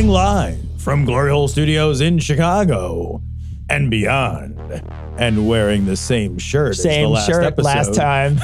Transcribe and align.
Recording 0.00 0.14
live 0.14 0.58
from 0.78 1.04
Glory 1.04 1.30
Hole 1.30 1.46
Studios 1.46 2.00
in 2.00 2.18
Chicago 2.20 3.20
and 3.68 3.90
beyond, 3.90 4.58
and 5.18 5.46
wearing 5.46 5.84
the 5.84 5.94
same 5.94 6.38
shirt 6.38 6.70
as 6.70 6.76
the 6.78 6.84
Same 6.84 7.10
last 7.10 7.26
shirt 7.26 7.44
episode. 7.44 7.66
last 7.66 7.94
time. 7.94 8.40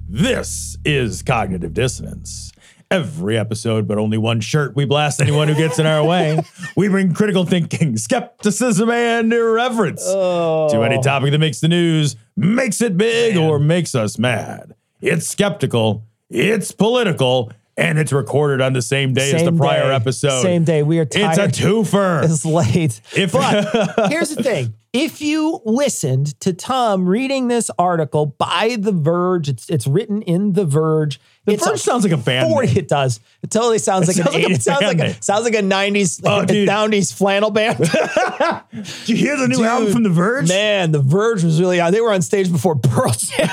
this 0.08 0.76
is 0.84 1.22
Cognitive 1.22 1.72
Dissonance. 1.72 2.50
Every 2.90 3.38
episode, 3.38 3.86
but 3.86 3.96
only 3.96 4.18
one 4.18 4.40
shirt. 4.40 4.74
We 4.74 4.86
blast 4.86 5.20
anyone 5.20 5.46
who 5.46 5.54
gets 5.54 5.78
in 5.78 5.86
our 5.86 6.04
way. 6.04 6.40
We 6.76 6.88
bring 6.88 7.14
critical 7.14 7.44
thinking, 7.44 7.96
skepticism, 7.96 8.90
and 8.90 9.32
irreverence 9.32 10.04
to 10.04 10.82
any 10.84 10.96
oh. 10.96 11.00
topic 11.00 11.30
that 11.30 11.38
makes 11.38 11.60
the 11.60 11.68
news, 11.68 12.16
makes 12.36 12.80
it 12.80 12.96
big, 12.96 13.36
or 13.36 13.60
makes 13.60 13.94
us 13.94 14.18
mad. 14.18 14.74
It's 15.00 15.28
skeptical, 15.28 16.02
it's 16.28 16.72
political, 16.72 17.52
and 17.76 17.98
it's 17.98 18.12
recorded 18.12 18.60
on 18.60 18.72
the 18.72 18.82
same 18.82 19.12
day 19.14 19.32
as 19.32 19.44
the 19.44 19.52
prior 19.52 19.88
day. 19.88 19.94
episode. 19.94 20.42
Same 20.42 20.64
day. 20.64 20.82
We 20.82 20.98
are 20.98 21.04
tired. 21.04 21.38
It's 21.38 21.58
a 21.58 21.62
twofer. 21.62 22.24
It's 22.24 22.44
late. 22.44 23.00
If- 23.14 23.32
but 23.32 24.08
here's 24.10 24.34
the 24.34 24.42
thing. 24.42 24.74
If 24.92 25.20
you 25.20 25.60
listened 25.66 26.40
to 26.40 26.54
Tom 26.54 27.06
reading 27.06 27.48
this 27.48 27.70
article 27.78 28.24
by 28.38 28.76
The 28.80 28.92
Verge, 28.92 29.50
it's 29.50 29.68
it's 29.68 29.86
written 29.86 30.22
in 30.22 30.54
The 30.54 30.64
Verge. 30.64 31.20
The 31.44 31.52
it's 31.52 31.66
Verge 31.68 31.80
sounds 31.80 32.02
like 32.04 32.14
a 32.14 32.16
band 32.16 32.48
40, 32.50 32.68
name. 32.68 32.76
It 32.78 32.88
does. 32.88 33.20
It 33.42 33.50
totally 33.50 33.78
sounds 33.78 34.08
It 34.08 34.16
like 34.16 34.24
sounds 34.24 34.34
an 34.36 34.42
like 34.42 34.50
a 34.50 34.54
80s. 34.54 34.56
It 34.56 34.62
sounds 34.62 34.82
like 34.84 34.98
a, 35.00 35.22
sounds 35.22 35.44
like 35.44 35.54
a 35.54 35.62
90s, 35.62 36.22
Oh, 36.24 36.38
like 36.38 36.50
a 36.50 36.66
90s 36.66 37.12
flannel 37.12 37.50
band. 37.50 37.76
Did 38.72 39.08
you 39.10 39.16
hear 39.16 39.36
the 39.36 39.48
new 39.48 39.62
album 39.64 39.92
from 39.92 40.02
The 40.02 40.08
Verge? 40.08 40.48
Man, 40.48 40.92
The 40.92 41.00
Verge 41.02 41.44
was 41.44 41.60
really 41.60 41.78
on. 41.78 41.92
They 41.92 42.00
were 42.00 42.14
on 42.14 42.22
stage 42.22 42.50
before 42.50 42.76
Pearl 42.76 43.12
Jam. 43.12 43.48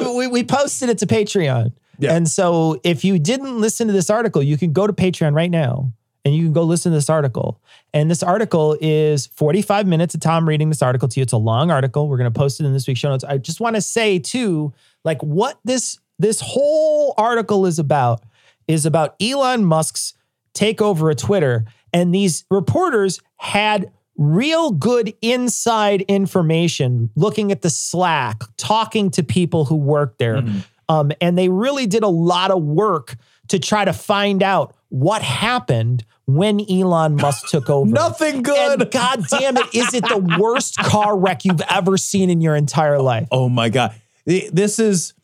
No, 0.00 0.14
we, 0.16 0.26
we 0.26 0.44
posted 0.44 0.88
it 0.88 0.98
to 0.98 1.06
Patreon. 1.06 1.72
Yeah. 1.98 2.14
And 2.14 2.28
so 2.28 2.80
if 2.82 3.04
you 3.04 3.18
didn't 3.18 3.60
listen 3.60 3.86
to 3.86 3.92
this 3.92 4.10
article, 4.10 4.42
you 4.42 4.56
can 4.56 4.72
go 4.72 4.86
to 4.86 4.92
Patreon 4.92 5.34
right 5.34 5.50
now 5.50 5.92
and 6.24 6.34
you 6.34 6.44
can 6.44 6.52
go 6.52 6.62
listen 6.62 6.90
to 6.92 6.96
this 6.96 7.10
article. 7.10 7.60
And 7.92 8.10
this 8.10 8.22
article 8.22 8.76
is 8.80 9.26
45 9.26 9.86
minutes 9.86 10.14
of 10.14 10.20
Tom 10.20 10.48
reading 10.48 10.70
this 10.70 10.82
article 10.82 11.06
to 11.08 11.20
you. 11.20 11.22
It's 11.22 11.32
a 11.32 11.38
long 11.38 11.70
article. 11.70 12.08
We're 12.08 12.16
going 12.16 12.32
to 12.32 12.38
post 12.38 12.60
it 12.60 12.66
in 12.66 12.72
this 12.72 12.88
week's 12.88 13.00
show 13.00 13.10
notes. 13.10 13.24
I 13.24 13.38
just 13.38 13.60
want 13.60 13.76
to 13.76 13.82
say 13.82 14.18
too, 14.18 14.72
like 15.04 15.22
what 15.22 15.58
this 15.64 15.98
this 16.18 16.40
whole 16.40 17.14
article 17.18 17.66
is 17.66 17.78
about 17.78 18.22
is 18.66 18.86
about 18.86 19.14
Elon 19.20 19.64
Musk's 19.64 20.14
takeover 20.54 21.10
of 21.10 21.16
Twitter. 21.18 21.66
And 21.92 22.14
these 22.14 22.44
reporters 22.50 23.20
had 23.36 23.92
real 24.16 24.70
good 24.70 25.14
inside 25.22 26.02
information 26.02 27.10
looking 27.16 27.50
at 27.52 27.62
the 27.62 27.70
Slack, 27.70 28.42
talking 28.56 29.10
to 29.12 29.22
people 29.22 29.64
who 29.64 29.76
work 29.76 30.18
there. 30.18 30.44
Um, 30.88 31.12
and 31.20 31.36
they 31.38 31.48
really 31.48 31.86
did 31.86 32.02
a 32.02 32.08
lot 32.08 32.50
of 32.50 32.62
work 32.62 33.16
to 33.48 33.58
try 33.58 33.84
to 33.84 33.92
find 33.92 34.42
out 34.42 34.76
what 34.88 35.22
happened 35.22 36.04
when 36.26 36.60
Elon 36.70 37.16
Musk 37.16 37.46
took 37.48 37.68
over. 37.68 37.90
Nothing 37.90 38.42
good. 38.42 38.82
And 38.82 38.90
God 38.90 39.24
damn 39.30 39.56
it, 39.56 39.74
is 39.74 39.94
it 39.94 40.04
the 40.08 40.18
worst 40.40 40.76
car 40.76 41.16
wreck 41.16 41.44
you've 41.44 41.62
ever 41.62 41.96
seen 41.96 42.30
in 42.30 42.40
your 42.40 42.56
entire 42.56 43.00
life? 43.00 43.28
Oh 43.30 43.48
my 43.48 43.68
god. 43.68 43.94
This 44.24 44.78
is 44.78 45.14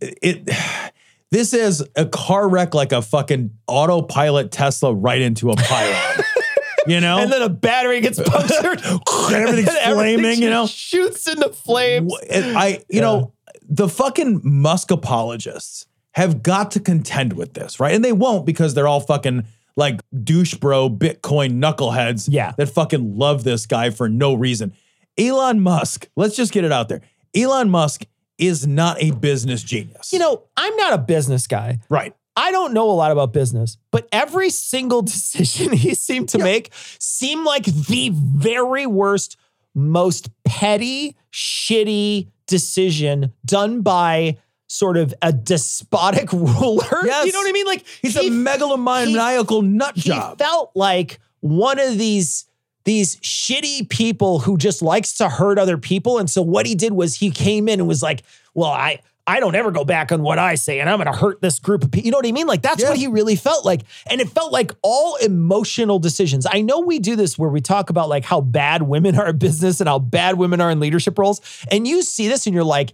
it 0.00 0.48
this 1.30 1.54
is 1.54 1.84
a 1.96 2.06
car 2.06 2.48
wreck 2.48 2.74
like 2.74 2.92
a 2.92 3.02
fucking 3.02 3.50
autopilot 3.66 4.50
Tesla 4.50 4.92
right 4.92 5.20
into 5.20 5.50
a 5.50 5.56
pylon. 5.56 6.24
you 6.86 7.00
know? 7.00 7.18
And 7.18 7.32
then 7.32 7.42
a 7.42 7.48
battery 7.48 8.00
gets 8.00 8.20
punctured. 8.24 8.80
And 8.84 9.34
everything's 9.34 9.68
And 9.68 9.94
flaming, 9.94 10.42
you 10.42 10.50
know? 10.50 10.66
Shoots 10.66 11.28
into 11.28 11.48
flames. 11.50 12.12
And 12.30 12.56
I 12.56 12.82
you 12.88 13.00
know, 13.00 13.32
the 13.68 13.88
fucking 13.88 14.40
Musk 14.44 14.90
apologists 14.90 15.86
have 16.12 16.42
got 16.42 16.72
to 16.72 16.80
contend 16.80 17.34
with 17.34 17.54
this, 17.54 17.78
right? 17.78 17.94
And 17.94 18.04
they 18.04 18.12
won't 18.12 18.44
because 18.46 18.74
they're 18.74 18.88
all 18.88 19.00
fucking 19.00 19.44
like 19.76 20.00
douche 20.24 20.54
bro 20.54 20.90
Bitcoin 20.90 21.60
knuckleheads 21.62 22.28
Yeah. 22.30 22.52
that 22.58 22.68
fucking 22.68 23.16
love 23.16 23.44
this 23.44 23.66
guy 23.66 23.90
for 23.90 24.08
no 24.08 24.34
reason. 24.34 24.72
Elon 25.16 25.60
Musk, 25.60 26.08
let's 26.16 26.34
just 26.36 26.52
get 26.52 26.64
it 26.64 26.72
out 26.72 26.88
there. 26.88 27.00
Elon 27.34 27.70
Musk 27.70 28.02
is 28.38 28.66
not 28.66 29.00
a 29.02 29.12
business 29.12 29.62
genius. 29.62 30.12
You 30.12 30.18
know, 30.18 30.44
I'm 30.56 30.74
not 30.76 30.94
a 30.94 30.98
business 30.98 31.46
guy. 31.46 31.78
right. 31.88 32.14
I 32.36 32.52
don't 32.52 32.72
know 32.72 32.90
a 32.90 32.92
lot 32.92 33.10
about 33.12 33.32
business, 33.32 33.76
but 33.90 34.08
every 34.12 34.50
single 34.50 35.02
decision 35.14 35.72
he 35.72 35.94
seemed 35.94 36.28
to 36.30 36.38
make 36.38 36.70
seemed 36.98 37.44
like 37.44 37.64
the 37.64 38.10
very 38.14 38.86
worst, 38.86 39.36
most 39.74 40.30
petty, 40.44 41.16
shitty 41.32 42.28
decision 42.46 43.32
done 43.44 43.82
by 43.82 44.38
sort 44.68 44.96
of 44.96 45.12
a 45.22 45.32
despotic 45.32 46.32
ruler. 46.32 46.84
Yes. 47.04 47.26
You 47.26 47.32
know 47.32 47.40
what 47.40 47.48
I 47.48 47.52
mean? 47.52 47.66
Like 47.66 47.84
He's 48.02 48.16
he- 48.18 48.28
a 48.28 48.30
megalomaniacal 48.30 49.62
nut 49.64 49.94
job. 49.96 50.38
he 50.38 50.44
felt 50.44 50.70
like 50.74 51.18
one 51.40 51.78
of 51.78 51.98
these 51.98 52.46
these 52.84 53.16
shitty 53.16 53.88
people 53.90 54.38
who 54.40 54.56
just 54.56 54.80
likes 54.80 55.14
to 55.18 55.28
hurt 55.28 55.58
other 55.58 55.76
people 55.76 56.18
and 56.18 56.30
so 56.30 56.40
what 56.40 56.64
he 56.66 56.74
did 56.74 56.92
was 56.94 57.14
he 57.16 57.30
came 57.30 57.68
in 57.68 57.78
and 57.78 57.86
was 57.86 58.02
like 58.02 58.22
well 58.54 58.70
i 58.70 58.98
i 59.30 59.40
don't 59.40 59.54
ever 59.54 59.70
go 59.70 59.84
back 59.84 60.12
on 60.12 60.22
what 60.22 60.38
i 60.38 60.54
say 60.54 60.80
and 60.80 60.88
i'm 60.90 60.98
gonna 60.98 61.16
hurt 61.16 61.40
this 61.40 61.58
group 61.58 61.82
of 61.84 61.90
people 61.90 62.04
you 62.06 62.10
know 62.10 62.18
what 62.18 62.26
i 62.26 62.32
mean 62.32 62.46
like 62.46 62.62
that's 62.62 62.82
Yeah. 62.82 62.88
what 62.90 62.98
he 62.98 63.06
really 63.06 63.36
felt 63.36 63.64
like 63.64 63.82
and 64.10 64.20
it 64.20 64.28
felt 64.28 64.52
like 64.52 64.72
all 64.82 65.16
emotional 65.16 65.98
decisions 65.98 66.46
i 66.50 66.60
know 66.60 66.80
we 66.80 66.98
do 66.98 67.16
this 67.16 67.38
where 67.38 67.50
we 67.50 67.60
talk 67.60 67.90
about 67.90 68.08
like 68.08 68.24
how 68.24 68.40
bad 68.40 68.82
women 68.82 69.18
are 69.18 69.28
in 69.28 69.38
business 69.38 69.80
and 69.80 69.88
how 69.88 69.98
bad 69.98 70.36
women 70.38 70.60
are 70.60 70.70
in 70.70 70.80
leadership 70.80 71.18
roles 71.18 71.40
and 71.70 71.86
you 71.86 72.02
see 72.02 72.28
this 72.28 72.46
and 72.46 72.54
you're 72.54 72.64
like 72.64 72.92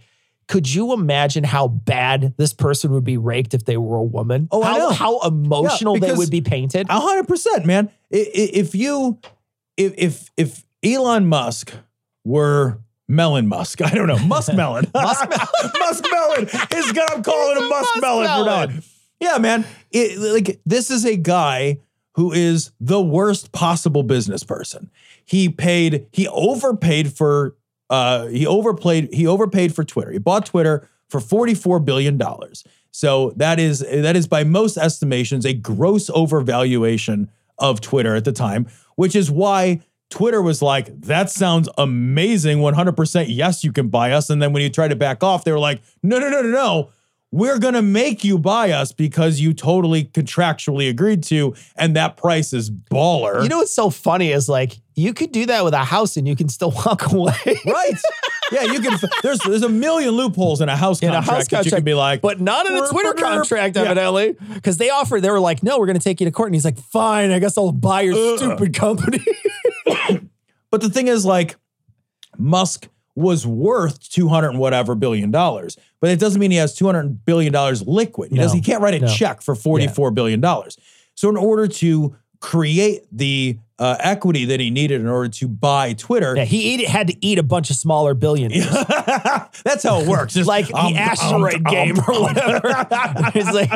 could 0.48 0.72
you 0.72 0.92
imagine 0.92 1.42
how 1.42 1.66
bad 1.66 2.32
this 2.36 2.52
person 2.52 2.92
would 2.92 3.02
be 3.02 3.16
raked 3.16 3.52
if 3.52 3.64
they 3.64 3.76
were 3.76 3.96
a 3.96 4.02
woman? 4.04 4.46
Oh, 4.52 4.62
I 4.62 4.66
how, 4.74 4.76
know. 4.78 4.90
how 4.90 5.18
emotional 5.22 5.98
they 5.98 6.12
would 6.12 6.30
be 6.30 6.40
painted. 6.40 6.86
Hundred 6.88 7.26
percent, 7.26 7.66
man. 7.66 7.90
I- 8.14 8.18
i- 8.18 8.50
If 8.52 8.72
you, 8.76 9.18
if 9.76 9.92
if 9.98 10.30
if 10.36 10.64
Elon 10.84 11.26
Musk 11.26 11.72
were 12.24 12.78
Melon 13.08 13.46
Musk, 13.46 13.82
I 13.84 13.90
don't 13.90 14.06
know, 14.06 14.18
Musk 14.18 14.52
Melon, 14.54 14.86
Musk 14.94 15.28
Melon, 15.28 15.72
Musk 15.78 16.04
Melon. 16.10 16.46
His 16.72 16.92
guy, 16.92 17.06
I'm 17.10 17.22
calling 17.22 17.56
him 17.56 17.64
a 17.64 17.68
Musk 17.68 17.96
Musk 17.96 18.02
Melon 18.02 18.26
for 18.26 18.44
now. 18.44 18.80
Yeah, 19.20 19.38
man. 19.38 19.64
It, 19.90 20.18
like 20.18 20.60
this 20.66 20.90
is 20.90 21.04
a 21.04 21.16
guy 21.16 21.78
who 22.14 22.32
is 22.32 22.70
the 22.80 23.00
worst 23.00 23.52
possible 23.52 24.02
business 24.02 24.42
person. 24.42 24.90
He 25.24 25.48
paid, 25.48 26.06
he 26.12 26.28
overpaid 26.28 27.12
for, 27.12 27.56
uh, 27.90 28.26
he 28.26 28.46
overplayed, 28.46 29.12
he 29.12 29.26
overpaid 29.26 29.74
for 29.74 29.84
Twitter. 29.84 30.10
He 30.12 30.18
bought 30.18 30.46
Twitter 30.46 30.88
for 31.08 31.20
$44 31.20 31.84
billion. 31.84 32.20
So 32.90 33.34
that 33.36 33.60
is 33.60 33.80
that 33.80 34.16
is 34.16 34.26
by 34.26 34.42
most 34.44 34.78
estimations 34.78 35.44
a 35.44 35.52
gross 35.52 36.08
overvaluation 36.08 37.28
of 37.58 37.82
Twitter 37.82 38.16
at 38.16 38.24
the 38.24 38.32
time, 38.32 38.68
which 38.94 39.14
is 39.14 39.30
why 39.30 39.82
Twitter 40.10 40.40
was 40.40 40.62
like, 40.62 41.00
that 41.02 41.30
sounds 41.30 41.68
amazing. 41.78 42.58
100% 42.58 43.26
yes, 43.28 43.64
you 43.64 43.72
can 43.72 43.88
buy 43.88 44.12
us. 44.12 44.30
And 44.30 44.40
then 44.40 44.52
when 44.52 44.62
you 44.62 44.70
try 44.70 44.88
to 44.88 44.96
back 44.96 45.24
off, 45.24 45.44
they 45.44 45.52
were 45.52 45.58
like, 45.58 45.82
no, 46.02 46.18
no, 46.18 46.28
no, 46.28 46.42
no, 46.42 46.50
no. 46.50 46.90
We're 47.32 47.58
going 47.58 47.74
to 47.74 47.82
make 47.82 48.22
you 48.24 48.38
buy 48.38 48.70
us 48.70 48.92
because 48.92 49.40
you 49.40 49.52
totally 49.52 50.04
contractually 50.04 50.88
agreed 50.88 51.24
to. 51.24 51.54
And 51.76 51.96
that 51.96 52.16
price 52.16 52.52
is 52.52 52.70
baller. 52.70 53.42
You 53.42 53.48
know 53.48 53.58
what's 53.58 53.74
so 53.74 53.90
funny 53.90 54.30
is 54.30 54.48
like 54.48 54.78
you 54.94 55.12
could 55.12 55.32
do 55.32 55.44
that 55.46 55.64
with 55.64 55.74
a 55.74 55.84
house 55.84 56.16
and 56.16 56.26
you 56.26 56.36
can 56.36 56.48
still 56.48 56.70
walk 56.86 57.12
away. 57.12 57.34
right. 57.66 58.00
Yeah, 58.52 58.62
you 58.62 58.80
can. 58.80 58.96
There's 59.22 59.40
there's 59.40 59.62
a 59.62 59.68
million 59.68 60.12
loopholes 60.12 60.60
in 60.60 60.68
a 60.68 60.76
house 60.76 61.02
In 61.02 61.08
a 61.08 61.14
contract 61.14 61.30
house 61.30 61.48
that 61.48 61.50
you 61.50 61.56
contract, 61.56 61.76
can 61.78 61.84
be 61.84 61.94
like, 61.94 62.20
but 62.20 62.40
not 62.40 62.66
in 62.66 62.76
a 62.76 62.88
Twitter 62.88 63.12
contract, 63.12 63.76
evidently. 63.76 64.36
Because 64.54 64.76
they 64.76 64.88
offered, 64.88 65.22
they 65.22 65.30
were 65.30 65.40
like, 65.40 65.64
no, 65.64 65.78
we're 65.80 65.86
going 65.86 65.98
to 65.98 66.04
take 66.04 66.20
you 66.20 66.26
to 66.26 66.30
court. 66.30 66.48
And 66.48 66.54
he's 66.54 66.64
like, 66.64 66.78
fine, 66.78 67.32
I 67.32 67.40
guess 67.40 67.58
I'll 67.58 67.72
buy 67.72 68.02
your 68.02 68.36
stupid 68.36 68.72
company. 68.74 69.18
But 70.70 70.80
the 70.80 70.90
thing 70.90 71.08
is, 71.08 71.24
like, 71.24 71.56
Musk 72.38 72.88
was 73.14 73.46
worth 73.46 73.98
200 74.10 74.50
and 74.50 74.58
whatever 74.58 74.94
billion 74.94 75.30
dollars, 75.30 75.76
but 76.00 76.10
it 76.10 76.18
doesn't 76.20 76.38
mean 76.40 76.50
he 76.50 76.58
has 76.58 76.74
200 76.74 77.24
billion 77.24 77.52
dollars 77.52 77.82
liquid. 77.86 78.30
He 78.30 78.36
does 78.36 78.52
No. 78.52 78.56
he 78.56 78.60
can't 78.60 78.82
write 78.82 78.94
a 78.94 78.98
No. 79.00 79.08
check 79.08 79.40
for 79.40 79.54
44 79.54 80.10
billion 80.10 80.40
dollars. 80.40 80.76
So 81.14 81.30
in 81.30 81.36
order 81.38 81.66
to 81.66 82.14
create 82.46 83.02
the 83.10 83.58
uh, 83.76 83.96
equity 83.98 84.44
that 84.44 84.60
he 84.60 84.70
needed 84.70 85.00
in 85.00 85.08
order 85.08 85.28
to 85.28 85.48
buy 85.48 85.92
Twitter. 85.94 86.36
Yeah, 86.36 86.44
he 86.44 86.74
eat, 86.74 86.86
had 86.86 87.08
to 87.08 87.26
eat 87.26 87.40
a 87.40 87.42
bunch 87.42 87.70
of 87.70 87.76
smaller 87.76 88.14
billionaires. 88.14 88.70
That's 89.64 89.82
how 89.82 89.98
it 90.00 90.06
works. 90.06 90.36
It's 90.36 90.46
like 90.46 90.72
um, 90.72 90.92
the 90.92 90.98
asteroid 91.00 91.56
um, 91.56 91.62
game 91.64 91.98
um, 91.98 92.04
or 92.06 92.22
whatever. 92.22 92.60
it's 93.34 93.52
like, 93.52 93.68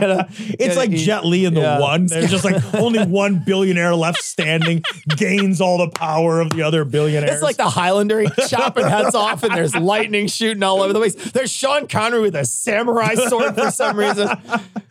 It's 0.61 0.77
like 0.77 0.91
Jet 0.93 1.27
Li 1.27 1.47
in 1.47 1.55
the 1.55 1.63
Yeah. 1.63 1.81
one. 1.81 2.07
There's 2.07 2.31
just 2.31 2.45
like 2.45 2.63
only 2.75 3.05
one 3.05 3.43
billionaire 3.45 3.97
left 3.97 4.23
standing, 4.23 4.85
gains 5.17 5.61
all 5.61 5.79
the 5.79 5.91
power 5.91 6.41
of 6.41 6.51
the 6.51 6.63
other 6.63 6.85
billionaires. 6.85 7.33
It's 7.33 7.43
like 7.43 7.57
the 7.57 7.69
Highlander 7.69 8.25
chopping 8.47 8.87
heads 8.87 9.17
off, 9.17 9.43
and 9.43 9.53
there's 9.53 9.75
lightning 9.75 10.29
shooting 10.29 10.63
all 10.63 10.81
over 10.81 10.93
the 10.93 11.01
place. 11.01 11.17
There's 11.33 11.51
Sean 11.51 11.89
Connery 11.89 12.21
with 12.21 12.37
a 12.37 12.45
samurai 12.45 13.17
sword 13.17 13.57
for 13.57 13.73
some 13.73 13.99
reason. 13.99 14.29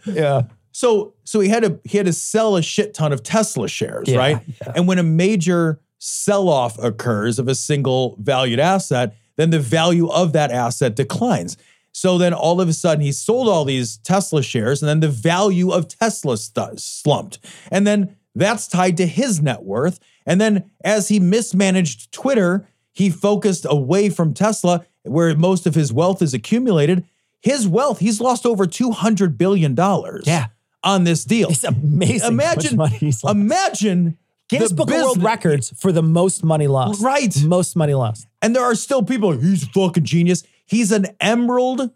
Yeah, 0.06 0.44
So 0.80 1.14
so 1.26 1.42
he 1.42 1.50
had 1.50 1.64
to 1.64 1.78
he 1.84 1.98
had 1.98 2.06
to 2.06 2.14
sell 2.14 2.56
a 2.56 2.62
shit 2.62 2.94
ton 2.94 3.12
of 3.12 3.22
Tesla 3.22 3.68
shares, 3.68 4.08
Yeah, 4.08 4.18
right? 4.18 4.42
yeah. 4.62 4.72
And 4.78 4.88
when 4.88 4.98
a 4.98 5.04
major 5.04 5.82
sell-off 5.98 6.80
occurs 6.82 7.38
of 7.38 7.50
a 7.50 7.56
single 7.56 8.16
valued 8.22 8.62
asset, 8.62 9.14
then 9.36 9.50
the 9.50 9.60
value 9.60 10.08
of 10.08 10.32
that 10.32 10.52
asset 10.52 10.96
declines. 10.96 11.58
So 11.92 12.18
then 12.18 12.34
all 12.34 12.62
of 12.62 12.70
a 12.70 12.74
sudden 12.74 13.04
he 13.04 13.12
sold 13.12 13.50
all 13.50 13.66
these 13.66 13.98
Tesla 13.98 14.42
shares 14.42 14.82
and 14.82 14.88
then 14.88 15.02
the 15.02 15.10
value 15.10 15.70
of 15.72 15.90
Tesla 15.90 16.38
stu- 16.38 16.78
slumped. 16.78 17.40
And 17.70 17.86
then 17.86 18.16
that's 18.34 18.66
tied 18.66 18.96
to 18.98 19.06
his 19.06 19.42
net 19.42 19.64
worth. 19.64 20.00
And 20.26 20.40
then 20.40 20.72
as 20.86 21.10
he 21.10 21.20
mismanaged 21.20 22.14
Twitter, 22.14 22.66
he 22.94 23.10
focused 23.10 23.66
away 23.70 24.10
from 24.10 24.34
Tesla 24.34 24.86
where 25.04 25.36
most 25.36 25.68
of 25.68 25.76
his 25.76 25.92
wealth 25.92 26.22
is 26.22 26.34
accumulated. 26.34 27.04
His 27.42 27.68
wealth, 27.68 28.00
he's 28.00 28.22
lost 28.22 28.46
over 28.46 28.66
200 28.66 29.38
billion 29.38 29.76
dollars 29.76 30.24
Yeah. 30.26 30.46
On 30.84 31.04
this 31.04 31.26
deal. 31.26 31.50
it's 31.50 31.64
amazing. 31.64 32.28
Imagine, 32.28 32.78
money 32.78 32.98
he's 32.98 33.24
lost. 33.24 33.36
imagine 33.36 34.18
Guinness 34.50 34.70
the 34.70 34.76
Book 34.76 34.90
of 34.92 34.96
World 34.96 35.22
Records 35.24 35.74
for 35.80 35.92
the 35.92 36.02
most 36.04 36.44
money 36.44 36.68
lost. 36.68 37.02
Right. 37.02 37.36
most 37.44 37.76
money 37.76 37.94
lost. 37.94 38.28
And 38.42 38.56
there 38.56 38.64
are 38.64 38.76
still 38.76 39.04
people, 39.04 39.32
he's 39.34 39.64
a 39.64 39.68
fucking 39.68 40.04
genius. 40.06 40.44
He's 40.66 40.92
an 40.92 41.08
emerald 41.20 41.92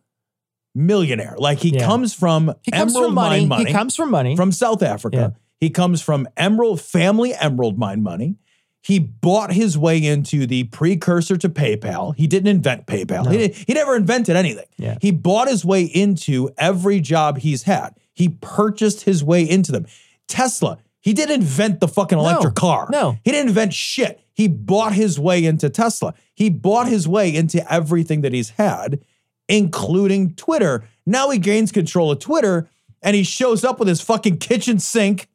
millionaire. 0.76 1.36
Like 1.38 1.60
he 1.60 1.70
Yeah. 1.70 1.86
comes 1.86 2.14
from 2.14 2.54
He 2.64 2.72
comes 2.72 2.94
emerald 2.94 3.10
from 3.10 3.16
money. 3.16 3.40
mine 3.42 3.48
money. 3.48 3.66
He 3.66 3.72
comes 3.74 3.96
from 3.96 4.12
money. 4.12 4.36
from 4.36 4.52
South 4.52 4.84
Africa. 4.84 5.18
Yeah. 5.18 5.30
He 5.60 5.70
comes 5.70 6.02
from 6.02 6.28
emerald 6.38 6.82
family 6.82 7.34
emerald 7.34 7.78
mine 7.78 8.04
money. 8.04 8.36
He 8.82 9.00
bought 9.00 9.54
his 9.54 9.78
way 9.78 9.98
into 10.04 10.46
the 10.46 10.66
precursor 10.66 11.38
to 11.38 11.48
PayPal. 11.48 12.16
He 12.18 12.28
didn't 12.28 12.48
invent 12.50 12.86
PayPal. 12.86 13.32
He, 13.32 13.48
he 13.66 13.74
never 13.74 13.96
invented 13.96 14.36
anything. 14.36 14.66
Yeah. 14.78 14.98
He 15.02 15.12
bought 15.12 15.48
his 15.48 15.64
way 15.64 15.84
into 15.84 16.50
every 16.58 17.00
job 17.00 17.38
he's 17.38 17.64
had. 17.64 17.96
He 18.14 18.30
purchased 18.30 19.02
his 19.04 19.24
way 19.24 19.48
into 19.48 19.72
them. 19.72 19.86
Tesla, 20.28 20.78
he 21.02 21.14
didn't 21.14 21.42
invent 21.42 21.80
the 21.80 21.88
fucking 21.88 22.18
electric 22.18 22.56
car. 22.56 22.88
no. 22.92 23.18
He 23.24 23.32
didn't 23.32 23.50
invent 23.50 23.74
shit. 23.74 24.20
He 24.34 24.48
bought 24.48 24.94
his 24.94 25.20
way 25.20 25.44
into 25.46 25.70
Tesla. 25.70 26.14
He 26.34 26.50
bought 26.50 26.88
his 26.88 27.08
way 27.08 27.34
into 27.36 27.72
everything 27.72 28.22
that 28.22 28.34
he's 28.34 28.52
had, 28.52 29.00
including 29.48 30.34
Twitter. 30.36 30.88
Now 31.06 31.30
he 31.30 31.38
gains 31.40 31.72
control 31.72 32.12
of 32.12 32.20
Twitter 32.20 32.70
and 33.02 33.16
he 33.16 33.24
shows 33.24 33.64
up 33.64 33.80
with 33.80 33.88
his 33.88 34.02
fucking 34.02 34.38
kitchen 34.38 34.80
sink 34.80 35.28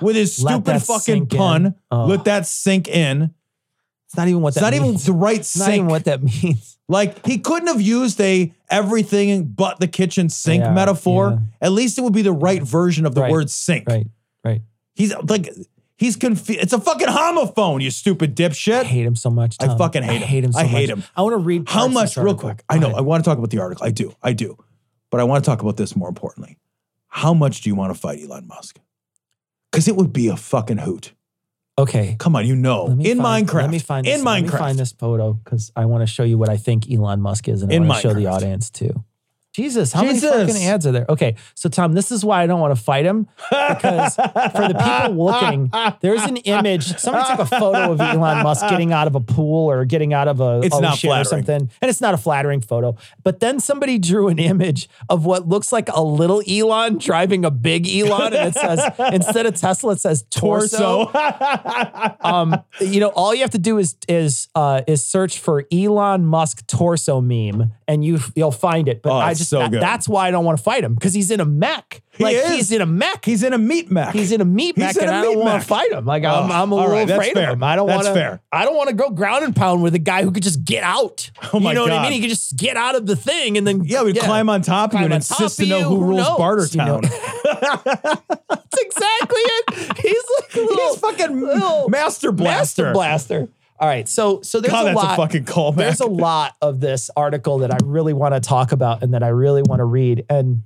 with 0.00 0.16
his 0.16 0.34
stupid 0.36 0.80
fucking 0.82 1.26
pun. 1.28 1.74
Oh. 1.90 2.06
Let 2.06 2.24
that 2.24 2.46
sink 2.46 2.88
in. 2.88 3.32
it's 4.06 4.16
not 4.16 4.28
even 4.28 4.42
what 4.42 4.48
It's 4.48 4.56
that 4.56 4.62
not 4.62 4.74
even 4.74 4.94
the 4.96 5.12
right 5.12 5.38
It's 5.38 5.56
not 5.56 5.66
sink. 5.66 5.76
even 5.76 5.86
what 5.88 6.04
that 6.04 6.22
means. 6.22 6.76
like 6.88 7.24
he 7.24 7.38
couldn't 7.38 7.68
have 7.68 7.80
used 7.80 8.20
a 8.20 8.52
everything 8.74 9.44
but 9.46 9.80
the 9.80 9.88
kitchen 9.88 10.28
sink 10.28 10.62
Yeah, 10.64 10.72
metaphor. 10.72 11.30
yeah. 11.30 11.66
At 11.66 11.72
least 11.72 11.98
it 11.98 12.02
would 12.02 12.12
be 12.12 12.22
the 12.22 12.32
right 12.32 12.62
version 12.62 13.06
of 13.06 13.14
the 13.14 13.22
Right, 13.22 13.30
word 13.30 13.50
sink. 13.50 13.88
Right, 13.88 14.06
right. 14.44 14.62
He's 14.94 15.14
like 15.16 15.48
he's 15.96 16.16
confused. 16.16 16.60
It's 16.60 16.72
a 16.72 16.80
fucking 16.80 17.08
homophone, 17.08 17.80
you 17.82 17.90
stupid 17.90 18.34
dipshit. 18.36 18.80
I 18.80 18.84
hate 18.84 19.06
him 19.06 19.16
so 19.16 19.30
much. 19.30 19.56
I 19.60 19.76
fucking 19.78 20.02
hate 20.02 20.10
I 20.10 20.18
him. 20.18 20.28
hate 20.28 20.44
him 20.44 20.52
so 20.52 20.58
I 20.60 20.64
hate 20.64 20.90
much. 20.90 20.98
him. 20.98 21.04
I 21.16 21.22
want 21.22 21.32
to 21.34 21.38
read 21.38 21.68
How 21.68 21.88
much, 21.88 22.16
real 22.16 22.34
quick? 22.34 22.62
I 22.68 22.78
know. 22.78 22.90
I 22.92 23.00
want 23.00 23.24
to 23.24 23.28
talk 23.30 23.38
about 23.38 23.50
the 23.50 23.58
article. 23.60 23.86
I 23.86 23.90
do. 23.90 24.14
I 24.22 24.32
do. 24.32 24.56
But 25.10 25.20
I 25.20 25.24
want 25.24 25.44
to 25.44 25.48
talk 25.48 25.62
about 25.62 25.76
this 25.76 25.94
more 25.96 26.08
importantly. 26.08 26.58
How 27.08 27.32
much 27.32 27.60
do 27.62 27.70
you 27.70 27.74
want 27.76 27.94
to 27.94 27.98
fight 28.00 28.20
Elon 28.22 28.46
Musk? 28.48 28.80
Because 29.70 29.88
it 29.88 29.96
would 29.96 30.12
be 30.12 30.28
a 30.28 30.36
fucking 30.36 30.78
hoot. 30.78 31.13
Okay. 31.76 32.16
Come 32.18 32.36
on, 32.36 32.46
you 32.46 32.54
know. 32.54 32.86
In 32.86 33.18
find, 33.18 33.48
Minecraft. 33.48 33.54
Let 33.54 33.70
me 33.70 33.78
find 33.78 34.06
this, 34.06 34.18
In 34.18 34.24
Let 34.24 34.42
me 34.42 34.48
find 34.48 34.78
this 34.78 34.92
photo 34.92 35.32
because 35.32 35.72
I 35.74 35.86
want 35.86 36.02
to 36.02 36.06
show 36.06 36.22
you 36.22 36.38
what 36.38 36.48
I 36.48 36.56
think 36.56 36.90
Elon 36.90 37.20
Musk 37.20 37.48
is, 37.48 37.62
and 37.62 37.72
I 37.72 37.74
In 37.74 37.88
want 37.88 38.00
to 38.00 38.08
show 38.08 38.14
the 38.14 38.26
audience 38.26 38.70
too. 38.70 39.04
Jesus, 39.54 39.92
how 39.92 40.02
Jesus. 40.02 40.28
many 40.30 40.52
fucking 40.52 40.64
ads 40.66 40.84
are 40.84 40.90
there? 40.90 41.06
Okay, 41.08 41.36
so 41.54 41.68
Tom, 41.68 41.92
this 41.92 42.10
is 42.10 42.24
why 42.24 42.42
I 42.42 42.46
don't 42.48 42.58
want 42.58 42.76
to 42.76 42.82
fight 42.82 43.06
him 43.06 43.28
because 43.50 44.16
for 44.16 44.66
the 44.68 44.74
people 44.76 45.24
looking, 45.24 45.70
there's 46.00 46.24
an 46.24 46.38
image. 46.38 46.98
Somebody 46.98 47.30
took 47.30 47.38
a 47.38 47.46
photo 47.46 47.92
of 47.92 48.00
Elon 48.00 48.42
Musk 48.42 48.68
getting 48.68 48.92
out 48.92 49.06
of 49.06 49.14
a 49.14 49.20
pool 49.20 49.70
or 49.70 49.84
getting 49.84 50.12
out 50.12 50.26
of 50.26 50.40
a 50.40 50.60
It's 50.64 50.80
not 50.80 50.94
ocean 50.94 51.12
or 51.12 51.22
something, 51.22 51.70
and 51.80 51.88
it's 51.88 52.00
not 52.00 52.14
a 52.14 52.16
flattering 52.16 52.62
photo. 52.62 52.96
But 53.22 53.38
then 53.38 53.60
somebody 53.60 53.96
drew 53.96 54.26
an 54.26 54.40
image 54.40 54.88
of 55.08 55.24
what 55.24 55.48
looks 55.48 55.70
like 55.72 55.88
a 55.88 56.02
little 56.02 56.42
Elon 56.48 56.98
driving 56.98 57.44
a 57.44 57.50
big 57.52 57.88
Elon, 57.88 58.34
and 58.34 58.48
it 58.48 58.54
says 58.54 58.80
instead 59.12 59.46
of 59.46 59.54
Tesla, 59.54 59.92
it 59.92 60.00
says 60.00 60.24
torso 60.30 61.12
um, 62.22 62.60
you 62.80 62.98
know, 62.98 63.08
all 63.10 63.32
you 63.32 63.42
have 63.42 63.50
to 63.50 63.58
do 63.58 63.78
is 63.78 63.96
is 64.08 64.48
uh, 64.56 64.82
is 64.88 65.06
search 65.06 65.38
for 65.38 65.64
Elon 65.72 66.24
Musk 66.26 66.66
torso 66.66 67.20
meme, 67.20 67.72
and 67.86 68.04
you 68.04 68.18
you'll 68.34 68.50
find 68.50 68.88
it. 68.88 69.00
But 69.00 69.12
Oh, 69.12 69.18
I 69.18 69.30
it's 69.30 69.43
just 69.44 69.50
so 69.50 69.58
that- 69.60 69.70
good. 69.70 69.82
that's 69.82 70.08
why 70.08 70.28
I 70.28 70.30
don't 70.30 70.44
want 70.44 70.58
to 70.58 70.64
fight 70.64 70.82
him 70.84 70.94
because 70.94 71.14
he's 71.14 71.30
in 71.30 71.40
a 71.40 71.44
mech. 71.44 72.02
He 72.16 72.22
like 72.22 72.36
is. 72.36 72.48
he's 72.50 72.72
in 72.72 72.80
a 72.80 72.86
mech. 72.86 73.24
He's 73.24 73.42
in 73.42 73.52
a 73.52 73.58
meat 73.58 73.90
mech. 73.90 74.12
He's 74.14 74.30
in 74.30 74.40
a 74.40 74.44
meat 74.44 74.76
He's 74.76 74.84
mech, 74.94 74.96
and 75.02 75.10
I 75.10 75.22
don't 75.22 75.38
want 75.40 75.60
to 75.60 75.66
fight 75.66 75.90
him. 75.90 76.04
Like 76.06 76.22
I'm, 76.24 76.48
Oh, 76.50 76.54
I'm 76.54 76.70
a 76.70 76.74
little 76.76 76.90
right, 76.92 77.10
afraid 77.10 77.34
fair. 77.34 77.48
of 77.50 77.54
him. 77.54 77.62
I 77.64 77.74
don't 77.74 77.88
want 77.88 78.04
to. 78.06 78.12
fair. 78.14 78.40
I 78.52 78.64
don't 78.64 78.76
want 78.76 78.88
to 78.90 78.94
go 78.94 79.10
ground 79.10 79.44
and 79.44 79.54
pound 79.56 79.82
with 79.82 79.94
a 79.96 79.98
guy 79.98 80.22
who 80.22 80.30
could 80.30 80.42
just 80.44 80.64
get 80.64 80.84
out. 80.84 81.30
Oh 81.52 81.58
my 81.58 81.70
you 81.70 81.74
know 81.74 81.82
what 81.82 81.92
I 81.92 82.02
mean? 82.04 82.12
He 82.12 82.20
could 82.20 82.30
just 82.30 82.56
get 82.56 82.76
out 82.76 82.94
of 82.94 83.06
the 83.06 83.16
thing 83.16 83.58
and 83.58 83.66
then 83.66 83.82
yeah, 83.84 84.02
we'd 84.04 84.18
climb 84.18 84.48
on 84.48 84.62
top 84.62 84.94
of 84.94 85.00
you 85.00 85.06
and 85.06 85.14
insist 85.14 85.58
to 85.58 85.66
know 85.66 85.82
who, 85.88 85.96
Who 85.96 86.04
rules 86.04 86.18
knows? 86.28 86.38
Bartertown. 86.38 87.02
That's 88.48 88.80
exactly 88.80 89.40
it. 89.40 89.98
He's 89.98 90.24
like 90.40 90.54
a 90.54 90.60
little 90.60 90.88
He's 90.90 90.98
fucking 90.98 91.40
little 91.40 91.88
Master 91.88 92.32
Blaster. 92.32 92.84
Master 92.84 92.92
Blaster. 92.92 93.48
All 93.78 93.88
right, 93.88 94.08
so 94.08 94.40
so 94.42 94.60
there's 94.60 94.72
God, 94.72 94.82
a 94.82 94.84
that's 94.86 94.96
lot. 94.96 95.12
a 95.14 95.16
fucking 95.16 95.44
callback. 95.44 95.76
There's 95.76 96.00
a 96.00 96.06
lot 96.06 96.54
of 96.62 96.78
this 96.78 97.10
article 97.16 97.58
that 97.58 97.72
I 97.72 97.78
really 97.84 98.12
want 98.12 98.34
to 98.34 98.40
talk 98.40 98.70
about 98.70 99.02
and 99.02 99.14
that 99.14 99.22
I 99.24 99.28
really 99.28 99.62
want 99.62 99.80
to 99.80 99.84
read. 99.84 100.24
And 100.30 100.62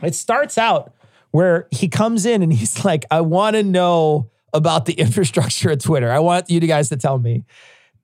it 0.00 0.14
starts 0.14 0.56
out 0.56 0.92
where 1.32 1.66
he 1.72 1.88
comes 1.88 2.24
in 2.24 2.42
and 2.42 2.52
he's 2.52 2.84
like, 2.84 3.04
I 3.10 3.20
want 3.20 3.56
to 3.56 3.62
know 3.64 4.30
about 4.52 4.86
the 4.86 4.92
infrastructure 4.98 5.70
of 5.70 5.80
Twitter. 5.80 6.10
I 6.10 6.20
want 6.20 6.48
you 6.48 6.60
guys 6.60 6.88
to 6.90 6.96
tell 6.96 7.18
me. 7.18 7.44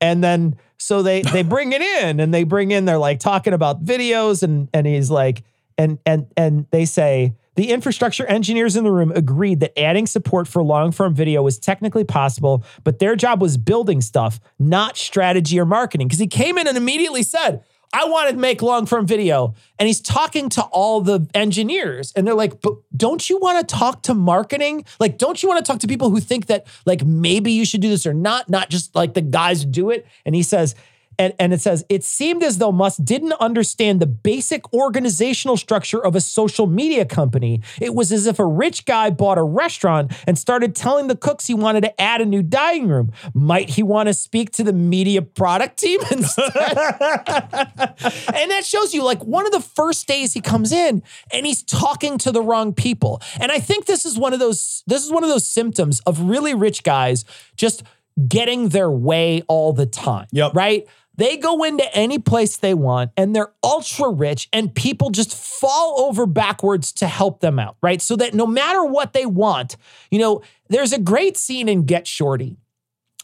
And 0.00 0.24
then 0.24 0.56
so 0.76 1.02
they 1.02 1.22
they 1.22 1.42
bring 1.44 1.72
it 1.72 1.82
in 1.82 2.18
and 2.18 2.34
they 2.34 2.42
bring 2.42 2.72
in, 2.72 2.84
they're 2.84 2.98
like 2.98 3.20
talking 3.20 3.52
about 3.52 3.84
videos, 3.84 4.42
and 4.42 4.68
and 4.74 4.86
he's 4.86 5.10
like, 5.10 5.44
and 5.78 6.00
and 6.04 6.26
and 6.36 6.66
they 6.72 6.84
say 6.84 7.36
the 7.54 7.70
infrastructure 7.70 8.26
engineers 8.26 8.76
in 8.76 8.84
the 8.84 8.92
room 8.92 9.12
agreed 9.12 9.60
that 9.60 9.78
adding 9.78 10.06
support 10.06 10.48
for 10.48 10.62
long 10.62 10.92
form 10.92 11.14
video 11.14 11.42
was 11.42 11.58
technically 11.58 12.04
possible, 12.04 12.64
but 12.84 12.98
their 12.98 13.16
job 13.16 13.40
was 13.42 13.56
building 13.56 14.00
stuff, 14.00 14.40
not 14.58 14.96
strategy 14.96 15.60
or 15.60 15.66
marketing. 15.66 16.08
Because 16.08 16.18
he 16.18 16.26
came 16.26 16.56
in 16.58 16.66
and 16.66 16.76
immediately 16.76 17.22
said, 17.22 17.62
I 17.92 18.06
want 18.06 18.30
to 18.30 18.36
make 18.36 18.62
long 18.62 18.86
form 18.86 19.06
video. 19.06 19.54
And 19.78 19.86
he's 19.86 20.00
talking 20.00 20.48
to 20.50 20.62
all 20.62 21.02
the 21.02 21.28
engineers. 21.34 22.12
And 22.16 22.26
they're 22.26 22.34
like, 22.34 22.62
but 22.62 22.74
don't 22.96 23.28
you 23.28 23.38
want 23.38 23.68
to 23.68 23.74
talk 23.74 24.02
to 24.04 24.14
marketing? 24.14 24.86
Like, 24.98 25.18
don't 25.18 25.42
you 25.42 25.48
want 25.48 25.64
to 25.64 25.70
talk 25.70 25.80
to 25.80 25.86
people 25.86 26.08
who 26.08 26.20
think 26.20 26.46
that 26.46 26.66
like 26.86 27.04
maybe 27.04 27.52
you 27.52 27.66
should 27.66 27.82
do 27.82 27.90
this 27.90 28.06
or 28.06 28.14
not? 28.14 28.48
Not 28.48 28.70
just 28.70 28.94
like 28.94 29.12
the 29.12 29.20
guys 29.20 29.64
do 29.64 29.90
it. 29.90 30.06
And 30.24 30.34
he 30.34 30.42
says, 30.42 30.74
and, 31.22 31.34
and 31.38 31.54
it 31.54 31.60
says, 31.60 31.84
it 31.88 32.02
seemed 32.02 32.42
as 32.42 32.58
though 32.58 32.72
Musk 32.72 32.98
didn't 33.04 33.34
understand 33.34 34.00
the 34.00 34.08
basic 34.08 34.72
organizational 34.72 35.56
structure 35.56 36.04
of 36.04 36.16
a 36.16 36.20
social 36.20 36.66
media 36.66 37.04
company. 37.04 37.62
It 37.80 37.94
was 37.94 38.10
as 38.10 38.26
if 38.26 38.40
a 38.40 38.44
rich 38.44 38.86
guy 38.86 39.10
bought 39.10 39.38
a 39.38 39.42
restaurant 39.44 40.12
and 40.26 40.36
started 40.36 40.74
telling 40.74 41.06
the 41.06 41.14
cooks 41.14 41.46
he 41.46 41.54
wanted 41.54 41.82
to 41.82 42.00
add 42.00 42.20
a 42.20 42.26
new 42.26 42.42
dining 42.42 42.88
room. 42.88 43.12
Might 43.34 43.70
he 43.70 43.84
want 43.84 44.08
to 44.08 44.14
speak 44.14 44.50
to 44.52 44.64
the 44.64 44.72
media 44.72 45.22
product 45.22 45.78
team 45.78 46.00
instead? 46.10 46.56
and 46.56 48.50
that 48.50 48.62
shows 48.64 48.92
you 48.92 49.04
like 49.04 49.22
one 49.22 49.46
of 49.46 49.52
the 49.52 49.60
first 49.60 50.08
days 50.08 50.32
he 50.32 50.40
comes 50.40 50.72
in 50.72 51.04
and 51.32 51.46
he's 51.46 51.62
talking 51.62 52.18
to 52.18 52.32
the 52.32 52.42
wrong 52.42 52.74
people. 52.74 53.22
And 53.38 53.52
I 53.52 53.60
think 53.60 53.86
this 53.86 54.04
is 54.04 54.18
one 54.18 54.32
of 54.32 54.40
those 54.40 54.82
this 54.88 55.04
is 55.04 55.12
one 55.12 55.22
of 55.22 55.30
those 55.30 55.46
symptoms 55.46 56.00
of 56.00 56.18
really 56.18 56.52
rich 56.52 56.82
guys 56.82 57.24
just 57.54 57.84
getting 58.28 58.70
their 58.70 58.90
way 58.90 59.42
all 59.48 59.72
the 59.72 59.86
time. 59.86 60.26
Yep. 60.32 60.54
Right? 60.54 60.86
They 61.16 61.36
go 61.36 61.62
into 61.62 61.84
any 61.94 62.18
place 62.18 62.56
they 62.56 62.74
want 62.74 63.10
and 63.16 63.36
they're 63.36 63.52
ultra 63.62 64.10
rich 64.10 64.48
and 64.52 64.74
people 64.74 65.10
just 65.10 65.34
fall 65.34 66.00
over 66.00 66.26
backwards 66.26 66.92
to 66.92 67.06
help 67.06 67.40
them 67.40 67.58
out, 67.58 67.76
right? 67.82 68.00
So 68.00 68.16
that 68.16 68.34
no 68.34 68.46
matter 68.46 68.84
what 68.84 69.12
they 69.12 69.26
want, 69.26 69.76
you 70.10 70.18
know, 70.18 70.42
there's 70.68 70.92
a 70.92 70.98
great 70.98 71.36
scene 71.36 71.68
in 71.68 71.84
Get 71.84 72.06
Shorty 72.06 72.56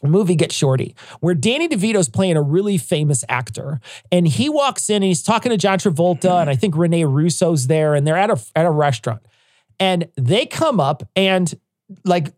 movie 0.03 0.35
Get 0.35 0.51
Shorty, 0.51 0.95
where 1.19 1.35
Danny 1.35 1.67
DeVito's 1.67 2.09
playing 2.09 2.37
a 2.37 2.41
really 2.41 2.77
famous 2.77 3.23
actor. 3.27 3.79
And 4.11 4.27
he 4.27 4.49
walks 4.49 4.89
in 4.89 4.97
and 4.97 5.05
he's 5.05 5.23
talking 5.23 5.49
to 5.49 5.57
John 5.57 5.79
Travolta, 5.79 6.41
and 6.41 6.49
I 6.49 6.55
think 6.55 6.77
Rene 6.77 7.03
Russo's 7.03 7.67
there, 7.67 7.95
and 7.95 8.05
they're 8.07 8.17
at 8.17 8.29
a 8.29 8.41
at 8.55 8.65
a 8.65 8.71
restaurant. 8.71 9.25
And 9.79 10.09
they 10.15 10.45
come 10.45 10.79
up 10.79 11.03
and 11.15 11.53
like 12.05 12.33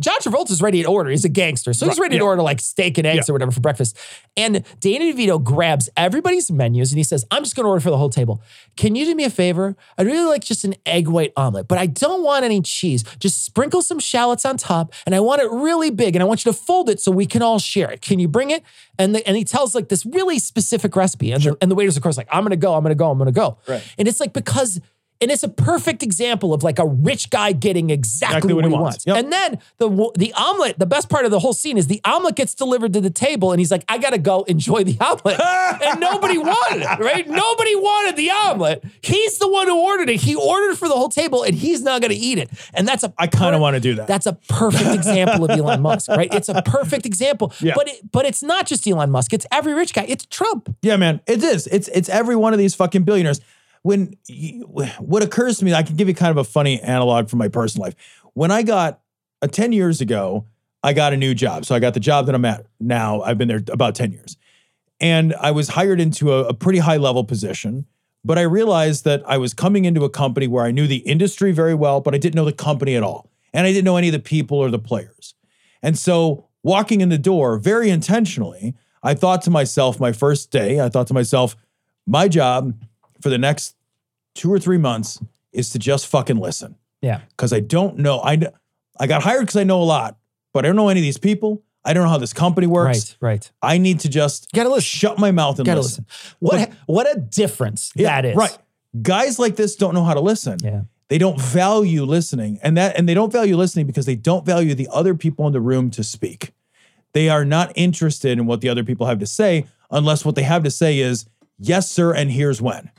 John 0.00 0.18
Travolta's 0.20 0.60
ready 0.60 0.82
to 0.82 0.88
order. 0.88 1.10
He's 1.10 1.24
a 1.24 1.28
gangster. 1.28 1.72
So 1.72 1.86
he's 1.86 1.98
Right, 1.98 2.04
ready 2.06 2.18
to 2.18 2.24
order 2.24 2.42
like 2.42 2.60
steak 2.60 2.98
and 2.98 3.06
eggs 3.06 3.28
Yeah. 3.28 3.32
or 3.32 3.34
whatever 3.34 3.52
for 3.52 3.60
breakfast. 3.60 3.96
And 4.36 4.64
Danny 4.80 5.12
DeVito 5.14 5.42
grabs 5.42 5.88
everybody's 5.96 6.50
menus 6.50 6.90
and 6.92 6.98
he 6.98 7.04
says, 7.04 7.24
I'm 7.30 7.42
just 7.44 7.54
going 7.56 7.64
to 7.64 7.68
order 7.68 7.80
for 7.80 7.90
the 7.90 7.96
whole 7.98 8.10
table. 8.10 8.42
Can 8.76 8.94
you 8.96 9.04
do 9.04 9.14
me 9.14 9.24
a 9.24 9.30
favor? 9.30 9.76
I'd 9.96 10.06
really 10.06 10.26
like 10.26 10.44
just 10.44 10.64
an 10.64 10.74
egg 10.84 11.08
white 11.08 11.32
omelet, 11.36 11.68
but 11.68 11.78
I 11.78 11.86
don't 11.86 12.24
want 12.24 12.44
any 12.44 12.60
cheese. 12.62 13.04
Just 13.18 13.44
sprinkle 13.44 13.82
some 13.82 13.98
shallots 13.98 14.44
on 14.44 14.56
top 14.56 14.92
and 15.06 15.14
I 15.14 15.20
want 15.20 15.40
it 15.42 15.50
really 15.50 15.90
big 15.90 16.16
and 16.16 16.22
I 16.22 16.26
want 16.26 16.44
you 16.44 16.52
to 16.52 16.58
fold 16.58 16.88
it 16.88 17.00
so 17.00 17.10
we 17.12 17.26
can 17.26 17.42
all 17.42 17.58
share 17.58 17.90
it. 17.90 18.02
Can 18.02 18.18
you 18.18 18.28
bring 18.28 18.50
it? 18.50 18.62
And, 18.98 19.14
the, 19.14 19.26
and 19.26 19.36
he 19.36 19.44
tells 19.44 19.74
like 19.74 19.88
this 19.88 20.04
really 20.06 20.38
specific 20.38 20.96
recipe. 20.96 21.32
And, 21.32 21.42
the, 21.42 21.56
and 21.60 21.70
the 21.70 21.74
waiter's, 21.74 21.96
of 21.96 22.02
course, 22.02 22.16
like, 22.16 22.28
I'm 22.32 22.42
going 22.42 22.50
to 22.50 22.56
go, 22.56 22.74
I'm 22.74 22.82
going 22.82 22.90
to 22.90 22.98
go, 22.98 23.10
I'm 23.10 23.18
going 23.18 23.26
to 23.26 23.32
go. 23.32 23.58
Right. 23.68 23.82
And 23.98 24.08
it's 24.08 24.20
like, 24.20 24.32
because, 24.32 24.80
and 25.20 25.30
it's 25.30 25.42
a 25.42 25.48
perfect 25.48 26.02
example 26.02 26.52
of 26.52 26.62
like 26.62 26.78
a 26.78 26.86
rich 26.86 27.30
guy 27.30 27.52
getting 27.52 27.90
exactly, 27.90 28.52
what, 28.52 28.64
he 28.64 28.70
wants. 28.70 29.06
Yep. 29.06 29.16
And 29.16 29.32
then 29.32 29.58
the 29.78 30.10
the 30.16 30.32
omelet, 30.34 30.78
the 30.78 30.86
best 30.86 31.08
part 31.08 31.24
of 31.24 31.30
the 31.30 31.38
whole 31.38 31.52
scene 31.52 31.78
is 31.78 31.86
the 31.86 32.00
omelet 32.04 32.36
gets 32.36 32.54
delivered 32.54 32.92
to 32.92 33.00
the 33.00 33.10
table, 33.10 33.52
and 33.52 33.58
he's 33.58 33.70
like, 33.70 33.84
"I 33.88 33.98
gotta 33.98 34.18
go 34.18 34.42
enjoy 34.42 34.84
the 34.84 34.98
omelet," 35.00 35.40
and 35.84 36.00
nobody 36.00 36.38
wanted 36.38 36.82
it, 36.82 36.98
right? 36.98 37.26
Nobody 37.26 37.74
wanted 37.74 38.16
the 38.16 38.30
omelet. 38.30 38.84
He's 39.00 39.38
the 39.38 39.48
one 39.48 39.66
who 39.66 39.78
ordered 39.78 40.10
it. 40.10 40.20
He 40.20 40.34
ordered 40.34 40.76
for 40.76 40.88
the 40.88 40.94
whole 40.94 41.08
table, 41.08 41.42
and 41.42 41.54
he's 41.54 41.82
not 41.82 42.02
gonna 42.02 42.14
eat 42.16 42.38
it. 42.38 42.50
And 42.74 42.86
that's 42.86 43.04
a 43.04 43.12
I 43.18 43.26
kind 43.26 43.54
of 43.54 43.60
want 43.60 43.74
to 43.74 43.80
do 43.80 43.94
that. 43.94 44.06
That's 44.06 44.26
a 44.26 44.34
perfect 44.48 44.94
example 44.94 45.44
of 45.44 45.50
Elon 45.50 45.80
Musk, 45.82 46.10
right? 46.10 46.32
It's 46.32 46.48
a 46.48 46.62
perfect 46.66 47.06
example. 47.06 47.52
Yeah. 47.60 47.72
But 47.74 47.88
it, 47.88 48.12
but 48.12 48.26
it's 48.26 48.42
not 48.42 48.66
just 48.66 48.86
Elon 48.86 49.10
Musk. 49.10 49.32
It's 49.32 49.46
every 49.50 49.74
rich 49.74 49.94
guy. 49.94 50.04
It's 50.06 50.26
Trump. 50.26 50.74
Yeah, 50.82 50.96
man, 50.96 51.20
it 51.26 51.42
is. 51.42 51.66
It's 51.68 51.88
it's 51.88 52.08
every 52.08 52.36
one 52.36 52.52
of 52.52 52.58
these 52.58 52.74
fucking 52.74 53.04
billionaires. 53.04 53.40
When 53.86 54.16
you, 54.26 54.64
what 54.98 55.22
occurs 55.22 55.58
to 55.58 55.64
me, 55.64 55.72
I 55.72 55.84
can 55.84 55.94
give 55.94 56.08
you 56.08 56.14
kind 56.14 56.32
of 56.32 56.38
a 56.38 56.44
funny 56.44 56.80
analog 56.80 57.28
from 57.28 57.38
my 57.38 57.46
personal 57.46 57.84
life. 57.84 57.94
When 58.34 58.50
I 58.50 58.64
got 58.64 59.00
uh, 59.42 59.46
ten 59.46 59.72
years 59.72 60.00
ago, 60.00 60.44
I 60.82 60.92
got 60.92 61.12
a 61.12 61.16
new 61.16 61.34
job. 61.34 61.64
So 61.64 61.72
I 61.76 61.78
got 61.78 61.94
the 61.94 62.00
job 62.00 62.26
that 62.26 62.34
I'm 62.34 62.44
at 62.44 62.66
now. 62.80 63.22
I've 63.22 63.38
been 63.38 63.46
there 63.46 63.62
about 63.70 63.94
ten 63.94 64.10
years, 64.10 64.36
and 64.98 65.34
I 65.34 65.52
was 65.52 65.68
hired 65.68 66.00
into 66.00 66.32
a, 66.32 66.46
a 66.46 66.54
pretty 66.54 66.80
high 66.80 66.96
level 66.96 67.22
position. 67.22 67.86
But 68.24 68.38
I 68.38 68.42
realized 68.42 69.04
that 69.04 69.22
I 69.24 69.38
was 69.38 69.54
coming 69.54 69.84
into 69.84 70.02
a 70.02 70.10
company 70.10 70.48
where 70.48 70.64
I 70.64 70.72
knew 70.72 70.88
the 70.88 70.96
industry 70.96 71.52
very 71.52 71.74
well, 71.74 72.00
but 72.00 72.12
I 72.12 72.18
didn't 72.18 72.34
know 72.34 72.44
the 72.44 72.52
company 72.52 72.96
at 72.96 73.04
all, 73.04 73.30
and 73.54 73.68
I 73.68 73.72
didn't 73.72 73.84
know 73.84 73.96
any 73.96 74.08
of 74.08 74.14
the 74.14 74.18
people 74.18 74.58
or 74.58 74.68
the 74.68 74.80
players. 74.80 75.34
And 75.80 75.96
so 75.96 76.48
walking 76.64 77.02
in 77.02 77.08
the 77.08 77.18
door 77.18 77.56
very 77.56 77.88
intentionally, 77.88 78.74
I 79.00 79.14
thought 79.14 79.42
to 79.42 79.50
myself, 79.50 80.00
my 80.00 80.10
first 80.10 80.50
day, 80.50 80.80
I 80.80 80.88
thought 80.88 81.06
to 81.06 81.14
myself, 81.14 81.54
my 82.04 82.26
job 82.26 82.74
for 83.20 83.30
the 83.30 83.38
next 83.38 83.75
two 84.36 84.52
or 84.52 84.58
three 84.58 84.78
months 84.78 85.20
is 85.52 85.70
to 85.70 85.78
just 85.78 86.06
fucking 86.06 86.36
listen. 86.36 86.76
Yeah. 87.02 87.20
Because 87.30 87.52
I 87.52 87.60
don't 87.60 87.98
know. 87.98 88.20
I, 88.20 88.40
I 89.00 89.06
got 89.06 89.22
hired 89.22 89.42
because 89.42 89.56
I 89.56 89.64
know 89.64 89.82
a 89.82 89.84
lot, 89.84 90.18
but 90.52 90.64
I 90.64 90.68
don't 90.68 90.76
know 90.76 90.88
any 90.88 91.00
of 91.00 91.04
these 91.04 91.18
people. 91.18 91.62
I 91.84 91.92
don't 91.92 92.04
know 92.04 92.10
how 92.10 92.18
this 92.18 92.32
company 92.32 92.66
works. 92.66 93.16
Right. 93.20 93.32
Right. 93.32 93.50
I 93.62 93.78
need 93.78 94.00
to 94.00 94.08
just 94.08 94.50
Gotta 94.52 94.68
listen. 94.68 94.82
shut 94.82 95.18
my 95.18 95.30
mouth 95.30 95.58
and 95.58 95.66
Gotta 95.66 95.80
listen. 95.82 96.06
listen. 96.40 96.70
What 96.86 97.06
what 97.06 97.16
a 97.16 97.20
difference 97.20 97.92
Yeah, 97.94 98.08
that 98.20 98.24
is. 98.30 98.36
Right. 98.36 98.56
Guys 99.02 99.38
like 99.38 99.56
this 99.56 99.76
don't 99.76 99.94
know 99.94 100.04
how 100.04 100.14
to 100.14 100.20
listen. 100.20 100.58
Yeah. 100.62 100.82
They 101.08 101.18
don't 101.18 101.40
value 101.40 102.02
listening. 102.04 102.58
And 102.62 102.76
that 102.76 102.98
and 102.98 103.08
they 103.08 103.14
don't 103.14 103.30
value 103.32 103.56
listening 103.56 103.86
because 103.86 104.06
they 104.06 104.16
don't 104.16 104.44
value 104.44 104.74
the 104.74 104.88
other 104.92 105.14
people 105.14 105.46
in 105.46 105.52
the 105.52 105.60
room 105.60 105.90
to 105.92 106.02
speak. 106.02 106.52
They 107.12 107.28
are 107.28 107.44
not 107.44 107.72
interested 107.76 108.32
in 108.38 108.46
what 108.46 108.60
the 108.60 108.68
other 108.68 108.82
people 108.84 109.06
have 109.06 109.20
to 109.20 109.26
say 109.26 109.66
unless 109.90 110.24
what 110.24 110.34
they 110.34 110.42
have 110.42 110.64
to 110.64 110.70
say 110.70 110.98
is, 110.98 111.24
yes, 111.58 111.88
sir, 111.90 112.12
and 112.12 112.30
here's 112.32 112.60
when. 112.60 112.90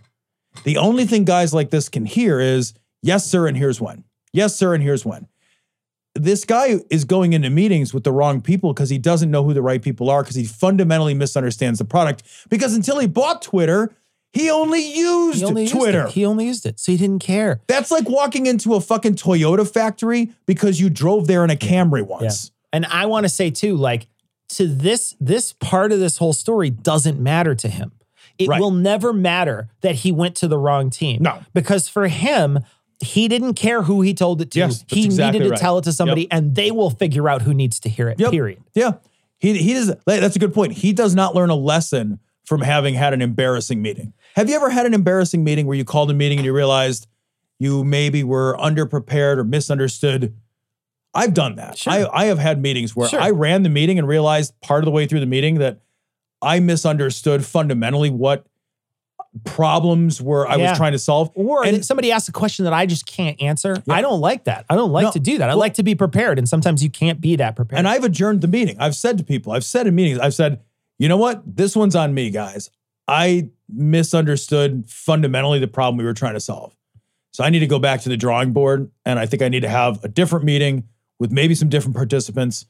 The 0.64 0.78
only 0.78 1.06
thing 1.06 1.24
guys 1.24 1.54
like 1.54 1.70
this 1.70 1.90
can 1.90 2.06
hear 2.06 2.40
is, 2.40 2.74
yes, 3.02 3.26
sir, 3.26 3.48
and 3.48 3.56
here's 3.58 3.80
one. 3.80 4.04
Yes, 4.34 4.56
sir, 4.56 4.74
and 4.74 4.84
here's 4.84 5.06
one. 5.06 5.28
This 6.16 6.46
guy 6.46 6.80
is 6.90 7.06
going 7.06 7.34
into 7.34 7.50
meetings 7.50 7.94
with 7.94 8.04
the 8.04 8.12
wrong 8.12 8.42
people 8.42 8.74
because 8.74 8.90
he 8.90 8.98
doesn't 8.98 9.30
know 9.30 9.44
who 9.44 9.54
the 9.54 9.62
right 9.62 9.82
people 9.82 10.10
are 10.10 10.24
because 10.24 10.36
he 10.36 10.46
fundamentally 10.46 11.14
misunderstands 11.14 11.80
the 11.80 11.86
product. 11.86 12.24
Because 12.50 12.74
until 12.74 12.98
he 13.00 13.08
bought 13.08 13.42
Twitter, 13.44 13.96
he 14.34 14.50
only 14.50 14.82
used 14.96 15.40
He 15.40 15.46
only 15.46 15.68
Twitter. 15.68 16.06
it. 16.08 16.12
He 16.12 16.26
only 16.26 16.48
used 16.48 16.66
it. 16.66 16.80
So 16.80 16.92
he 16.92 16.98
didn't 16.98 17.20
care. 17.20 17.62
That's 17.68 17.92
like 17.92 18.10
walking 18.10 18.46
into 18.48 18.74
a 18.74 18.82
fucking 18.82 19.16
Toyota 19.16 19.72
factory 19.72 20.32
because 20.46 20.80
you 20.80 20.90
drove 20.90 21.28
there 21.28 21.44
in 21.44 21.50
a 21.52 21.56
Camry 21.56 22.02
once. 22.06 22.52
And 22.74 22.86
I 22.88 23.06
want 23.06 23.24
to 23.26 23.30
say 23.30 23.52
too, 23.52 23.76
like 23.76 24.08
to 24.50 24.68
this, 24.68 25.16
this 25.20 25.54
part 25.54 25.92
of 25.92 26.00
this 26.00 26.18
whole 26.18 26.34
story 26.34 26.70
doesn't 26.70 27.20
matter 27.20 27.54
to 27.56 27.68
him. 27.70 27.92
It 28.40 28.48
Right. 28.50 28.60
will 28.62 28.72
never 28.72 29.14
matter 29.14 29.70
that 29.82 29.96
he 29.96 30.12
went 30.12 30.36
to 30.38 30.48
the 30.48 30.58
wrong 30.58 30.90
team. 30.90 31.22
No. 31.22 31.40
Because 31.54 31.90
for 31.90 32.08
him, 32.08 32.60
he 33.00 33.28
didn't 33.28 33.54
care 33.56 33.84
who 33.84 34.02
he 34.02 34.14
told 34.14 34.42
it 34.42 34.52
to. 34.52 34.60
Yes, 34.60 34.84
he 34.88 35.06
exactly 35.06 35.40
needed 35.40 35.46
to 35.50 35.52
right. 35.52 35.60
tell 35.60 35.78
it 35.78 35.84
to 35.84 35.92
somebody 35.94 36.22
Yep. 36.22 36.30
and 36.32 36.56
they 36.56 36.72
will 36.72 36.90
figure 36.90 37.28
out 37.30 37.44
who 37.44 37.54
needs 37.54 37.80
to 37.82 37.90
hear 37.90 38.10
it. 38.10 38.20
Yep. 38.20 38.32
Period. 38.32 38.60
Yeah. 38.74 38.94
He 39.40 39.56
he 39.58 39.74
does 39.74 39.94
that's 40.06 40.36
a 40.36 40.40
good 40.40 40.54
point. 40.54 40.74
He 40.74 40.94
does 40.94 41.14
not 41.14 41.36
learn 41.36 41.50
a 41.52 41.56
lesson 41.56 42.20
from 42.44 42.62
having 42.62 42.96
had 42.96 43.14
an 43.14 43.22
embarrassing 43.22 43.82
meeting. 43.82 44.14
Have 44.36 44.50
you 44.50 44.56
ever 44.56 44.70
had 44.70 44.86
an 44.86 44.94
embarrassing 44.94 45.44
meeting 45.44 45.68
where 45.68 45.78
you 45.78 45.86
called 45.86 46.10
a 46.10 46.14
meeting 46.14 46.40
and 46.40 46.46
you 46.46 46.54
realized 46.54 47.08
you 47.60 47.84
maybe 47.84 48.24
were 48.24 48.56
underprepared 48.60 49.38
or 49.38 49.44
misunderstood? 49.44 50.34
I've 51.14 51.34
done 51.34 51.56
that. 51.56 51.78
Sure. 51.78 51.94
I, 51.94 52.08
I 52.14 52.26
have 52.26 52.38
had 52.40 52.62
meetings 52.62 52.96
where 52.96 53.10
Sure. 53.10 53.20
I 53.20 53.32
ran 53.32 53.64
the 53.64 53.70
meeting 53.70 53.98
and 54.00 54.08
realized 54.08 54.54
part 54.62 54.80
of 54.84 54.86
the 54.86 54.92
way 54.92 55.06
through 55.08 55.20
the 55.20 55.26
meeting 55.26 55.56
that 55.60 55.80
I 56.42 56.60
misunderstood 56.60 57.46
fundamentally 57.46 58.10
what 58.10 58.46
problems 59.44 60.22
were 60.22 60.48
I 60.48 60.56
Yeah. 60.56 60.70
was 60.70 60.78
trying 60.78 60.94
to 60.94 61.00
solve. 61.00 61.30
Or 61.36 61.66
And- 61.66 61.86
somebody 61.86 62.12
asks 62.12 62.28
a 62.30 62.32
question 62.32 62.66
that 62.66 62.74
I 62.74 62.86
just 62.86 63.06
can't 63.06 63.40
answer. 63.42 63.82
Yeah. 63.86 63.94
I 63.96 64.02
don't 64.02 64.20
like 64.20 64.46
that. 64.46 64.66
I 64.70 64.76
don't 64.76 64.92
like 64.92 65.04
No. 65.06 65.12
to 65.12 65.20
do 65.20 65.38
that. 65.38 65.46
I 65.50 65.54
Well- 65.54 65.60
like 65.60 65.76
to 65.76 65.84
be 65.84 65.96
prepared. 65.96 66.38
And 66.40 66.48
sometimes 66.50 66.84
you 66.84 66.90
can't 66.90 67.22
be 67.22 67.36
that 67.36 67.56
prepared. 67.56 67.78
And 67.80 67.88
I've 67.88 68.04
adjourned 68.04 68.42
the 68.42 68.48
meeting. 68.48 68.76
I've 68.80 68.96
said 68.96 69.18
to 69.20 69.24
people, 69.24 69.52
I've 69.54 69.64
said 69.66 69.86
in 69.86 69.96
meetings, 69.96 70.20
I've 70.20 70.34
said, 70.34 70.60
you 70.98 71.08
know 71.08 71.18
what? 71.18 71.44
This 71.58 71.76
one's 71.76 71.96
on 71.96 72.14
me, 72.14 72.30
guys. 72.32 72.70
I 73.08 73.50
misunderstood 73.70 74.86
fundamentally 74.88 75.60
the 75.60 75.68
problem 75.68 75.98
we 75.98 76.04
were 76.04 76.14
trying 76.14 76.34
to 76.34 76.40
solve. 76.40 76.74
So 77.32 77.44
I 77.44 77.50
need 77.50 77.60
to 77.60 77.68
go 77.68 77.78
back 77.80 78.02
to 78.02 78.10
the 78.10 78.18
drawing 78.18 78.54
board. 78.54 78.90
And 79.06 79.20
I 79.20 79.26
think 79.28 79.42
I 79.44 79.50
need 79.50 79.62
to 79.62 79.70
have 79.70 80.04
a 80.04 80.08
different 80.08 80.46
meeting 80.46 80.86
with 81.20 81.32
maybe 81.32 81.54
some 81.54 81.70
different 81.70 81.96
participants 81.96 82.66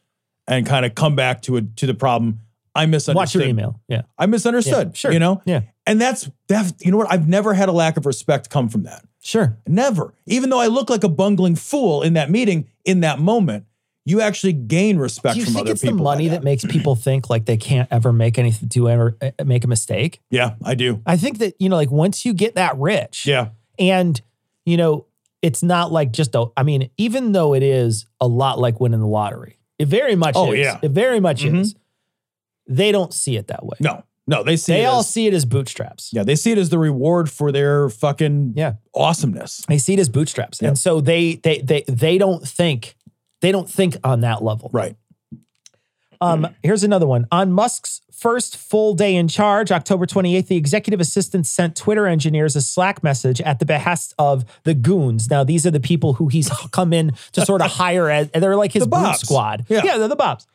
and 0.48 0.66
kind 0.66 0.86
of 0.86 0.96
come 0.96 1.16
back 1.16 1.42
to 1.44 1.58
a 1.58 1.62
to 1.62 1.86
the 1.86 1.94
problem. 1.94 2.40
I 2.78 2.86
misunderstood. 2.86 3.16
Watch 3.16 3.34
your 3.36 3.44
email. 3.44 3.82
Yeah. 3.88 4.04
I 4.18 4.26
misunderstood. 4.26 4.88
Yeah, 4.88 4.94
sure. 4.94 5.12
You 5.12 5.20
know? 5.20 5.42
Yeah. 5.46 5.62
And 5.86 6.00
that's 6.00 6.30
that, 6.48 6.74
you 6.80 6.92
know 6.92 6.98
what? 6.98 7.12
I've 7.12 7.28
never 7.28 7.54
had 7.54 7.70
a 7.70 7.72
lack 7.72 7.98
of 7.98 8.06
respect 8.06 8.50
come 8.50 8.70
from 8.70 8.84
that. 8.84 9.04
Sure. 9.22 9.58
Never. 9.68 10.14
Even 10.26 10.50
though 10.50 10.60
I 10.60 10.68
look 10.68 10.90
like 10.90 11.04
a 11.04 11.10
bungling 11.10 11.56
fool 11.56 12.02
in 12.02 12.14
that 12.14 12.30
meeting, 12.30 12.70
in 12.86 13.02
that 13.02 13.20
moment, 13.20 13.66
you 14.06 14.22
actually 14.22 14.54
gain 14.54 14.98
respect 14.98 15.34
Do 15.34 15.40
you 15.40 15.46
from 15.46 15.54
think 15.56 15.66
other 15.66 15.72
it's 15.74 15.82
the 15.82 15.88
people. 15.88 15.98
by 16.06 16.12
money 16.16 16.28
that 16.30 16.42
makes 16.44 16.64
people 16.64 16.96
think 16.96 17.30
like 17.30 17.46
they 17.46 17.58
can't 17.58 17.90
ever 17.92 18.14
make 18.14 18.38
anything 18.40 18.70
to 18.70 18.90
ever 18.90 19.18
uh, 19.22 19.32
make 19.44 19.66
a 19.66 19.68
mistake? 19.68 20.22
Yeah, 20.30 20.56
I 20.64 20.76
do. 20.76 21.02
I 21.06 21.18
think 21.18 21.40
that, 21.40 21.56
you 21.60 21.68
know, 21.68 21.76
like 21.76 21.92
once 21.92 22.24
you 22.26 22.34
get 22.34 22.56
that 22.56 22.78
rich 22.78 23.26
Yeah. 23.26 23.50
and, 23.78 24.22
you 24.66 24.78
know, 24.78 25.08
it's 25.42 25.62
not 25.62 25.92
like 25.92 26.12
just 26.14 26.36
a, 26.36 26.46
I 26.56 26.64
mean, 26.64 26.90
even 26.98 27.34
though 27.34 27.54
it 27.54 27.64
is 27.64 28.06
a 28.22 28.28
lot 28.28 28.60
like 28.60 28.80
winning 28.80 29.02
the 29.02 29.08
lottery, 29.08 29.58
it 29.78 29.88
very 29.90 30.16
much 30.16 30.36
Oh, 30.38 30.54
is. 30.54 30.60
yeah. 30.60 30.80
It 30.82 30.92
very 30.92 31.20
much 31.20 31.44
Mhm. 31.44 31.60
is. 31.62 31.76
They 32.68 32.92
don't 32.92 33.14
see 33.14 33.38
it 33.38 33.48
that 33.48 33.66
way. 33.66 33.78
No, 33.80 34.04
no, 34.28 34.44
they 34.44 34.58
see 34.58 34.74
they 34.74 34.84
it 34.84 34.86
all 34.88 35.00
as, 35.00 35.10
see 35.10 35.28
it 35.28 35.34
as 35.34 35.46
bootstraps. 35.46 36.10
yeah, 36.14 36.24
they 36.24 36.36
see 36.36 36.52
it 36.52 36.58
as 36.58 36.70
the 36.70 36.78
reward 36.80 37.30
for 37.32 37.52
their 37.52 37.90
fucking 37.90 38.54
Yeah. 38.56 38.74
awesomeness. 38.94 39.66
They 39.68 39.78
see 39.78 39.94
it 39.94 40.00
as 40.00 40.10
bootstraps. 40.10 40.62
Yep. 40.62 40.68
And 40.68 40.78
so 40.78 41.00
they 41.02 41.36
they 41.36 41.60
they 41.62 41.84
they 41.88 42.18
don't 42.18 42.46
think 42.48 42.96
they 43.42 43.52
don't 43.52 43.70
think 43.70 43.96
on 44.04 44.22
that 44.22 44.44
level. 44.44 44.70
Right. 44.74 44.96
Um, 46.20 46.48
here's 46.64 46.84
another 46.84 47.06
one. 47.06 47.28
On 47.32 47.52
Musk's 47.52 48.02
first 48.12 48.58
full 48.58 48.96
day 48.96 49.16
in 49.16 49.28
charge, 49.28 49.72
October 49.72 50.08
28th, 50.08 50.48
the 50.48 50.56
executive 50.58 51.00
assistant 51.00 51.46
sent 51.46 51.76
Twitter 51.76 52.08
engineers 52.08 52.56
a 52.56 52.62
Slack 52.62 53.04
message 53.04 53.40
at 53.42 53.60
the 53.60 53.66
behest 53.68 54.16
of 54.18 54.44
the 54.64 54.74
goons. 54.74 55.30
Now, 55.30 55.44
these 55.44 55.68
are 55.68 55.72
the 55.72 55.80
people 55.80 56.14
who 56.14 56.28
he's 56.28 56.50
come 56.72 56.92
in 56.92 57.12
to 57.34 57.46
sort 57.46 57.62
of 57.62 57.70
hire 57.70 58.10
as 58.10 58.32
they're 58.32 58.56
like 58.56 58.72
his 58.72 58.88
The 58.88 59.14
squad. 59.14 59.66
Yeah. 59.70 59.82
they're 60.00 60.08
the 60.08 60.16
Bobs. 60.16 60.48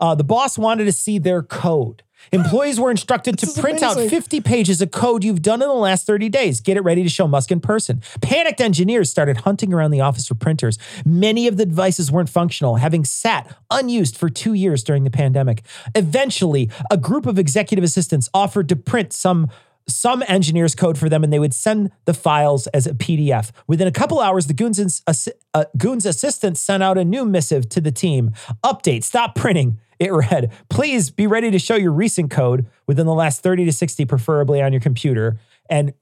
Uh, 0.00 0.14
the 0.14 0.24
boss 0.24 0.56
wanted 0.58 0.84
to 0.86 0.92
see 0.92 1.18
their 1.18 1.42
code. 1.42 2.02
Employees 2.32 2.78
were 2.78 2.90
instructed 2.90 3.38
to 3.38 3.60
print 3.60 3.82
out 3.82 3.96
50 4.10 4.40
pages 4.40 4.82
of 4.82 4.90
code 4.90 5.24
you've 5.24 5.42
done 5.42 5.62
in 5.62 5.68
the 5.68 5.74
last 5.74 6.06
30 6.06 6.28
days. 6.28 6.60
Get 6.60 6.76
it 6.76 6.82
ready 6.82 7.02
to 7.02 7.08
show 7.08 7.26
Musk 7.26 7.50
in 7.50 7.60
person. 7.60 8.02
Panicked 8.20 8.60
engineers 8.60 9.10
started 9.10 9.38
hunting 9.38 9.72
around 9.72 9.90
the 9.90 10.00
office 10.00 10.28
for 10.28 10.34
printers. 10.34 10.78
Many 11.04 11.46
of 11.46 11.56
the 11.56 11.66
devices 11.66 12.10
weren't 12.10 12.28
functional, 12.28 12.76
having 12.76 13.04
sat 13.04 13.56
unused 13.70 14.16
for 14.16 14.28
two 14.28 14.52
years 14.52 14.84
during 14.84 15.04
the 15.04 15.10
pandemic. 15.10 15.62
Eventually, 15.94 16.70
a 16.90 16.96
group 16.96 17.26
of 17.26 17.38
executive 17.38 17.84
assistants 17.84 18.28
offered 18.34 18.68
to 18.68 18.76
print 18.76 19.12
some 19.12 19.48
some 19.88 20.22
engineers 20.28 20.76
code 20.76 20.96
for 20.96 21.08
them 21.08 21.24
and 21.24 21.32
they 21.32 21.38
would 21.40 21.54
send 21.54 21.90
the 22.04 22.14
files 22.14 22.68
as 22.68 22.86
a 22.86 22.94
PDF. 22.94 23.50
Within 23.66 23.88
a 23.88 23.90
couple 23.90 24.20
hours, 24.20 24.46
the 24.46 24.54
Goons, 24.54 24.78
assi- 25.00 25.32
uh, 25.52 25.64
Goons 25.76 26.06
assistant 26.06 26.56
sent 26.58 26.80
out 26.80 26.96
a 26.96 27.04
new 27.04 27.24
missive 27.24 27.68
to 27.70 27.80
the 27.80 27.90
team. 27.90 28.30
Update, 28.62 29.02
stop 29.02 29.34
printing. 29.34 29.80
It 30.00 30.12
read, 30.12 30.50
please 30.70 31.10
be 31.10 31.26
ready 31.26 31.50
to 31.50 31.58
show 31.58 31.76
your 31.76 31.92
recent 31.92 32.30
code 32.30 32.66
within 32.86 33.04
the 33.04 33.14
last 33.14 33.42
30 33.42 33.66
to 33.66 33.72
60, 33.72 34.06
preferably 34.06 34.62
on 34.62 34.72
your 34.72 34.80
computer. 34.80 35.38
And 35.68 35.92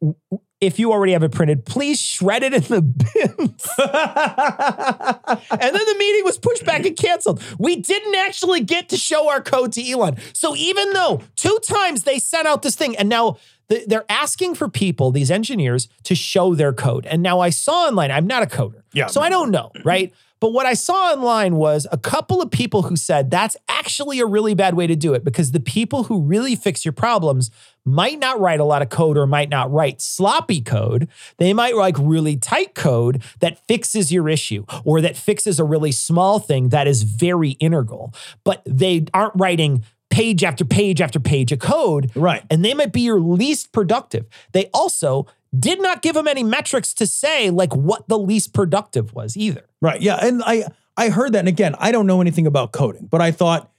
if 0.60 0.78
you 0.78 0.92
already 0.92 1.12
have 1.12 1.24
it 1.24 1.32
printed, 1.32 1.64
please 1.66 2.00
shred 2.00 2.44
it 2.44 2.54
in 2.54 2.62
the 2.62 2.80
bins. 2.80 3.68
and 5.50 5.60
then 5.60 5.84
the 5.84 5.96
meeting 5.98 6.24
was 6.24 6.38
pushed 6.38 6.64
back 6.64 6.86
and 6.86 6.96
canceled. 6.96 7.42
We 7.58 7.76
didn't 7.76 8.14
actually 8.14 8.60
get 8.60 8.88
to 8.90 8.96
show 8.96 9.28
our 9.28 9.42
code 9.42 9.72
to 9.72 9.90
Elon. 9.90 10.16
So 10.32 10.54
even 10.56 10.92
though 10.92 11.20
two 11.34 11.58
times 11.64 12.04
they 12.04 12.20
sent 12.20 12.46
out 12.46 12.62
this 12.62 12.76
thing, 12.76 12.96
and 12.96 13.08
now 13.08 13.38
th- 13.68 13.86
they're 13.86 14.06
asking 14.08 14.54
for 14.54 14.68
people, 14.68 15.10
these 15.10 15.30
engineers, 15.30 15.88
to 16.04 16.14
show 16.14 16.54
their 16.54 16.72
code. 16.72 17.04
And 17.06 17.22
now 17.22 17.40
I 17.40 17.50
saw 17.50 17.86
online, 17.86 18.10
I'm 18.10 18.26
not 18.26 18.44
a 18.44 18.46
coder. 18.46 18.82
Yeah. 18.92 19.08
So 19.08 19.20
I 19.20 19.28
don't 19.28 19.50
know, 19.50 19.70
right? 19.84 20.12
But 20.40 20.52
what 20.52 20.66
I 20.66 20.74
saw 20.74 21.12
online 21.12 21.56
was 21.56 21.86
a 21.90 21.98
couple 21.98 22.40
of 22.40 22.50
people 22.50 22.82
who 22.82 22.96
said 22.96 23.30
that's 23.30 23.56
actually 23.68 24.20
a 24.20 24.26
really 24.26 24.54
bad 24.54 24.74
way 24.74 24.86
to 24.86 24.96
do 24.96 25.14
it 25.14 25.24
because 25.24 25.52
the 25.52 25.60
people 25.60 26.04
who 26.04 26.22
really 26.22 26.54
fix 26.54 26.84
your 26.84 26.92
problems 26.92 27.50
might 27.84 28.18
not 28.18 28.38
write 28.38 28.60
a 28.60 28.64
lot 28.64 28.82
of 28.82 28.90
code 28.90 29.16
or 29.16 29.26
might 29.26 29.48
not 29.48 29.72
write 29.72 30.00
sloppy 30.00 30.60
code. 30.60 31.08
They 31.38 31.52
might 31.52 31.74
like 31.74 31.96
really 31.98 32.36
tight 32.36 32.74
code 32.74 33.22
that 33.40 33.66
fixes 33.66 34.12
your 34.12 34.28
issue 34.28 34.64
or 34.84 35.00
that 35.00 35.16
fixes 35.16 35.58
a 35.58 35.64
really 35.64 35.92
small 35.92 36.38
thing 36.38 36.68
that 36.68 36.86
is 36.86 37.02
very 37.02 37.52
integral, 37.52 38.14
but 38.44 38.62
they 38.66 39.06
aren't 39.14 39.34
writing 39.36 39.84
page 40.18 40.44
after 40.44 40.64
page 40.64 41.00
after 41.00 41.20
page 41.20 41.52
of 41.52 41.58
code. 41.60 42.10
Right. 42.14 42.42
And 42.50 42.64
they 42.64 42.74
might 42.74 42.92
be 42.92 43.02
your 43.02 43.20
least 43.20 43.72
productive. 43.72 44.26
They 44.52 44.66
also 44.74 45.26
did 45.58 45.80
not 45.80 46.02
give 46.02 46.14
them 46.14 46.28
any 46.28 46.42
metrics 46.42 46.92
to 46.94 47.06
say 47.06 47.50
like 47.50 47.74
what 47.74 48.08
the 48.08 48.18
least 48.18 48.52
productive 48.52 49.14
was 49.14 49.36
either. 49.36 49.64
Right. 49.80 50.00
Yeah. 50.02 50.16
And 50.20 50.42
I 50.44 50.64
I 50.96 51.08
heard 51.10 51.32
that. 51.32 51.40
And 51.40 51.48
again, 51.48 51.74
I 51.78 51.92
don't 51.92 52.06
know 52.06 52.20
anything 52.20 52.46
about 52.46 52.72
coding, 52.72 53.06
but 53.06 53.20
I 53.20 53.30
thought 53.30 53.70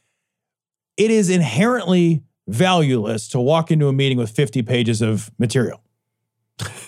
it 0.97 1.11
is 1.11 1.29
inherently 1.29 2.23
valueless 2.47 3.27
to 3.29 3.39
walk 3.39 3.69
into 3.71 3.87
a 3.87 3.93
meeting 3.93 4.17
with 4.17 4.31
50 4.31 4.63
pages 4.63 5.01
of 5.01 5.29
material. 5.37 5.81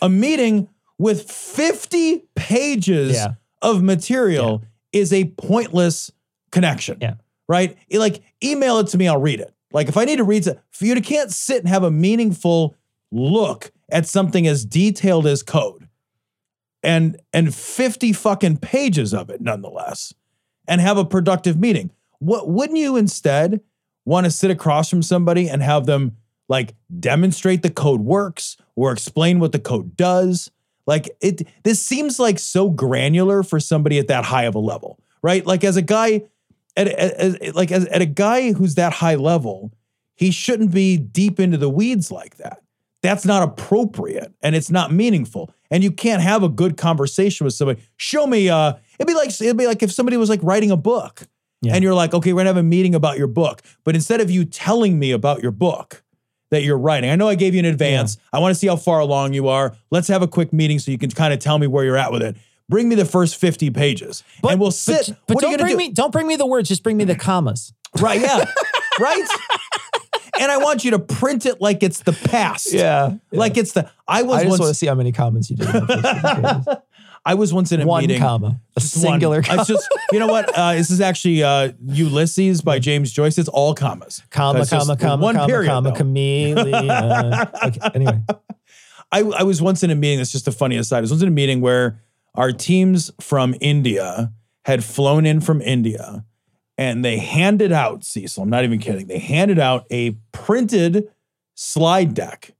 a 0.02 0.10
meeting 0.10 0.68
with 0.98 1.30
50 1.32 2.24
pages 2.36 3.14
Yeah. 3.14 3.34
of 3.62 3.82
material 3.84 4.64
is 4.92 5.14
a 5.14 5.26
pointless 5.38 6.12
connection. 6.52 6.98
Yeah. 7.02 7.16
Right? 7.52 7.78
Like 7.92 8.24
email 8.42 8.80
it 8.80 8.88
to 8.88 8.98
me, 8.98 9.10
I'll 9.10 9.20
read 9.20 9.42
it. 9.42 9.54
Like 9.74 9.90
if 9.90 9.98
I 9.98 10.06
need 10.06 10.18
to 10.18 10.24
read 10.24 10.48
it, 10.48 10.58
for 10.72 10.86
you 10.86 10.96
to 10.96 11.02
can't 11.02 11.32
sit 11.32 11.60
and 11.60 11.68
have 11.68 11.84
a 11.84 11.92
meaningful 11.92 12.76
look 13.12 13.74
at 13.92 14.08
something 14.08 14.48
as 14.48 14.64
detailed 14.64 15.28
as 15.28 15.44
code 15.44 15.90
and 16.82 17.20
and 17.34 17.54
50 17.54 18.14
fucking 18.14 18.58
pages 18.58 19.14
of 19.14 19.30
it 19.30 19.42
nonetheless 19.42 20.14
and 20.66 20.80
have 20.80 20.98
a 20.98 21.04
productive 21.04 21.60
meeting 21.60 21.92
what 22.20 22.48
wouldn't 22.48 22.80
you 22.80 22.96
instead 22.96 23.60
want 24.06 24.24
to 24.24 24.32
sit 24.32 24.50
across 24.50 24.90
from 24.90 25.04
somebody 25.04 25.50
and 25.50 25.62
have 25.62 25.86
them 25.86 26.16
like 26.48 26.74
demonstrate 27.00 27.64
the 27.64 27.70
code 27.70 28.00
works 28.00 28.56
or 28.78 28.94
explain 28.94 29.40
what 29.40 29.52
the 29.52 29.60
code 29.60 29.98
does 29.98 30.50
like 30.88 31.10
it 31.20 31.46
this 31.64 31.86
seems 31.86 32.18
like 32.18 32.40
so 32.40 32.70
granular 32.70 33.44
for 33.44 33.60
somebody 33.60 34.00
at 34.00 34.08
that 34.08 34.24
high 34.24 34.46
of 34.46 34.56
a 34.56 34.60
level 34.60 34.98
right 35.22 35.46
like 35.46 35.66
as 35.66 35.76
a 35.76 35.82
guy 35.82 36.22
at, 36.78 36.88
at, 36.88 37.42
at- 37.42 37.56
like 37.56 37.72
as, 37.72 37.86
at 37.88 38.02
a 38.02 38.06
guy 38.06 38.52
who's 38.54 38.76
that 38.76 38.94
high 38.94 39.16
level 39.16 39.72
he 40.16 40.30
shouldn't 40.32 40.72
be 40.72 40.98
deep 40.98 41.40
into 41.40 41.58
the 41.58 41.70
weeds 41.70 42.12
like 42.12 42.38
that. 42.38 42.62
That's 43.02 43.26
not 43.26 43.42
appropriate 43.42 44.32
and 44.44 44.56
it's 44.56 44.70
not 44.70 44.92
meaningful. 44.92 45.52
And 45.72 45.84
you 45.84 45.92
can't 45.92 46.22
have 46.22 46.44
a 46.44 46.50
good 46.50 46.78
conversation 46.78 47.46
with 47.46 47.56
somebody. 47.56 47.82
Show 47.98 48.28
me 48.28 48.50
uh 48.50 48.74
it'd 49.00 49.08
be 49.08 49.14
like 49.16 49.30
it'd 49.30 49.58
be 49.58 49.66
like 49.68 49.82
if 49.82 49.92
somebody 49.92 50.18
was 50.18 50.30
like 50.30 50.42
writing 50.44 50.70
a 50.70 50.78
book 50.78 51.28
Yeah. 51.62 51.74
and 51.74 51.84
you're 51.84 51.94
like 51.96 52.14
okay 52.14 52.34
we're 52.34 52.42
gonna 52.42 52.50
have 52.50 52.58
a 52.58 52.64
meeting 52.64 52.94
about 52.94 53.18
your 53.18 53.28
book. 53.28 53.62
But 53.84 53.96
instead 53.96 54.22
of 54.22 54.30
you 54.30 54.46
telling 54.46 55.00
me 55.00 55.12
about 55.12 55.42
your 55.42 55.52
book 55.52 56.04
that 56.52 56.64
you're 56.64 56.78
writing 56.78 57.10
i 57.10 57.16
know 57.16 57.30
i 57.30 57.36
gave 57.36 57.54
you 57.56 57.60
an 57.60 57.66
advance. 57.66 58.18
I 58.34 58.40
want 58.40 58.52
to 58.54 58.60
see 58.60 58.68
how 58.68 58.76
far 58.76 59.00
along 59.00 59.34
you 59.34 59.48
are. 59.48 59.74
Let's 59.90 60.10
have 60.10 60.22
a 60.22 60.28
quick 60.28 60.52
meeting 60.54 60.78
so 60.80 60.92
you 60.92 60.98
can 60.98 61.10
kind 61.10 61.34
of 61.34 61.40
tell 61.40 61.58
me 61.58 61.66
where 61.66 61.84
you're 61.86 61.98
at 61.98 62.12
with 62.12 62.22
it 62.22 62.36
bring 62.72 62.90
me 62.90 62.96
the 62.96 63.06
first 63.06 63.36
50 63.36 63.70
pages 63.70 64.24
and 64.50 64.60
we'll 64.60 64.72
sit 64.72 65.08
But, 65.10 65.18
but 65.28 65.36
what 65.36 65.42
don't 65.42 65.52
you 65.52 65.58
bring 65.58 65.72
do 65.74 65.78
me 65.78 65.92
don't 65.92 66.12
bring 66.12 66.26
me 66.26 66.36
the 66.38 66.48
words, 66.48 66.68
just 66.68 66.82
bring 66.82 66.98
me 66.98 67.04
the 67.04 67.16
commas. 67.16 67.72
right 68.00 68.20
yeah 68.22 68.46
right 69.00 69.28
and 70.40 70.50
i 70.52 70.58
want 70.58 70.84
you 70.86 70.92
to 70.92 71.00
print 71.00 71.46
it 71.46 71.60
like 71.62 71.84
it's 71.84 72.00
the 72.04 72.14
past 72.14 72.72
Yeah. 72.74 73.16
like 73.32 73.58
it's 73.58 73.74
the 73.74 73.92
i 74.08 74.24
was 74.24 74.38
I 74.38 74.44
just 74.44 74.50
once 74.50 74.60
want 74.62 74.70
to 74.72 74.74
see 74.76 74.88
how 74.88 74.96
many 74.96 75.12
commas 75.12 75.50
you 75.52 75.58
did. 75.58 75.68
in 75.68 75.74
the 75.86 76.64
first 76.66 76.80
I 77.24 77.36
was 77.36 77.54
once 77.54 77.72
in 77.72 77.76
a 77.76 77.78
meeting. 77.82 77.88
One 77.88 78.02
meeting. 78.08 78.20
comma, 78.20 78.60
a 78.76 78.80
Just 78.80 78.96
one. 78.96 79.12
singular 79.14 79.44
It's 79.48 79.68
just 79.68 79.88
you 80.12 80.18
know 80.18 80.26
what? 80.26 80.58
Uh, 80.58 80.74
this 80.74 80.90
is 80.90 81.00
actually 81.02 81.44
uh, 81.44 81.72
Ulysses 81.86 82.64
by 82.64 82.80
James 82.80 83.12
Joyce. 83.12 83.38
It's 83.38 83.48
all 83.48 83.76
commas. 83.76 84.24
comma, 84.32 84.58
That's 84.58 84.72
comma, 84.72 84.98
comma, 84.98 85.22
one 85.24 85.36
comma, 85.36 85.48
period, 85.48 85.70
comma, 85.70 85.96
chameleon. 85.96 86.58
okay, 87.64 87.80
anyway, 87.94 88.22
I, 89.12 89.20
I 89.22 89.44
was 89.44 89.62
once 89.62 89.84
in 89.84 89.92
a 89.92 89.96
meeting. 89.96 90.18
That's 90.18 90.32
just 90.32 90.46
the 90.46 90.52
funniest 90.52 90.90
side. 90.90 90.98
I 90.98 91.02
was 91.02 91.12
once 91.12 91.22
in 91.22 91.28
a 91.28 91.32
meeting 91.32 91.62
where 91.62 92.02
our 92.36 92.52
teams 92.52 93.12
from 93.20 93.56
India 93.62 94.32
had 94.66 94.84
flown 94.84 95.26
in 95.26 95.42
from 95.42 95.62
India, 95.62 96.24
and 96.78 97.04
they 97.04 97.18
handed 97.18 97.72
out 97.72 98.04
Cecil. 98.04 98.44
I'm 98.44 98.50
not 98.50 98.64
even 98.64 98.80
kidding. 98.80 99.08
They 99.08 99.20
handed 99.20 99.60
out 99.60 99.86
a 99.92 100.12
printed 100.32 101.10
slide 101.56 102.14
deck, 102.14 102.52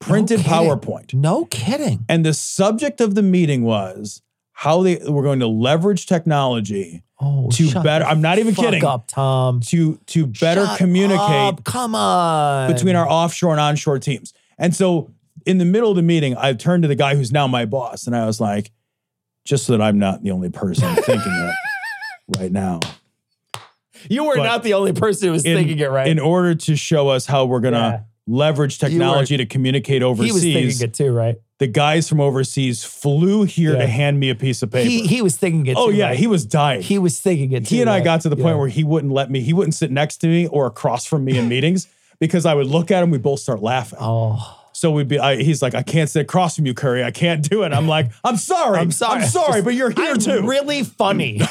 printed 0.00 0.40
kidding. 0.40 0.52
PowerPoint. 0.52 1.14
no 1.14 1.44
kidding. 1.46 2.04
And 2.08 2.24
the 2.24 2.34
subject 2.34 3.00
of 3.00 3.14
the 3.14 3.22
meeting 3.22 3.62
was 3.62 4.22
how 4.52 4.82
they 4.82 4.96
were 5.08 5.22
going 5.22 5.40
to 5.40 5.46
leverage 5.46 6.06
technology 6.06 7.02
Oh, 7.22 7.50
To 7.50 7.82
better- 7.82 8.06
I'm 8.06 8.22
not 8.22 8.38
even 8.38 8.54
kidding. 8.54 8.82
Up, 8.82 9.06
Tom. 9.06 9.60
to 9.66 9.98
to 10.06 10.26
better 10.26 10.64
Shut 10.64 10.78
communicate 10.78 11.18
up. 11.20 11.64
Come 11.64 11.94
on. 11.94 12.72
between 12.72 12.96
our 12.96 13.06
offshore 13.06 13.50
and 13.52 13.60
onshore 13.60 13.98
teams. 13.98 14.32
And 14.58 14.74
so 14.74 15.10
in 15.44 15.58
the 15.58 15.66
middle 15.66 15.90
of 15.90 15.96
the 15.96 16.02
meeting, 16.02 16.34
I 16.38 16.54
turned 16.54 16.82
to 16.84 16.88
the 16.88 16.94
guy 16.94 17.14
who's 17.16 17.30
now 17.30 17.46
my 17.46 17.66
boss 17.66 18.06
and 18.06 18.16
I 18.16 18.24
was 18.24 18.40
like, 18.40 18.70
just 19.44 19.64
so 19.66 19.72
that 19.76 19.82
I'm 19.82 19.98
not 19.98 20.22
the 20.22 20.30
only 20.30 20.50
person 20.50 20.94
thinking 20.96 21.32
it 21.32 21.54
right 22.38 22.52
now. 22.52 22.80
You 24.08 24.24
were 24.24 24.36
but 24.36 24.44
not 24.44 24.62
the 24.62 24.74
only 24.74 24.92
person 24.92 25.28
who 25.28 25.32
was 25.32 25.44
In, 25.44 25.56
thinking 25.56 25.78
it 25.78 25.90
right. 25.90 26.06
in 26.06 26.18
order 26.18 26.54
to 26.54 26.76
show 26.76 27.08
us 27.08 27.26
how 27.26 27.44
we're 27.44 27.60
going 27.60 27.74
to 27.74 27.80
Yeah. 27.80 28.00
leverage 28.26 28.78
technology 28.78 29.36
to 29.36 29.44
communicate 29.46 30.02
overseas. 30.02 30.42
he 30.42 30.64
was 30.66 30.78
thinking 30.78 30.88
it 30.88 30.94
too, 30.94 31.12
right? 31.12 31.36
the 31.58 31.66
guys 31.66 32.08
from 32.08 32.20
overseas 32.22 32.82
flew 32.82 33.42
here 33.42 33.72
Yeah. 33.72 33.80
to 33.80 33.86
hand 33.86 34.18
me 34.18 34.30
a 34.30 34.34
piece 34.34 34.62
of 34.62 34.70
paper. 34.70 34.88
He 34.88 35.06
he 35.06 35.20
was 35.20 35.36
thinking 35.36 35.66
it. 35.66 35.76
oh 35.76 35.90
too, 35.90 35.96
yeah, 35.96 36.06
right? 36.06 36.16
he 36.18 36.26
was 36.26 36.46
dying. 36.46 36.80
he 36.80 36.96
was 36.98 37.20
thinking 37.20 37.52
it. 37.52 37.66
Too, 37.66 37.74
he 37.74 37.80
and 37.82 37.90
I 37.90 38.00
got 38.00 38.22
to 38.22 38.30
the 38.30 38.36
point 38.36 38.54
Yeah. 38.54 38.60
where 38.60 38.68
he 38.68 38.82
wouldn't 38.82 39.12
let 39.12 39.30
me, 39.30 39.40
he 39.40 39.52
wouldn't 39.52 39.74
sit 39.74 39.90
next 39.90 40.18
to 40.18 40.26
me 40.26 40.46
or 40.46 40.64
across 40.66 41.04
from 41.04 41.22
me 41.24 41.36
in 41.36 41.48
meetings 41.54 41.86
because 42.18 42.46
I 42.46 42.54
would 42.54 42.66
look 42.66 42.90
at 42.90 43.02
him, 43.02 43.10
we 43.10 43.18
both 43.18 43.40
start 43.40 43.60
laughing. 43.60 43.98
Oh, 44.00 44.58
So 44.72 44.90
we'd 44.92 45.08
be, 45.08 45.18
I, 45.18 45.36
he's 45.36 45.60
like, 45.62 45.74
I 45.74 45.82
can't 45.82 46.08
sit 46.08 46.22
across 46.22 46.56
from 46.56 46.64
you, 46.66 46.74
Curry. 46.74 47.02
I 47.04 47.10
can't 47.10 47.46
do 47.48 47.64
it. 47.64 47.72
I'm 47.72 47.86
like, 47.88 48.10
I'm 48.24 48.36
sorry. 48.36 48.78
I'm 48.78 48.90
sorry. 48.92 49.22
I'm 49.22 49.28
sorry, 49.28 49.62
but 49.66 49.74
you're 49.74 49.90
here 49.90 50.12
I'm 50.12 50.18
too. 50.18 50.46
really 50.46 50.84
funny. 50.84 51.40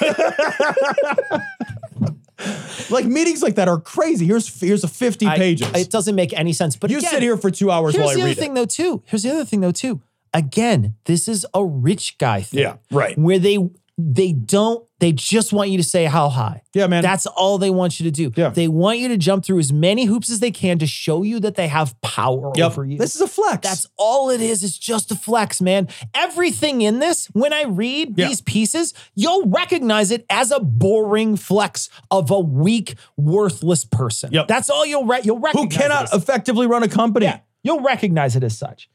like 2.89 3.05
meetings 3.05 3.41
like 3.43 3.55
that 3.55 3.67
are 3.67 3.79
crazy. 3.79 4.25
Here's 4.25 4.59
here's 4.59 4.83
a 4.83 4.87
50 4.87 5.27
I- 5.27 5.37
pages. 5.37 5.67
it 5.75 5.91
doesn't 5.91 6.15
make 6.15 6.33
any 6.37 6.53
sense. 6.53 6.75
But 6.75 6.89
you 6.89 6.97
again, 6.99 7.09
sit 7.11 7.21
here 7.21 7.37
for 7.37 7.51
two 7.51 7.69
hours 7.71 7.93
Here's 7.95 8.05
while 8.05 8.11
I 8.13 8.15
the 8.15 8.21
other 8.23 8.33
thing, 8.33 8.51
it. 8.51 8.55
though. 8.55 8.65
Too. 8.65 9.03
Here's 9.05 9.23
the 9.23 9.31
other 9.31 9.45
thing, 9.45 9.61
though. 9.61 9.71
Too. 9.71 10.01
Again, 10.33 10.95
this 11.05 11.27
is 11.27 11.45
a 11.53 11.65
rich 11.65 12.17
guy 12.19 12.41
thing. 12.41 12.59
Yeah, 12.61 12.77
right. 12.91 13.17
Where 13.17 13.39
they 13.39 13.57
they 14.01 14.31
don't 14.31 14.85
they 14.99 15.11
just 15.13 15.53
want 15.53 15.69
you 15.69 15.77
to 15.77 15.83
say 15.83 16.05
how 16.05 16.27
high. 16.27 16.61
Yeah, 16.73 16.87
man. 16.87 17.01
That's 17.01 17.25
all 17.25 17.57
they 17.57 17.69
want 17.69 17.99
you 18.01 18.03
to 18.05 18.11
do. 18.11 18.31
Yeah. 18.35 18.49
They 18.49 18.67
want 18.67 18.99
you 18.99 19.07
to 19.09 19.17
jump 19.17 19.45
through 19.45 19.59
as 19.59 19.71
many 19.71 20.05
hoops 20.05 20.29
as 20.29 20.39
they 20.41 20.51
can 20.51 20.77
to 20.79 20.87
show 20.87 21.23
you 21.23 21.39
that 21.39 21.55
they 21.55 21.67
have 21.69 21.99
power 22.01 22.51
Yep. 22.55 22.65
over 22.71 22.85
you. 22.85 22.97
This 22.97 23.15
is 23.15 23.21
a 23.21 23.27
flex. 23.27 23.65
That's 23.67 23.87
all 23.97 24.29
it 24.29 24.41
is. 24.41 24.61
It's 24.63 24.77
just 24.77 25.09
a 25.11 25.15
flex, 25.15 25.61
man. 25.61 25.87
Everything 26.13 26.81
in 26.81 26.99
this, 26.99 27.27
when 27.27 27.53
I 27.53 27.63
read 27.63 28.17
Yeah. 28.17 28.27
these 28.27 28.41
pieces, 28.41 28.93
you'll 29.15 29.45
recognize 29.47 30.11
it 30.11 30.25
as 30.29 30.51
a 30.51 30.59
boring 30.59 31.37
flex 31.37 31.89
of 32.11 32.29
a 32.29 32.39
weak, 32.39 32.95
worthless 33.17 33.85
person. 33.85 34.31
Yep. 34.33 34.47
That's 34.49 34.69
all 34.69 34.85
you'll 34.85 35.05
re- 35.05 35.21
you'll 35.23 35.37
who 35.37 35.43
recognize. 35.43 35.75
it 35.75 35.79
cannot 35.81 36.13
effectively 36.13 36.67
run 36.67 36.83
a 36.83 36.89
company. 36.89 37.25
Yeah, 37.25 37.39
you'll 37.63 37.81
recognize 37.81 38.35
it 38.35 38.43
as 38.43 38.57
such. 38.57 38.89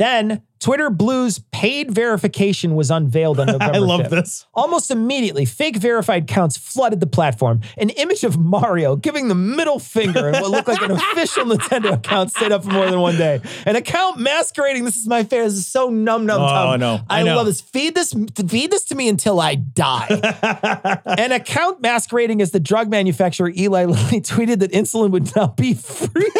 Then 0.00 0.40
Twitter 0.60 0.88
Blue's 0.88 1.40
paid 1.52 1.90
verification 1.90 2.74
was 2.74 2.90
unveiled 2.90 3.38
on 3.38 3.46
November. 3.48 3.74
I 3.74 3.78
love 3.78 4.00
5th. 4.02 4.10
this. 4.10 4.46
Almost 4.54 4.90
immediately, 4.90 5.44
fake 5.44 5.76
verified 5.76 6.22
accounts 6.22 6.56
flooded 6.56 7.00
the 7.00 7.06
platform. 7.06 7.60
An 7.76 7.90
image 7.90 8.24
of 8.24 8.38
Mario 8.38 8.96
giving 8.96 9.28
the 9.28 9.34
middle 9.34 9.78
finger 9.78 10.28
in 10.28 10.34
what 10.34 10.50
looked 10.50 10.68
like 10.68 10.80
an 10.80 10.90
official 11.12 11.44
Nintendo 11.44 11.92
account 11.92 12.30
stayed 12.30 12.50
up 12.50 12.64
for 12.64 12.70
more 12.70 12.90
than 12.90 13.00
one 13.00 13.16
day. 13.16 13.42
An 13.66 13.76
account 13.76 14.18
masquerading. 14.18 14.84
This 14.86 14.96
is 14.96 15.06
my 15.06 15.22
favorite. 15.22 15.48
This 15.48 15.58
is 15.58 15.66
so 15.66 15.90
numb, 15.90 16.24
numb. 16.24 16.40
Oh. 16.40 16.44
I. 16.46 17.04
I 17.10 17.20
I, 17.20 17.22
love 17.22 17.44
this. 17.44 17.60
Feed 17.60 17.94
this. 17.94 18.14
Feed 18.48 18.70
this 18.70 18.84
to 18.84 18.94
me 18.94 19.10
until 19.10 19.38
I 19.38 19.56
die. 19.56 21.00
An 21.04 21.32
account 21.32 21.82
masquerading 21.82 22.40
as 22.40 22.52
the 22.52 22.60
drug 22.60 22.88
manufacturer 22.88 23.52
Eli 23.54 23.84
Lilly 23.84 24.20
tweeted 24.22 24.60
that 24.60 24.72
insulin 24.72 25.10
would 25.10 25.34
now 25.36 25.48
be 25.48 25.74
free. 25.74 26.30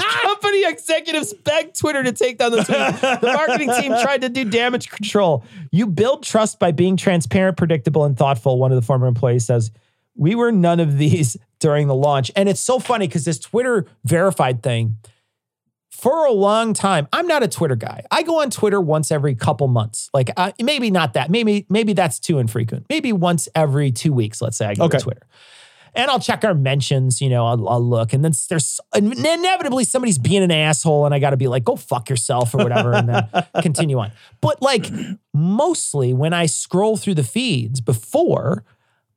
Company 0.22 0.64
executives 0.66 1.32
begged 1.32 1.78
Twitter 1.78 2.02
to 2.02 2.12
take 2.12 2.38
down 2.38 2.52
the 2.52 2.58
tweet. 2.64 3.20
The 3.20 3.32
marketing 3.36 3.70
team 3.80 3.92
tried 4.02 4.22
to 4.22 4.28
do 4.28 4.44
damage 4.44 4.90
control. 4.90 5.44
You 5.70 5.86
build 5.86 6.22
trust 6.22 6.58
by 6.58 6.72
being 6.72 6.96
transparent, 6.96 7.56
predictable, 7.56 8.04
and 8.04 8.16
thoughtful, 8.16 8.58
one 8.58 8.72
of 8.72 8.76
the 8.76 8.86
former 8.86 9.06
employees 9.06 9.44
says. 9.46 9.70
We 10.16 10.34
were 10.36 10.52
none 10.52 10.78
of 10.80 10.96
these 10.98 11.36
during 11.58 11.88
the 11.88 11.94
launch. 11.94 12.30
And 12.36 12.48
it's 12.48 12.60
so 12.60 12.78
funny 12.78 13.08
because 13.08 13.24
this 13.24 13.38
Twitter 13.38 13.86
verified 14.04 14.62
thing 14.62 14.96
for 15.90 16.26
a 16.26 16.32
long 16.32 16.74
time, 16.74 17.08
I'm 17.12 17.26
not 17.26 17.42
a 17.42 17.48
Twitter 17.48 17.76
guy. 17.76 18.02
I 18.10 18.22
go 18.22 18.40
on 18.42 18.50
Twitter 18.50 18.80
once 18.80 19.10
every 19.10 19.34
couple 19.34 19.68
months. 19.68 20.10
Like 20.12 20.30
uh, 20.36 20.52
maybe 20.60 20.90
not 20.90 21.14
that. 21.14 21.30
Maybe 21.30 21.66
maybe 21.68 21.92
that's 21.94 22.18
too 22.18 22.38
infrequent. 22.38 22.86
Maybe 22.88 23.12
once 23.12 23.48
every 23.54 23.90
two 23.92 24.12
weeks. 24.12 24.42
Let's 24.42 24.56
say 24.56 24.66
I 24.66 24.74
go 24.74 24.84
Okay. 24.84 24.98
to 24.98 25.04
Twitter, 25.04 25.26
and 25.94 26.10
I'll 26.10 26.20
check 26.20 26.44
our 26.44 26.54
mentions. 26.54 27.20
You 27.20 27.28
know, 27.28 27.46
I'll, 27.46 27.68
I'll 27.68 27.84
look, 27.84 28.12
and 28.12 28.24
then 28.24 28.32
there's 28.48 28.80
inevitably 28.94 29.84
somebody's 29.84 30.18
being 30.18 30.42
an 30.42 30.50
asshole, 30.50 31.06
and 31.06 31.14
I 31.14 31.18
got 31.18 31.30
to 31.30 31.36
be 31.36 31.48
like, 31.48 31.64
go 31.64 31.76
fuck 31.76 32.10
yourself 32.10 32.54
or 32.54 32.58
whatever, 32.58 32.92
and 32.92 33.08
then 33.08 33.28
continue 33.62 33.98
on. 33.98 34.12
But 34.40 34.62
like 34.62 34.90
mostly 35.32 36.14
when 36.14 36.32
I 36.32 36.46
scroll 36.46 36.96
through 36.96 37.14
the 37.14 37.24
feeds 37.24 37.80
before. 37.80 38.64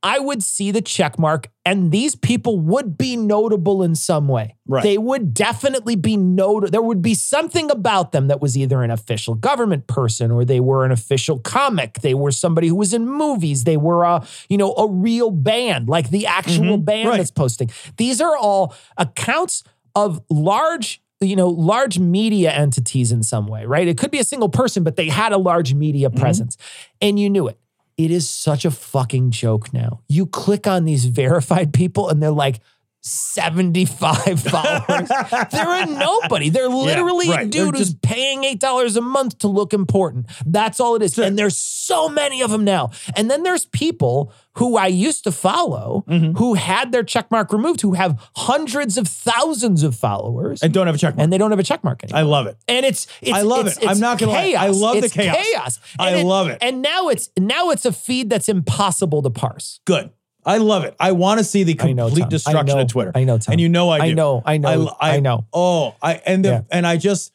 I 0.02 0.18
would 0.18 0.42
see 0.42 0.70
the 0.70 0.80
check 0.80 1.18
mark, 1.18 1.50
and 1.64 1.90
these 1.90 2.14
people 2.14 2.60
would 2.60 2.96
be 2.96 3.16
notable 3.16 3.82
in 3.82 3.94
some 3.94 4.28
way. 4.28 4.56
Right. 4.66 4.82
They 4.82 4.96
would 4.96 5.34
definitely 5.34 5.96
be 5.96 6.16
notable. 6.16 6.70
There 6.70 6.82
would 6.82 7.02
be 7.02 7.14
something 7.14 7.70
about 7.70 8.12
them 8.12 8.28
that 8.28 8.40
was 8.40 8.56
either 8.56 8.82
an 8.82 8.90
official 8.90 9.34
government 9.34 9.86
person 9.88 10.30
or 10.30 10.44
they 10.44 10.60
were 10.60 10.84
an 10.84 10.92
official 10.92 11.40
comic. 11.40 11.94
They 11.94 12.14
were 12.14 12.30
somebody 12.30 12.68
who 12.68 12.76
was 12.76 12.94
in 12.94 13.08
movies. 13.08 13.64
They 13.64 13.76
were 13.76 14.04
a, 14.04 14.24
you 14.48 14.56
know, 14.56 14.72
a 14.74 14.88
real 14.88 15.30
band, 15.30 15.88
like 15.88 16.10
the 16.10 16.26
actual 16.26 16.76
mm-hmm. 16.76 16.84
band 16.84 17.08
right. 17.08 17.16
that's 17.16 17.32
posting. 17.32 17.70
These 17.96 18.20
are 18.20 18.36
all 18.36 18.74
accounts 18.96 19.64
of 19.94 20.22
large 20.30 21.02
you 21.20 21.34
know 21.34 21.48
large 21.48 21.98
media 21.98 22.52
entities 22.52 23.10
in 23.10 23.24
some 23.24 23.48
way 23.48 23.64
right 23.64 23.88
it 23.88 23.98
could 23.98 24.12
be 24.12 24.20
a 24.20 24.24
single 24.24 24.48
person 24.48 24.84
but 24.84 24.94
they 24.94 25.08
had 25.08 25.32
a 25.32 25.36
large 25.36 25.74
media 25.74 26.08
mm-hmm. 26.08 26.20
presence 26.20 26.56
and 27.00 27.18
you 27.18 27.28
knew 27.28 27.48
it 27.48 27.58
it 27.98 28.12
is 28.12 28.30
such 28.30 28.64
a 28.64 28.70
fucking 28.70 29.32
joke 29.32 29.72
now. 29.74 30.00
You 30.08 30.24
click 30.24 30.66
on 30.66 30.84
these 30.84 31.04
verified 31.22 31.74
people 31.74 32.08
and 32.08 32.22
they're 32.22 32.30
like 32.30 32.60
75 33.00 34.40
followers. 34.42 35.08
they're 35.50 35.82
a 35.82 35.86
nobody. 35.86 36.50
They're 36.50 36.68
literally 36.68 37.28
right. 37.28 37.46
a 37.46 37.48
They're 37.48 37.64
dude 37.66 37.76
who's 37.76 37.90
just- 37.90 38.02
paying 38.02 38.42
$8 38.42 38.96
a 38.96 39.00
month 39.00 39.38
to 39.38 39.48
look 39.48 39.72
important. 39.72 40.26
That's 40.46 40.80
all 40.80 40.94
it 40.96 41.02
is. 41.02 41.18
And 41.18 41.38
there's 41.38 41.56
so 41.56 42.08
many 42.08 42.42
of 42.42 42.50
them 42.50 42.64
now. 42.64 42.90
And 43.16 43.30
then 43.30 43.42
there's 43.42 43.66
people 43.66 44.32
who 44.56 44.76
I 44.76 44.86
used 44.88 45.24
to 45.24 45.32
follow 45.32 46.04
Mm-hmm. 46.08 46.36
who 46.38 46.54
had 46.54 46.90
their 46.92 47.02
check 47.04 47.30
mark 47.30 47.52
removed, 47.52 47.80
who 47.80 47.92
have 47.94 48.18
hundreds 48.36 48.96
of 48.98 49.06
thousands 49.08 49.82
of 49.82 49.94
followers. 49.94 50.62
and 50.62 50.72
don't 50.72 50.86
have 50.86 50.96
a 50.96 50.98
check 50.98 51.14
and 51.18 51.32
they 51.32 51.38
don't 51.38 51.50
have 51.50 51.60
a 51.60 51.62
check 51.64 51.84
mark 51.84 52.02
anymore. 52.02 52.18
I 52.18 52.22
love 52.22 52.46
it. 52.46 52.56
And 52.66 52.84
it's, 52.84 53.06
it's 53.20 53.32
I 53.32 53.42
love 53.42 53.66
it's- 53.66 53.78
it. 53.82 53.88
I'm 53.88 54.00
not 54.00 54.18
gonna 54.18 54.32
lie. 54.32 54.38
I 54.38 54.50
chaos. 54.66 54.76
love 54.76 54.96
the 55.00 55.04
It's 55.06 55.14
chaos. 55.14 55.80
I 55.98 56.10
And 56.10 56.28
love 56.28 56.48
it. 56.48 56.58
And 56.60 56.82
now 56.82 57.08
it's 57.08 57.30
now 57.38 57.70
it's 57.70 57.84
a 57.84 57.92
feed 57.92 58.30
that's 58.30 58.48
impossible 58.48 59.22
to 59.22 59.30
parse. 59.30 59.80
Good. 59.84 60.10
I 60.48 60.56
love 60.58 60.84
it. 60.84 60.96
I 60.98 61.12
want 61.12 61.38
to 61.38 61.44
see 61.44 61.62
the 61.62 61.76
I 61.80 61.92
know, 61.92 62.06
complete 62.06 62.28
destruction 62.30 62.76
know. 62.76 62.82
of 62.82 62.88
Twitter. 62.88 63.12
I 63.14 63.24
know, 63.24 63.38
Tom. 63.38 63.52
And 63.52 63.60
you 63.60 63.68
know 63.68 63.90
I 63.90 63.98
do. 63.98 64.02
I 64.04 64.12
know, 64.14 64.42
I 64.44 64.56
know, 64.56 64.96
I 65.00 65.20
know. 65.20 65.46
Oh, 65.52 65.94
I 66.02 66.14
and 66.26 66.44
the, 66.44 66.48
Yeah. 66.48 66.62
and 66.70 66.86
I 66.86 66.96
just 66.96 67.32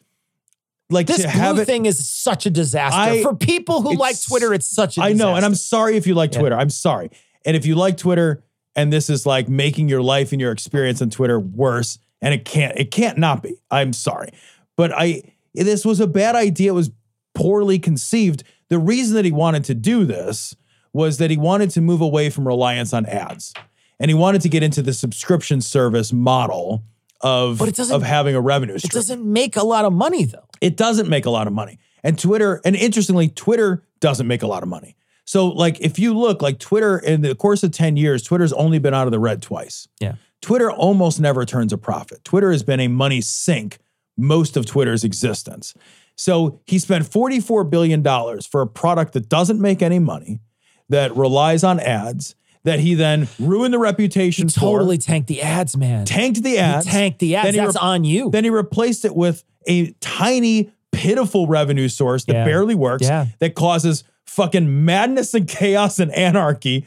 like 0.90 1.08
This 1.08 1.26
blue 1.26 1.60
it. 1.62 1.66
thing 1.66 1.86
is 1.86 2.08
such 2.10 2.46
a 2.46 2.50
disaster 2.50 2.98
I- 2.98 3.22
for 3.22 3.36
people 3.36 3.82
who 3.82 3.96
like 3.96 4.22
Twitter. 4.22 4.54
It's 4.54 4.68
such 4.68 4.98
a 4.98 5.02
I 5.02 5.14
know, 5.14 5.36
and. 5.36 5.46
I'm 5.46 5.56
sorry 5.56 5.96
if 5.96 6.08
you 6.08 6.16
like 6.16 6.34
Yeah. 6.34 6.40
Twitter. 6.42 6.56
I'm 6.58 6.70
sorry. 6.70 7.10
And 7.46 7.56
if 7.56 7.66
you 7.66 7.76
like 7.76 7.98
Twitter 7.98 8.44
and 8.76 8.92
this 8.92 9.10
is 9.10 9.26
like 9.26 9.48
making 9.48 9.88
your 9.90 10.02
life 10.02 10.32
and 10.32 10.42
your 10.42 10.52
experience 10.52 11.02
on 11.02 11.10
Twitter 11.10 11.40
worse, 11.40 12.00
and 12.22 12.34
it 12.34 12.46
can't, 12.46 12.78
it 12.78 12.90
can't 12.92 13.18
not 13.18 13.44
be. 13.44 13.56
I'm 13.70 13.94
sorry. 13.94 14.30
But 14.76 14.92
I 14.92 15.22
this 15.54 15.86
was 15.86 16.00
a 16.00 16.08
bad 16.08 16.36
idea. 16.36 16.72
It 16.72 16.76
was 16.76 16.90
poorly 17.36 17.78
conceived. 17.80 18.44
The 18.70 18.80
reason 18.80 19.16
that 19.16 19.26
he 19.26 19.32
wanted 19.32 19.64
to 19.66 19.76
do 19.76 20.04
this 20.06 20.56
was 20.94 21.18
that 21.18 21.30
he 21.32 21.38
wanted 21.38 21.70
to 21.72 21.82
move 21.82 22.02
away 22.02 22.30
from 22.30 22.48
reliance 22.48 22.94
on 22.94 23.06
ads. 23.06 23.54
And 24.00 24.10
he 24.10 24.16
wanted 24.16 24.42
to 24.42 24.50
get 24.50 24.64
into 24.64 24.82
the 24.82 24.94
subscription 24.94 25.62
service 25.62 26.14
model 26.14 26.84
of, 27.22 27.58
But 27.58 27.70
it 27.70 27.76
doesn't- 27.76 27.96
of 27.96 28.04
having 28.04 28.36
a 28.36 28.42
revenue 28.42 28.78
stream. 28.78 28.90
it 28.92 28.94
doesn't 28.94 29.24
make 29.26 29.56
a 29.56 29.64
lot 29.64 29.86
of 29.86 29.94
money 29.94 30.26
though. 30.26 30.48
It 30.62 30.78
doesn't 30.78 31.10
make 31.10 31.26
a 31.26 31.30
lot 31.30 31.48
of 31.48 31.54
money. 31.54 31.80
And 32.04 32.18
Twitter, 32.20 32.62
and 32.66 32.76
interestingly, 32.76 33.30
Twitter 33.30 33.84
doesn't 34.02 34.28
make 34.28 34.44
a 34.44 34.48
lot 34.48 34.62
of 34.64 34.70
money. 34.70 34.96
So, 35.26 35.48
like, 35.48 35.80
if 35.80 35.98
you 36.00 36.14
look, 36.18 36.42
like 36.42 36.60
Twitter, 36.60 36.98
in 36.98 37.22
the 37.22 37.34
course 37.34 37.64
of 37.64 37.72
10 37.72 37.96
years, 37.96 38.24
Twitter's 38.24 38.52
only 38.52 38.78
been 38.78 38.94
out 38.94 39.08
of 39.08 39.12
the 39.12 39.20
red 39.20 39.42
twice. 39.42 39.88
Yeah. 40.02 40.16
Twitter 40.42 40.70
almost 40.70 41.22
never 41.22 41.46
turns 41.46 41.72
a 41.72 41.78
profit. 41.78 42.26
Twitter 42.26 42.52
has 42.52 42.62
been 42.62 42.82
a 42.82 42.90
money 42.90 43.22
sink 43.22 43.78
most 44.18 44.58
of 44.58 44.66
Twitter's 44.66 45.06
existence. 45.06 45.74
So 46.18 46.60
he 46.68 46.78
spent 46.78 47.06
$44 47.10 47.70
billion 47.70 48.04
for 48.42 48.62
a 48.62 48.68
product 48.68 49.14
that 49.14 49.30
doesn't 49.30 49.62
make 49.62 49.82
any 49.82 50.00
money, 50.00 50.42
that 50.90 51.16
relies 51.16 51.64
on 51.64 51.80
ads, 51.80 52.36
that 52.64 52.80
he 52.80 52.94
then 52.94 53.28
ruined 53.40 53.74
the 53.74 53.80
reputation 53.80 54.48
for, 54.50 54.60
Totally 54.60 54.98
tanked 54.98 55.28
the 55.28 55.42
ads, 55.42 55.76
man. 55.76 56.06
tanked 56.06 56.44
the 56.44 56.58
ads. 56.60 56.86
tanked 56.86 57.20
the 57.20 57.36
ads. 57.36 57.46
Then 57.48 57.54
he 57.54 57.60
That's 57.60 57.76
rep- 57.76 57.84
on 57.84 58.04
you. 58.04 58.30
Then 58.32 58.44
he 58.44 58.50
replaced 58.50 59.06
it 59.06 59.16
with 59.16 59.44
a 59.68 59.92
tiny, 60.02 60.72
pitiful 60.92 61.48
revenue 61.48 61.88
source 61.90 62.26
that 62.26 62.34
Yeah. 62.34 62.46
barely 62.46 62.76
works, 62.76 63.08
Yeah. 63.08 63.28
that 63.40 63.56
causes 63.56 64.04
fucking 64.26 64.86
madness 64.86 65.34
and 65.34 65.48
chaos 65.48 66.00
and 66.00 66.12
anarchy. 66.14 66.86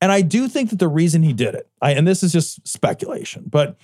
And 0.00 0.12
I 0.12 0.20
do 0.22 0.46
think 0.48 0.70
that 0.70 0.78
the 0.78 0.88
reason 0.88 1.22
he 1.22 1.32
did 1.32 1.54
it, 1.54 1.68
I, 1.82 1.92
and 1.92 2.06
this 2.06 2.22
is 2.22 2.32
just 2.32 2.66
speculation, 2.68 3.44
but 3.50 3.76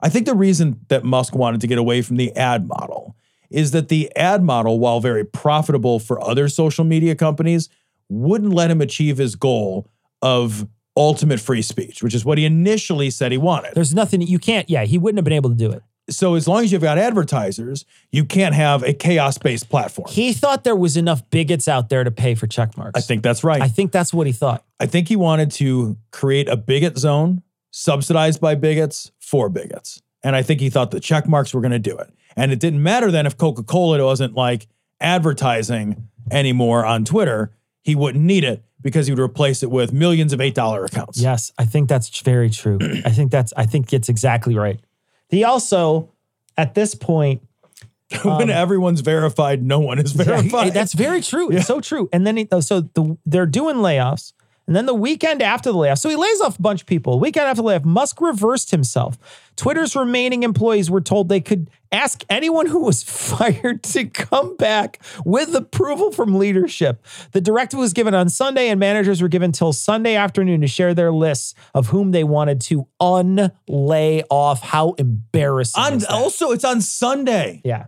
I 0.00 0.08
think 0.08 0.26
the 0.26 0.34
reason 0.34 0.80
that 0.88 1.04
Musk 1.04 1.34
wanted 1.36 1.60
to 1.60 1.66
get 1.68 1.78
away 1.78 2.02
from 2.02 2.16
the 2.16 2.34
ad 2.36 2.66
model 2.66 3.14
is 3.50 3.70
that 3.70 3.88
the 3.88 4.10
ad 4.16 4.42
model, 4.42 4.80
while 4.80 4.98
very 4.98 5.24
profitable 5.24 6.00
for 6.00 6.20
other 6.24 6.48
social 6.48 6.84
media 6.84 7.14
companies, 7.14 7.68
wouldn't 8.12 8.52
let 8.52 8.70
him 8.70 8.80
achieve 8.80 9.18
his 9.18 9.34
goal 9.34 9.88
of 10.20 10.68
ultimate 10.96 11.40
free 11.40 11.62
speech, 11.62 12.02
which 12.02 12.14
is 12.14 12.24
what 12.24 12.38
he 12.38 12.44
initially 12.44 13.10
said 13.10 13.32
he 13.32 13.38
wanted 13.38 13.74
There's 13.74 13.94
nothing 13.94 14.20
you 14.20 14.38
can't. 14.38 14.68
Yeah, 14.68 14.84
he 14.84 14.98
wouldn't 14.98 15.18
have 15.18 15.24
been 15.24 15.32
able 15.32 15.50
to 15.50 15.56
do 15.56 15.72
it. 15.72 15.82
so 16.10 16.34
as 16.34 16.46
long 16.46 16.64
as 16.64 16.72
you've 16.72 16.82
got 16.82 16.98
advertisers, 16.98 17.84
you 18.10 18.24
can't 18.24 18.54
have 18.54 18.82
a 18.82 18.92
chaos-based 18.92 19.70
platform. 19.70 20.08
He 20.10 20.32
thought 20.32 20.64
there 20.64 20.76
was 20.76 20.96
enough 20.96 21.28
bigots 21.30 21.66
out 21.68 21.88
there 21.88 22.04
to 22.04 22.10
pay 22.10 22.34
for 22.34 22.46
check 22.46 22.76
marks. 22.76 22.98
I 22.98 23.00
think 23.00 23.22
that's 23.22 23.42
right. 23.42 23.62
I 23.62 23.68
think 23.68 23.92
that's 23.92 24.12
what 24.12 24.26
he 24.26 24.32
thought. 24.32 24.64
I 24.78 24.86
think 24.86 25.08
he 25.08 25.16
wanted 25.16 25.50
to 25.52 25.96
create 26.10 26.48
a 26.48 26.56
bigot 26.56 26.98
zone 26.98 27.42
subsidized 27.70 28.40
by 28.40 28.54
bigots 28.54 29.12
for 29.18 29.48
bigots. 29.48 30.02
And 30.22 30.36
I 30.36 30.42
think 30.42 30.60
he 30.60 30.70
thought 30.70 30.90
the 30.90 31.00
check 31.00 31.26
marks 31.26 31.54
were 31.54 31.60
going 31.60 31.72
to 31.72 31.78
do 31.78 31.96
it. 31.96 32.12
And 32.36 32.52
it 32.52 32.60
didn't 32.60 32.82
matter 32.82 33.10
then 33.10 33.26
if 33.26 33.36
Coca-Cola 33.36 34.04
wasn't 34.04 34.34
like 34.34 34.68
advertising 35.00 36.08
anymore 36.30 36.84
on 36.84 37.04
Twitter, 37.04 37.52
he 37.82 37.94
wouldn't 37.94 38.24
need 38.24 38.44
it 38.44 38.62
because 38.80 39.06
he 39.06 39.12
would 39.12 39.22
replace 39.22 39.62
it 39.62 39.70
with 39.70 39.92
millions 39.92 40.32
of 40.32 40.40
$8 40.40 40.84
accounts. 40.86 41.20
Yes, 41.20 41.52
I 41.58 41.64
think 41.64 41.88
that's 41.88 42.20
very 42.20 42.50
true. 42.50 42.78
I 43.04 43.10
think 43.10 43.30
that's 43.30 43.52
I 43.56 43.66
think 43.66 43.92
it's 43.92 44.08
exactly 44.08 44.54
right. 44.56 44.80
He 45.28 45.44
also, 45.44 46.10
at 46.56 46.74
this 46.74 46.94
point, 46.94 47.42
when 48.22 48.50
everyone's 48.50 49.00
verified, 49.00 49.62
no 49.62 49.80
one 49.80 49.98
is 49.98 50.12
Um, 50.14 50.18
Yeah, 50.26 50.36
verified. 50.42 50.74
that's 50.74 50.92
very 50.92 51.20
true. 51.22 51.50
It's 51.50 51.66
so 51.74 51.80
true. 51.80 52.08
And 52.12 52.26
then 52.26 52.36
he, 52.36 52.48
so 52.60 52.80
the, 52.82 53.16
they're 53.24 53.46
doing 53.46 53.76
layoffs. 53.76 54.32
And 54.66 54.76
then 54.76 54.86
the 54.86 54.94
weekend 54.94 55.42
after 55.42 55.72
the 55.72 55.78
layoff, 55.78 55.98
so 55.98 56.08
he 56.08 56.16
lays 56.16 56.40
off 56.40 56.58
a 56.58 56.62
bunch 56.62 56.82
of 56.82 56.86
people. 56.86 57.18
Weekend 57.18 57.46
after 57.46 57.62
the 57.62 57.66
layoff, 57.66 57.84
Musk 57.84 58.20
reversed 58.20 58.70
himself. 58.70 59.18
Twitter's 59.56 59.96
remaining 59.96 60.44
employees 60.44 60.90
were 60.90 61.00
told 61.00 61.28
they 61.28 61.40
could 61.40 61.68
ask 61.90 62.24
anyone 62.30 62.66
who 62.66 62.80
was 62.80 63.02
fired 63.02 63.82
to 63.82 64.04
come 64.06 64.56
back 64.56 65.00
with 65.24 65.54
approval 65.54 66.12
from 66.12 66.38
leadership. 66.38 67.04
The 67.32 67.40
directive 67.40 67.80
was 67.80 67.92
given 67.92 68.14
on 68.14 68.28
Sunday, 68.28 68.68
and 68.68 68.78
managers 68.78 69.20
were 69.20 69.28
given 69.28 69.50
till 69.50 69.72
Sunday 69.72 70.14
afternoon 70.14 70.60
to 70.60 70.68
share 70.68 70.94
their 70.94 71.12
lists 71.12 71.54
of 71.74 71.88
whom 71.88 72.12
they 72.12 72.24
wanted 72.24 72.60
to 72.62 72.86
unlay 73.00 74.22
off. 74.30 74.62
How 74.62 74.92
embarrassing! 74.92 75.82
on, 75.82 76.04
also, 76.08 76.52
it's 76.52 76.64
on 76.64 76.80
Sunday. 76.80 77.60
yeah. 77.64 77.86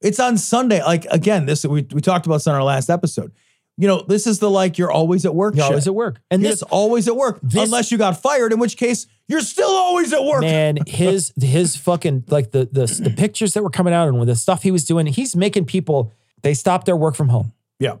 It's 0.00 0.20
on 0.20 0.38
Sunday. 0.38 0.80
Like 0.82 1.06
again, 1.06 1.46
this 1.46 1.64
we, 1.66 1.84
we 1.92 2.00
talked 2.00 2.24
about 2.24 2.36
this 2.36 2.46
on 2.46 2.54
our 2.54 2.62
last 2.62 2.88
episode. 2.88 3.32
You 3.80 3.86
know, 3.86 4.02
this 4.02 4.26
is 4.26 4.40
the 4.40 4.50
like 4.50 4.76
you're 4.76 4.90
always 4.90 5.24
at 5.24 5.34
work. 5.34 5.54
You're 5.54 5.62
shit. 5.64 5.70
always 5.70 5.86
at 5.86 5.94
work. 5.94 6.20
And 6.32 6.42
You're 6.42 6.50
this 6.50 6.62
always 6.62 7.06
at 7.06 7.14
work, 7.14 7.38
this- 7.42 7.62
unless 7.64 7.92
you 7.92 7.96
got 7.98 8.20
fired, 8.20 8.52
in 8.52 8.58
which 8.58 8.76
case 8.76 9.06
you're 9.28 9.40
still 9.40 9.70
always 9.70 10.12
at 10.12 10.24
work. 10.24 10.40
man 10.42 10.78
his 10.86 11.32
his 11.40 11.76
fucking 11.76 12.24
like 12.28 12.50
the 12.50 12.68
the 12.72 12.86
the 13.04 13.10
pictures 13.10 13.54
that 13.54 13.62
were 13.62 13.70
coming 13.70 13.94
out 13.94 14.08
and 14.08 14.18
with 14.18 14.26
the 14.28 14.34
stuff 14.36 14.62
he 14.64 14.70
was 14.72 14.84
doing 14.84 15.06
he's 15.06 15.36
making 15.36 15.64
people 15.64 16.12
they 16.42 16.54
stop 16.54 16.84
their 16.86 16.96
work 16.96 17.14
from 17.14 17.28
home 17.28 17.52
Yeah, 17.78 17.96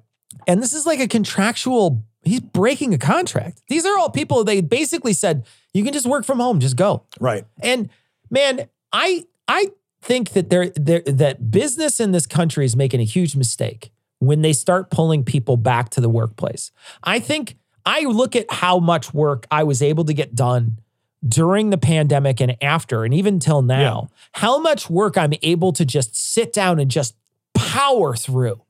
and 0.46 0.60
this 0.62 0.72
is 0.72 0.84
like 0.86 1.00
a 1.00 1.06
contractual 1.06 2.02
he's 2.22 2.40
breaking 2.40 2.92
a 2.94 2.98
contract 2.98 3.62
these 3.68 3.84
are 3.86 3.96
all 3.98 4.10
people 4.10 4.42
they 4.42 4.60
basically 4.62 5.12
said 5.12 5.46
you 5.74 5.84
can 5.84 5.92
just 5.92 6.06
work 6.06 6.24
from 6.24 6.40
home 6.40 6.58
just 6.60 6.76
go 6.76 7.04
right. 7.20 7.44
and 7.60 7.90
man 8.30 8.66
i 8.92 9.24
i 9.46 9.66
think 10.02 10.30
that 10.30 10.48
there 10.50 10.70
there 10.70 11.02
that 11.06 11.50
business 11.50 12.00
in 12.00 12.12
this 12.12 12.26
country 12.26 12.64
is 12.64 12.74
making 12.74 13.00
a 13.00 13.04
huge 13.04 13.36
mistake 13.36 13.92
when 14.20 14.42
they 14.42 14.52
start 14.52 14.90
pulling 14.90 15.24
people 15.24 15.56
back 15.56 15.90
to 15.90 16.00
the 16.00 16.08
workplace 16.08 16.70
i 17.04 17.18
think 17.20 17.56
i 17.86 18.00
look 18.02 18.34
at 18.36 18.46
how 18.50 18.78
much 18.78 19.12
work 19.14 19.46
i 19.50 19.62
was 19.62 19.82
able 19.82 20.04
to 20.04 20.12
get 20.14 20.34
done 20.34 20.78
during 21.26 21.70
the 21.70 21.78
pandemic 21.78 22.40
and 22.40 22.56
after 22.62 23.04
and 23.04 23.12
even 23.14 23.38
till 23.38 23.62
now 23.62 24.08
how 24.32 24.58
much 24.58 24.88
work 24.90 25.16
i'm 25.18 25.32
able 25.42 25.72
to 25.72 25.84
just 25.84 26.14
sit 26.16 26.52
down 26.52 26.78
and 26.78 26.90
just 26.90 27.14
power 27.54 28.14
through 28.14 28.60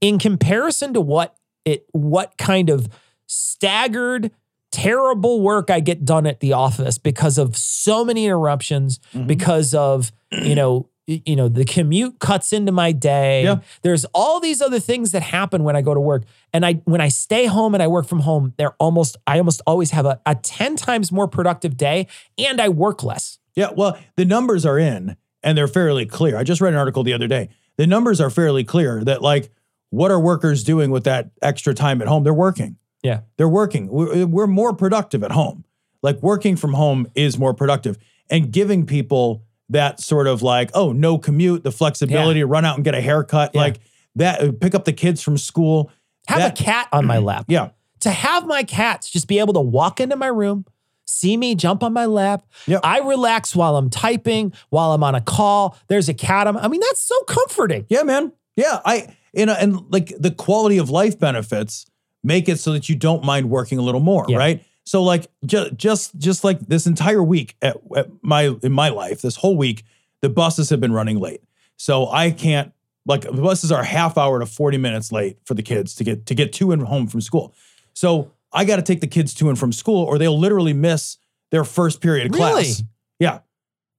in 0.00 0.18
comparison 0.18 0.92
to 0.92 1.00
what 1.00 1.36
it 1.64 1.86
what 1.92 2.36
kind 2.36 2.68
of 2.68 2.88
staggered 3.26 4.30
terrible 4.70 5.40
work 5.40 5.70
I 5.70 5.78
get 5.78 6.04
done 6.04 6.26
at 6.26 6.40
the 6.40 6.52
office 6.52 6.98
because 6.98 7.38
of 7.38 7.56
so 7.56 8.04
many 8.04 8.24
interruptions 8.26 8.98
Mm-hmm. 9.14 9.26
because 9.28 9.72
of 9.72 10.10
you 10.32 10.54
know 10.56 10.88
you 11.06 11.36
know, 11.36 11.48
the 11.48 11.64
commute 11.64 12.18
cuts 12.18 12.52
into 12.52 12.72
my 12.72 12.92
day. 12.92 13.44
Yeah. 13.44 13.60
There's 13.82 14.04
all 14.14 14.40
these 14.40 14.62
other 14.62 14.80
things 14.80 15.12
that 15.12 15.22
happen 15.22 15.62
when 15.62 15.76
I 15.76 15.82
go 15.82 15.94
to 15.94 16.00
work. 16.00 16.24
And 16.52 16.64
I 16.64 16.74
when 16.84 17.00
I 17.00 17.08
stay 17.08 17.46
home 17.46 17.74
and 17.74 17.82
I 17.82 17.88
work 17.88 18.06
from 18.06 18.20
home, 18.20 18.54
they're 18.56 18.74
almost 18.78 19.16
I 19.26 19.38
almost 19.38 19.60
always 19.66 19.90
have 19.90 20.06
a, 20.06 20.20
a 20.24 20.34
10 20.34 20.76
times 20.76 21.12
more 21.12 21.28
productive 21.28 21.76
day 21.76 22.06
and 22.38 22.60
I 22.60 22.68
work 22.68 23.02
less. 23.02 23.38
Yeah, 23.54 23.70
well, 23.76 23.98
the 24.16 24.24
numbers 24.24 24.66
are 24.66 24.78
in 24.78 25.16
and 25.42 25.56
they're 25.56 25.68
fairly 25.68 26.06
clear. 26.06 26.36
I 26.36 26.42
just 26.42 26.60
read 26.60 26.72
an 26.72 26.78
article 26.78 27.02
the 27.02 27.12
other 27.12 27.28
day. 27.28 27.50
The 27.76 27.86
numbers 27.86 28.20
are 28.20 28.30
fairly 28.30 28.64
clear 28.64 29.04
that 29.04 29.20
like 29.20 29.50
what 29.90 30.10
are 30.10 30.18
workers 30.18 30.64
doing 30.64 30.90
with 30.90 31.04
that 31.04 31.30
extra 31.42 31.74
time 31.74 32.02
at 32.02 32.08
home? 32.08 32.24
They're 32.24 32.34
working. 32.34 32.78
Yeah. 33.02 33.20
They're 33.36 33.48
working. 33.48 33.88
We're, 33.88 34.26
we're 34.26 34.46
more 34.46 34.74
productive 34.74 35.22
at 35.22 35.32
home. 35.32 35.64
Like 36.02 36.22
working 36.22 36.56
from 36.56 36.74
home 36.74 37.06
is 37.14 37.38
more 37.38 37.54
productive 37.54 37.98
and 38.30 38.50
giving 38.50 38.86
people 38.86 39.44
that 39.70 40.00
sort 40.00 40.26
of 40.26 40.42
like, 40.42 40.70
oh, 40.74 40.92
no 40.92 41.18
commute, 41.18 41.62
the 41.64 41.72
flexibility 41.72 42.40
to 42.40 42.46
run 42.46 42.64
out 42.64 42.76
and 42.76 42.84
get 42.84 42.94
a 42.94 43.00
haircut, 43.00 43.52
Yeah. 43.54 43.60
like 43.60 43.80
that, 44.16 44.40
uh, 44.42 44.52
pick 44.52 44.74
up 44.74 44.84
the 44.84 44.92
kids 44.92 45.22
from 45.22 45.38
school. 45.38 45.90
Have 46.28 46.38
That- 46.40 46.60
a 46.60 46.62
cat 46.62 46.88
on 46.92 47.06
my 47.06 47.18
lap. 47.18 47.46
Yeah. 47.48 47.70
to 48.00 48.10
have 48.10 48.46
my 48.46 48.62
cats 48.64 49.08
just 49.08 49.26
be 49.26 49.38
able 49.38 49.54
to 49.54 49.60
walk 49.60 49.98
into 49.98 50.14
my 50.14 50.26
room, 50.26 50.66
see 51.06 51.38
me, 51.38 51.54
jump 51.54 51.82
on 51.82 51.94
my 51.94 52.04
lap. 52.04 52.42
Yep. 52.66 52.80
I 52.84 52.98
relax 52.98 53.56
while 53.56 53.76
I'm 53.78 53.88
typing, 53.88 54.52
while 54.68 54.92
I'm 54.92 55.02
on 55.02 55.14
a 55.14 55.22
call. 55.22 55.74
There's 55.88 56.10
a 56.10 56.14
cat. 56.14 56.46
on- 56.46 56.58
I 56.58 56.68
mean, 56.68 56.80
that's 56.80 57.00
so 57.00 57.18
comforting. 57.22 57.86
Yeah, 57.88 58.02
man. 58.02 58.32
Yeah, 58.56 58.80
I 58.84 59.08
you 59.32 59.46
know, 59.46 59.54
and 59.58 59.80
like 59.90 60.12
the 60.18 60.30
quality 60.30 60.76
of 60.76 60.90
life 60.90 61.18
benefits 61.18 61.86
make 62.22 62.46
it 62.48 62.58
so 62.60 62.72
that 62.74 62.90
you 62.90 62.94
don't 62.94 63.24
mind 63.24 63.48
working 63.48 63.78
a 63.78 63.82
little 63.82 64.00
more, 64.02 64.26
Yeah. 64.28 64.36
right? 64.36 64.62
So 64.84 65.02
like 65.02 65.28
just 65.46 65.76
just 65.76 66.16
just 66.18 66.44
like 66.44 66.60
this 66.60 66.86
entire 66.86 67.22
week 67.22 67.56
at, 67.62 67.76
at 67.96 68.08
my 68.22 68.54
in 68.62 68.72
my 68.72 68.90
life, 68.90 69.22
this 69.22 69.36
whole 69.36 69.56
week, 69.56 69.82
the 70.20 70.28
buses 70.28 70.70
have 70.70 70.80
been 70.80 70.92
running 70.92 71.18
late. 71.18 71.42
So 71.76 72.08
I 72.10 72.30
can't 72.30 72.72
like 73.06 73.22
the 73.22 73.32
buses 73.32 73.72
are 73.72 73.82
half 73.82 74.16
hour 74.18 74.38
to 74.38 74.46
40 74.46 74.78
minutes 74.78 75.10
late 75.12 75.38
for 75.44 75.54
the 75.54 75.62
kids 75.62 75.94
to 75.96 76.04
get 76.04 76.26
to 76.26 76.34
get 76.34 76.52
to 76.54 76.72
and 76.72 76.82
home 76.82 77.06
from 77.06 77.20
school. 77.20 77.54
So 77.94 78.32
I 78.52 78.64
got 78.64 78.76
to 78.76 78.82
take 78.82 79.00
the 79.00 79.06
kids 79.06 79.34
to 79.34 79.48
and 79.48 79.58
from 79.58 79.72
school 79.72 80.04
or 80.04 80.18
they'll 80.18 80.38
literally 80.38 80.72
miss 80.74 81.16
their 81.50 81.64
first 81.64 82.00
period 82.00 82.26
of 82.26 82.32
Really? 82.38 82.62
class. 82.64 82.82
Yeah. 83.18 83.38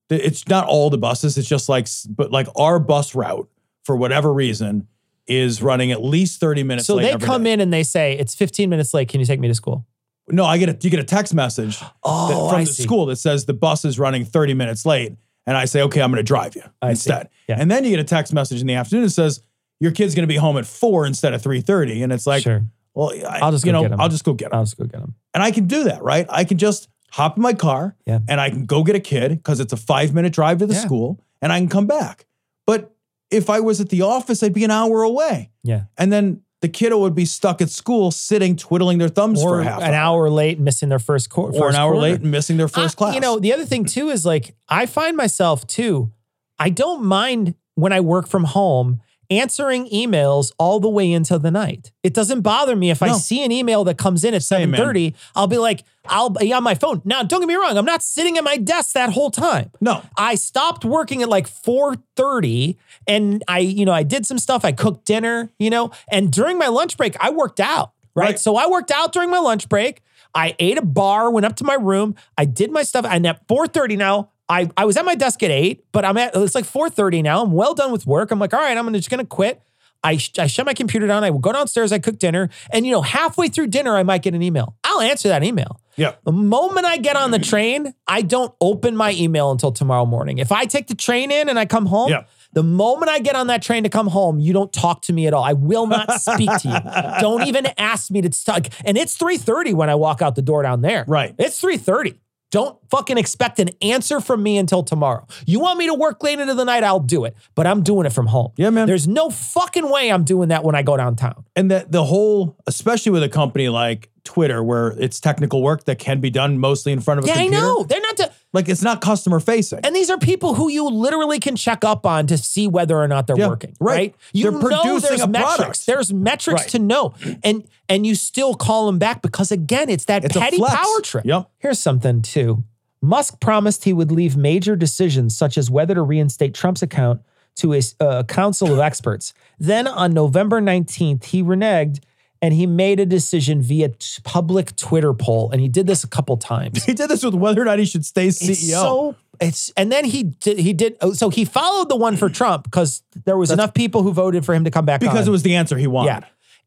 It's 0.10 0.48
not 0.48 0.68
all 0.68 0.90
the 0.90 0.98
buses. 1.00 1.38
It's 1.38 1.48
just 1.48 1.68
like, 1.68 1.88
but 2.10 2.32
like 2.32 2.48
our 2.56 2.80
bus 2.80 3.16
route 3.16 3.50
for 3.84 3.96
whatever 3.96 4.32
reason 4.32 4.88
is 5.28 5.62
running 5.64 5.92
at 5.92 6.04
least 6.04 6.40
30 6.40 6.64
minutes 6.64 6.86
So 6.88 6.98
they 6.98 7.18
come 7.18 7.44
day. 7.44 7.54
in 7.54 7.60
and 7.60 7.74
they 7.74 7.82
say, 7.84 8.14
it's 8.18 8.36
15 8.36 8.70
minutes 8.70 8.94
late. 8.94 9.10
Can 9.10 9.20
you 9.20 9.26
take 9.26 9.40
me 9.40 9.48
to 9.48 9.56
school? 9.56 9.86
No, 10.28 10.44
I 10.46 10.58
get 10.58 10.70
a, 10.70 10.78
you 10.82 10.90
get 10.90 11.00
a 11.00 11.04
text 11.04 11.34
message 11.34 11.80
that- 11.80 11.94
Oh, 12.04 12.50
from 12.50 12.60
I 12.62 12.64
the 12.66 12.74
see. 12.74 12.84
school 12.84 13.06
that 13.08 13.18
says 13.18 13.46
the 13.46 13.54
bus 13.54 13.86
is 13.86 14.00
running 14.00 14.26
30 14.26 14.54
minutes 14.54 14.86
late. 14.86 15.16
And 15.48 15.56
I 15.56 15.66
say, 15.66 15.84
okay, 15.84 16.02
I'm 16.02 16.10
going 16.10 16.18
to 16.18 16.24
drive 16.24 16.56
you 16.56 16.64
I 16.82 16.90
instead. 16.92 17.30
Yeah. 17.48 17.58
And 17.60 17.70
then 17.70 17.84
you 17.84 17.92
get 17.92 18.00
a 18.00 18.04
text 18.04 18.34
message 18.34 18.62
in 18.62 18.68
the 18.68 18.74
afternoon 18.74 19.04
that 19.04 19.12
says 19.12 19.42
your 19.80 19.92
kid's 19.92 20.16
going 20.16 20.24
to 20.24 20.28
be 20.28 20.38
home 20.38 20.58
at 20.58 20.66
four 20.66 21.06
instead 21.06 21.36
of 21.36 21.42
3.30. 21.44 22.04
And 22.04 22.12
it's 22.12 22.26
like, 22.26 22.42
sure. 22.42 22.66
well, 22.96 23.12
I, 23.30 23.42
I'll 23.44 23.52
just 23.52 23.64
you 23.64 23.72
go 23.72 23.78
know, 23.78 23.82
get 23.84 23.92
'em. 23.92 24.02
I'll 24.02 24.10
just 24.10 24.24
go 24.24 24.34
get 24.34 24.48
him. 24.52 24.58
I'll 24.58 24.64
just 24.64 24.78
go 24.78 24.86
get 24.86 25.00
him. 25.02 25.14
And 25.36 25.44
I 25.44 25.52
can 25.52 25.68
do 25.68 25.84
that, 25.84 26.02
right? 26.02 26.26
I 26.30 26.46
can 26.46 26.58
just 26.58 26.90
hop 27.12 27.38
in 27.38 27.44
my 27.44 27.54
car 27.54 27.96
Yeah. 28.08 28.20
and 28.28 28.42
I 28.42 28.50
can 28.50 28.66
go 28.66 28.84
get 28.84 28.96
a 28.96 29.00
kid 29.00 29.30
because 29.38 29.60
it's 29.60 29.72
a 29.72 29.78
five 29.78 30.16
minute 30.16 30.34
drive 30.34 30.58
to 30.58 30.66
the 30.66 30.74
Yeah. 30.74 30.80
school 30.80 31.22
and 31.44 31.54
I 31.54 31.60
can 31.60 31.70
come 31.70 31.86
back. 31.86 32.26
But 32.66 32.96
if 33.30 33.48
I 33.48 33.60
was 33.60 33.80
at 33.80 33.90
the 33.90 34.02
office, 34.02 34.42
I'd 34.42 34.54
be 34.54 34.64
an 34.64 34.72
hour 34.72 35.04
away. 35.04 35.52
Yeah. 35.64 35.84
And 35.98 36.12
then 36.12 36.42
the 36.62 36.70
kiddo 36.70 36.98
would 37.00 37.14
be 37.16 37.26
stuck 37.26 37.62
at 37.62 37.70
school 37.70 38.12
sitting 38.12 38.56
twiddling 38.56 38.98
their 38.98 39.10
thumbs 39.10 39.44
Or 39.44 39.58
for 39.58 39.64
half 39.64 39.82
an 39.82 39.94
hour 39.94 40.30
late, 40.30 40.60
missing 40.60 40.90
their 40.90 41.00
first 41.00 41.30
quarter. 41.30 41.58
or 41.58 41.70
an 41.70 41.76
hour 41.76 41.96
late 41.98 42.22
and 42.22 42.32
missing 42.32 42.58
their 42.58 42.68
first 42.68 42.96
I- 42.96 42.98
class. 42.98 43.16
You 43.16 43.22
know, 43.22 43.40
the 43.40 43.54
other 43.54 43.66
thing 43.66 43.86
too 43.86 44.10
is 44.10 44.26
like 44.26 44.56
I 44.70 44.86
find 44.86 45.16
myself 45.18 45.68
too, 45.68 46.12
I 46.58 46.70
don't 46.70 47.04
mind 47.04 47.56
when 47.76 47.92
I 47.92 48.00
work 48.00 48.28
from 48.28 48.46
home 48.46 49.02
answering 49.30 49.88
emails 49.90 50.52
all 50.58 50.80
the 50.80 50.90
way 50.90 51.12
into 51.12 51.38
the 51.40 51.52
night. 51.52 51.92
It 52.04 52.14
doesn't 52.14 52.42
bother 52.42 52.76
me 52.76 52.90
if 52.90 53.02
I 53.02 53.12
see 53.14 53.44
an 53.44 53.52
email 53.52 53.84
that 53.86 53.98
comes 53.98 54.24
in 54.24 54.34
at 54.34 54.44
Same, 54.44 54.72
man. 54.72 54.80
7:30, 54.82 55.16
I'll 55.36 55.48
be 55.48 55.58
like, 55.58 55.84
I'll 56.08 56.30
be 56.30 56.54
on 56.54 56.64
my 56.64 56.76
phone. 56.76 57.02
Now, 57.06 57.24
don't 57.24 57.40
get 57.40 57.48
me 57.48 57.56
wrong, 57.56 57.78
I'm 57.78 57.86
not 57.86 58.04
sitting 58.04 58.38
at 58.38 58.44
my 58.44 58.58
desk 58.58 58.94
that 58.94 59.12
whole 59.12 59.32
time. 59.32 59.72
no, 59.82 60.04
I 60.18 60.36
stopped 60.36 60.86
working 60.86 61.22
at 61.22 61.30
like 61.30 61.48
4:30 61.48 62.78
and 63.08 63.44
I, 63.48 63.60
you 63.60 63.86
know, 63.86 63.94
I 63.94 64.04
did 64.04 64.26
some 64.26 64.38
stuff. 64.38 64.66
I 64.66 64.72
cooked 64.72 65.06
dinner, 65.06 65.52
you 65.60 65.70
know, 65.70 65.92
and 66.10 66.32
during 66.32 66.58
my 66.58 66.68
lunch 66.68 66.98
break, 66.98 67.16
I 67.20 67.30
worked 67.32 67.60
out, 67.60 67.94
right? 68.16 68.26
Right. 68.26 68.40
So 68.40 68.56
I 68.56 68.68
worked 68.68 68.92
out 68.92 69.14
during 69.14 69.30
my 69.30 69.40
lunch 69.40 69.70
break. 69.70 70.02
I 70.34 70.54
ate 70.60 70.78
a 70.78 70.82
bar, 70.82 71.32
went 71.32 71.46
up 71.46 71.56
to 71.58 71.64
my 71.64 71.76
room, 71.76 72.16
I 72.38 72.44
did 72.44 72.70
my 72.70 72.84
stuff, 72.84 73.06
and 73.06 73.26
at 73.26 73.48
4:30 73.48 73.98
now, 73.98 74.32
I, 74.48 74.70
I 74.78 74.86
was 74.86 74.96
at 74.98 75.06
my 75.06 75.16
desk 75.16 75.42
at 75.44 75.52
eight, 75.52 75.86
but 75.92 76.06
I'm 76.06 76.18
at 76.18 76.36
it's 76.36 76.56
like 76.56 76.66
4:30 76.66 77.24
now. 77.24 77.44
I'm 77.44 77.52
well 77.52 77.74
done 77.74 77.92
with 77.92 78.06
work. 78.06 78.32
I'm 78.32 78.40
like, 78.40 78.54
all 78.54 78.60
right, 78.60 78.78
I'm 78.78 78.94
just 78.94 79.10
gonna 79.10 79.26
quit. 79.26 79.62
I, 80.04 80.18
sh- 80.18 80.38
I 80.38 80.46
shut 80.46 80.68
my 80.68 80.76
computer 80.76 81.08
down. 81.08 81.24
I 81.24 81.32
go 81.32 81.52
downstairs. 81.52 81.92
I 81.92 81.98
cook 81.98 82.20
dinner, 82.20 82.50
and 82.72 82.86
you 82.86 82.92
know, 82.92 83.02
halfway 83.02 83.48
through 83.48 83.68
dinner, 83.68 83.96
I 83.96 84.04
might 84.04 84.22
get 84.22 84.36
an 84.36 84.44
email. 84.44 84.76
I'll 84.84 85.02
answer 85.02 85.30
that 85.30 85.44
email. 85.44 85.80
yeah, 85.96 86.14
The 86.26 86.32
moment 86.32 86.86
I 86.86 86.98
get 86.98 87.16
on 87.16 87.32
the 87.32 87.40
train, 87.40 87.92
I 88.08 88.22
don't 88.22 88.54
open 88.62 88.96
my 88.96 89.14
email 89.14 89.50
until 89.50 89.72
tomorrow 89.72 90.06
morning. 90.06 90.38
If 90.38 90.52
I 90.52 90.66
take 90.66 90.86
the 90.88 90.94
train 90.96 91.32
in 91.32 91.50
and 91.50 91.58
I 91.58 91.66
come 91.66 91.88
home, 91.88 92.12
Yeah. 92.12 92.26
the 92.54 92.62
moment 92.62 93.10
I 93.10 93.18
get 93.18 93.36
on 93.36 93.48
that 93.48 93.64
train 93.64 93.82
to 93.82 93.90
come 93.90 94.06
home, 94.08 94.38
you 94.38 94.54
don't 94.54 94.72
talk 94.72 95.02
to 95.04 95.14
me 95.14 95.26
at 95.26 95.34
all. 95.34 95.44
I 95.44 95.54
will 95.54 95.88
not 95.88 96.22
speak 96.22 96.52
to 96.60 96.70
you. 96.70 97.20
Don't 97.22 97.48
even 97.48 97.66
ask 97.80 98.12
me 98.12 98.22
to 98.22 98.30
talk. 98.30 98.68
And 98.86 98.98
it's 99.00 99.18
3:30 99.18 99.74
when 99.74 99.90
I 99.90 99.96
walk 99.96 100.22
out 100.22 100.36
the 100.36 100.44
door 100.44 100.62
down 100.62 100.82
there. 100.82 101.04
Right. 101.08 101.34
It's 101.40 101.60
3:30. 101.60 102.16
Don't 102.56 102.80
fucking 102.90 103.18
expect 103.18 103.60
an 103.60 103.72
answer 103.82 104.22
from 104.22 104.42
me 104.42 104.58
until 104.58 104.82
tomorrow. 104.82 105.28
You 105.46 105.60
want 105.60 105.78
me 105.78 105.88
to 105.88 105.94
work 105.94 106.24
late 106.24 106.40
into 106.40 106.54
the 106.54 106.64
night, 106.64 106.86
I'll 106.86 107.02
do 107.02 107.26
it. 107.26 107.36
But 107.54 107.68
I'm 107.68 107.84
doing 107.84 108.06
it 108.06 108.14
from 108.14 108.28
home. 108.28 108.54
Yeah, 108.56 108.70
man. 108.70 108.88
There's 108.88 109.10
no 109.10 109.30
fucking 109.30 109.90
way 109.90 110.10
I'm 110.10 110.24
doing 110.24 110.48
that 110.48 110.64
when 110.64 110.74
I 110.74 110.82
go 110.82 110.96
downtown. 110.96 111.44
and 111.58 111.70
that 111.70 111.92
the 111.92 112.06
whole, 112.06 112.56
especially 112.66 113.12
with 113.12 113.24
a 113.24 113.30
company 113.30 113.68
like 113.68 114.10
Twitter, 114.24 114.64
where 114.64 114.96
it's 114.98 115.20
technical 115.20 115.62
work 115.62 115.84
that 115.84 116.00
can 116.00 116.22
be 116.22 116.30
done 116.30 116.58
mostly 116.58 116.94
in 116.94 117.02
front 117.02 117.20
of 117.20 117.26
a 117.26 117.28
Yeah, 117.28 117.40
I 117.40 117.48
know. 117.48 117.84
They're 117.84 118.00
not. 118.00 118.16
To, 118.18 118.32
Like 118.56 118.70
it's 118.70 118.82
not 118.82 119.02
customer 119.02 119.40
facing. 119.40 119.82
And 119.84 119.96
these 119.96 120.10
are 120.10 120.18
people 120.18 120.56
who 120.56 120.70
you 120.70 120.88
literally 120.90 121.40
can 121.40 121.56
check 121.56 121.84
up 121.84 122.06
on 122.06 122.26
to 122.28 122.38
see 122.38 122.68
whether 122.68 122.98
or 122.98 123.08
not 123.08 123.28
they're 123.28 123.38
Yeah, 123.38 123.50
working. 123.50 123.76
right. 123.80 123.96
Right? 123.96 124.16
You 124.34 124.44
They're 124.44 124.52
know 124.54 124.60
producing 124.82 125.10
there's 125.10 125.22
a 125.22 125.28
metrics. 125.28 125.56
product. 125.56 125.86
There's 125.86 126.14
metrics 126.14 126.62
Right. 126.62 126.70
to 126.72 126.80
know. 126.80 127.14
And 127.44 127.68
and 127.90 128.08
you 128.08 128.16
still 128.16 128.56
call 128.56 128.88
them 128.88 128.98
back 128.98 129.22
because 129.22 129.52
again, 129.52 129.90
it's 129.90 130.06
that 130.06 130.24
It's 130.26 130.36
petty 130.38 130.58
power 130.60 131.02
trip. 131.04 131.26
Yep. 131.26 131.50
Here's 131.60 131.80
something 131.80 132.22
too. 132.22 132.64
Musk 133.02 133.40
promised 133.40 133.84
he 133.84 133.94
would 133.94 134.12
leave 134.12 134.36
major 134.36 134.76
decisions 134.76 135.38
such 135.38 135.58
as 135.58 135.70
whether 135.70 135.94
to 135.94 136.02
reinstate 136.02 136.54
Trump's 136.56 136.82
account 136.82 137.22
to 137.58 137.74
a 137.74 137.82
uh, 138.00 138.24
council 138.24 138.74
of 138.74 138.80
experts. 138.80 139.34
Then 139.60 139.88
on 139.88 140.14
November 140.14 140.60
19th, 140.62 141.26
he 141.26 141.44
reneged 141.44 142.00
and 142.46 142.54
he 142.54 142.68
made 142.68 143.00
a 143.00 143.08
decision 143.08 143.60
via 143.60 143.90
t- 143.90 144.22
public 144.24 144.76
Twitter 144.76 145.16
poll. 145.16 145.50
And 145.50 145.60
he 145.60 145.68
did 145.68 145.88
this 145.88 146.04
a 146.04 146.08
couple 146.08 146.38
times. 146.38 146.84
He 146.86 146.94
did 146.94 147.10
this 147.10 147.24
with 147.24 147.34
whether 147.34 147.60
or 147.60 147.66
not 147.66 147.80
he 147.80 147.86
should 147.86 148.06
stay 148.06 148.28
CEO. 148.28 148.50
It's 148.52 148.70
so 148.70 149.16
it's 149.42 149.72
and 149.76 149.92
then 149.92 150.06
he 150.06 150.22
did 150.24 150.60
he 150.60 150.72
did 150.72 150.96
oh, 151.02 151.14
so 151.14 151.32
he 151.32 151.44
followed 151.44 151.90
the 151.90 151.96
one 151.96 152.16
for 152.16 152.30
Trump 152.30 152.64
because 152.64 153.02
there 153.26 153.36
was 153.36 153.50
enough 153.50 153.74
people 153.74 154.04
who 154.04 154.14
voted 154.14 154.46
for 154.46 154.54
him 154.54 154.64
to 154.66 154.70
come 154.70 154.86
back 154.86 155.00
because 155.00 155.24
on. 155.24 155.28
it 155.28 155.32
was 155.32 155.42
the 155.42 155.56
answer 155.56 155.76
he 155.76 155.88
wanted. 155.88 156.08
yeah. 156.10 156.20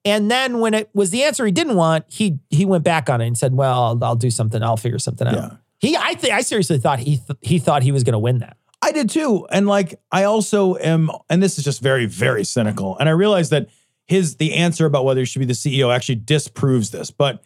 And 0.05 0.29
then 0.29 0.59
when 0.59 0.75
it 0.75 0.91
was 0.95 1.11
the 1.11 1.23
answer 1.23 1.47
he 1.47 1.53
didn't 1.53 1.77
want, 1.77 2.07
he 2.09 2.41
he 2.51 2.65
went 2.65 2.83
back 2.83 3.09
on 3.09 3.21
it 3.21 3.29
and 3.29 3.39
said, 3.39 3.55
"Well, 3.55 3.85
I'll, 3.85 4.05
I'll 4.05 4.17
do 4.17 4.31
something. 4.31 4.61
I'll 4.61 4.77
figure 4.77 4.99
something 4.99 5.29
out." 5.29 5.35
Yeah. 5.35 5.51
He 5.79 5.97
I 5.97 6.15
think 6.15 6.35
I 6.35 6.41
seriously 6.41 6.79
thought 6.79 6.99
he 6.99 7.19
th- 7.19 7.39
he 7.41 7.61
thought 7.61 7.85
he 7.85 7.93
was 7.93 8.03
going 8.03 8.15
to 8.15 8.19
win 8.19 8.39
that. 8.39 8.57
I 8.83 8.93
did 8.93 9.11
too. 9.11 9.47
And 9.51 9.67
like, 9.67 10.01
I 10.13 10.25
also 10.25 10.77
am, 10.77 11.11
and 11.29 11.43
this 11.43 11.59
is 11.59 11.65
just 11.65 11.83
very, 11.83 12.07
very 12.07 12.45
cynical. 12.45 12.97
And 12.99 13.09
I 13.09 13.13
realize 13.13 13.51
that 13.51 13.69
his, 14.09 14.37
the 14.37 14.55
answer 14.55 14.87
about 14.87 15.05
whether 15.05 15.21
he 15.21 15.27
should 15.27 15.41
be 15.41 15.45
the 15.45 15.53
CEO 15.53 15.95
actually 15.95 16.15
disproves 16.17 16.91
this. 16.91 17.11
But 17.11 17.45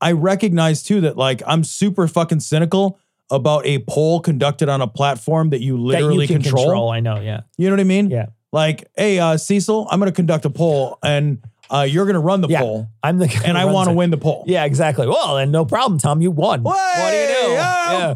I 0.00 0.12
recognize 0.12 0.82
too 0.82 1.00
that 1.02 1.16
like, 1.16 1.42
I'm 1.46 1.62
super 1.64 2.06
fucking 2.08 2.40
cynical 2.40 2.98
about 3.30 3.64
a 3.64 3.78
poll 3.88 4.20
conducted 4.20 4.68
on 4.68 4.82
a 4.82 4.88
platform 4.88 5.50
that 5.50 5.60
you 5.62 5.78
literally 5.78 6.26
that 6.26 6.32
you 6.34 6.40
can 6.40 6.52
control. 6.52 6.90
I 6.90 6.98
know. 7.00 7.20
Yeah. 7.20 7.42
You 7.56 7.68
know 7.68 7.74
what 7.74 7.80
I 7.80 7.84
mean? 7.84 8.10
Yeah. 8.10 8.26
Like, 8.52 8.88
hey, 8.96 9.20
uh, 9.20 9.36
Cecil, 9.36 9.86
I'm 9.90 10.00
going 10.00 10.10
to 10.10 10.14
conduct 10.16 10.44
a 10.44 10.50
poll 10.50 10.98
and 11.04 11.38
uh, 11.72 11.86
you're 11.88 12.04
going 12.06 12.14
to 12.14 12.20
run 12.20 12.40
the 12.40 12.48
Yeah. 12.48 12.58
poll 12.60 12.88
I'm 13.00 13.18
the 13.18 13.42
and 13.46 13.56
I 13.56 13.66
want 13.66 13.88
to 13.88 13.94
win 13.94 14.10
the 14.10 14.16
poll. 14.16 14.42
Yeah, 14.48 14.64
exactly. 14.64 15.06
Well, 15.06 15.38
and 15.38 15.52
no 15.52 15.64
problem, 15.64 16.00
Tom. 16.00 16.20
You 16.20 16.32
won. 16.32 16.64
what 16.64 17.10
do 17.10 17.16
you 17.16 17.26
do? 17.28 17.52
Yeah. 17.52 18.14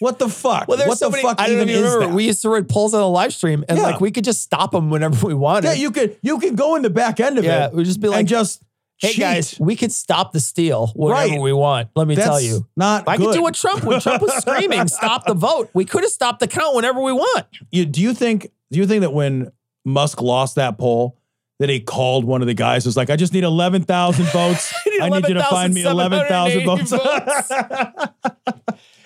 What 0.00 0.18
the 0.18 0.28
fuck? 0.28 0.66
Well, 0.66 0.78
what 0.88 0.98
so 0.98 1.06
the 1.06 1.12
many. 1.12 1.22
fuck 1.22 1.40
I 1.40 1.46
don't 1.46 1.56
even 1.56 1.68
even 1.70 1.82
remember. 1.84 2.06
that? 2.08 2.14
We 2.14 2.24
used 2.26 2.42
to 2.42 2.48
run 2.48 2.64
polls 2.64 2.92
on 2.94 3.00
the 3.00 3.08
live 3.08 3.32
stream, 3.32 3.64
and 3.68 3.78
Yeah. 3.78 3.84
like 3.84 4.00
we 4.00 4.10
could 4.10 4.24
just 4.24 4.42
stop 4.42 4.72
them 4.72 4.90
whenever 4.90 5.26
we 5.26 5.34
wanted. 5.34 5.68
Yeah, 5.68 5.74
you 5.74 5.90
could 5.92 6.16
you 6.22 6.38
could 6.38 6.56
go 6.56 6.74
in 6.74 6.82
the 6.82 6.90
back 6.90 7.20
end 7.20 7.38
of 7.38 7.44
Yeah, 7.44 7.66
it. 7.66 7.74
we'd 7.74 7.84
just 7.86 8.00
be 8.00 8.08
like, 8.08 8.20
and 8.20 8.28
just 8.28 8.62
Hey 8.98 9.12
cheat. 9.12 9.20
guys, 9.20 9.56
we 9.60 9.76
could 9.76 9.92
stop 9.92 10.32
the 10.32 10.40
steal 10.40 10.88
whenever 10.94 11.30
Right. 11.32 11.40
we 11.40 11.52
want. 11.52 11.88
Let 11.96 12.06
me 12.08 12.14
That's 12.16 12.26
tell 12.28 12.40
you. 12.40 12.66
not 12.76 13.08
I 13.08 13.16
could 13.16 13.32
do 13.32 13.42
what 13.42 13.54
Trump 13.54 13.84
when 13.84 14.00
Trump 14.00 14.20
was 14.22 14.32
screaming, 14.34 14.88
stop 14.88 15.26
the 15.26 15.34
vote. 15.34 15.70
We 15.74 15.84
could 15.84 16.02
have 16.02 16.10
stopped 16.12 16.40
the 16.40 16.48
count 16.48 16.74
whenever 16.76 17.00
we 17.00 17.12
want. 17.12 17.46
You, 17.70 17.84
do 17.86 18.00
you 18.02 18.12
think 18.14 18.50
do 18.72 18.78
you 18.78 18.86
think 18.86 19.02
that 19.02 19.12
when 19.12 19.52
Musk 19.84 20.20
lost 20.22 20.54
that 20.56 20.76
poll 20.78 21.16
that 21.60 21.68
he 21.68 21.78
called 21.78 22.24
one 22.24 22.40
of 22.40 22.46
the 22.48 22.54
guys 22.54 22.86
was 22.86 22.96
like, 22.96 23.10
I 23.10 23.16
just 23.16 23.32
need 23.34 23.44
eleven 23.44 23.84
thousand 23.84 24.24
votes. 24.32 24.74
I 25.00 25.08
need 25.10 25.28
you 25.28 25.34
to 25.34 25.42
find 25.44 25.72
me 25.72 25.84
eleven 25.84 26.26
thousand 26.26 26.64
votes. 26.64 26.90
11,780 26.90 28.12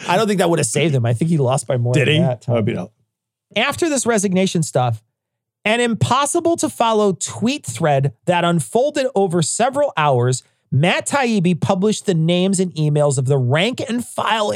I 0.08 0.16
don't 0.16 0.26
think 0.28 0.38
that 0.38 0.48
would 0.48 0.58
have 0.58 0.66
saved 0.66 0.94
him. 0.94 1.04
I 1.04 1.14
think 1.14 1.30
he 1.30 1.38
lost 1.38 1.66
by 1.66 1.76
more 1.76 1.94
Did 1.94 2.08
than 2.08 2.14
he? 2.14 2.20
that. 2.20 2.42
That'd 2.42 2.64
be 2.64 2.74
no. 2.74 2.92
after 3.56 3.88
this 3.88 4.06
resignation 4.06 4.62
stuff, 4.62 5.02
an 5.64 5.80
impossible 5.80 6.56
to 6.56 6.68
follow 6.68 7.12
tweet 7.12 7.66
thread 7.66 8.12
that 8.26 8.44
unfolded 8.44 9.08
over 9.14 9.42
several 9.42 9.92
hours. 9.96 10.42
Matt 10.74 11.06
Taibbi 11.06 11.60
published 11.60 12.06
the 12.06 12.14
names 12.14 12.58
and 12.58 12.74
emails 12.74 13.16
of 13.16 13.26
the 13.26 13.38
rank 13.38 13.80
and 13.88 14.04
file 14.04 14.52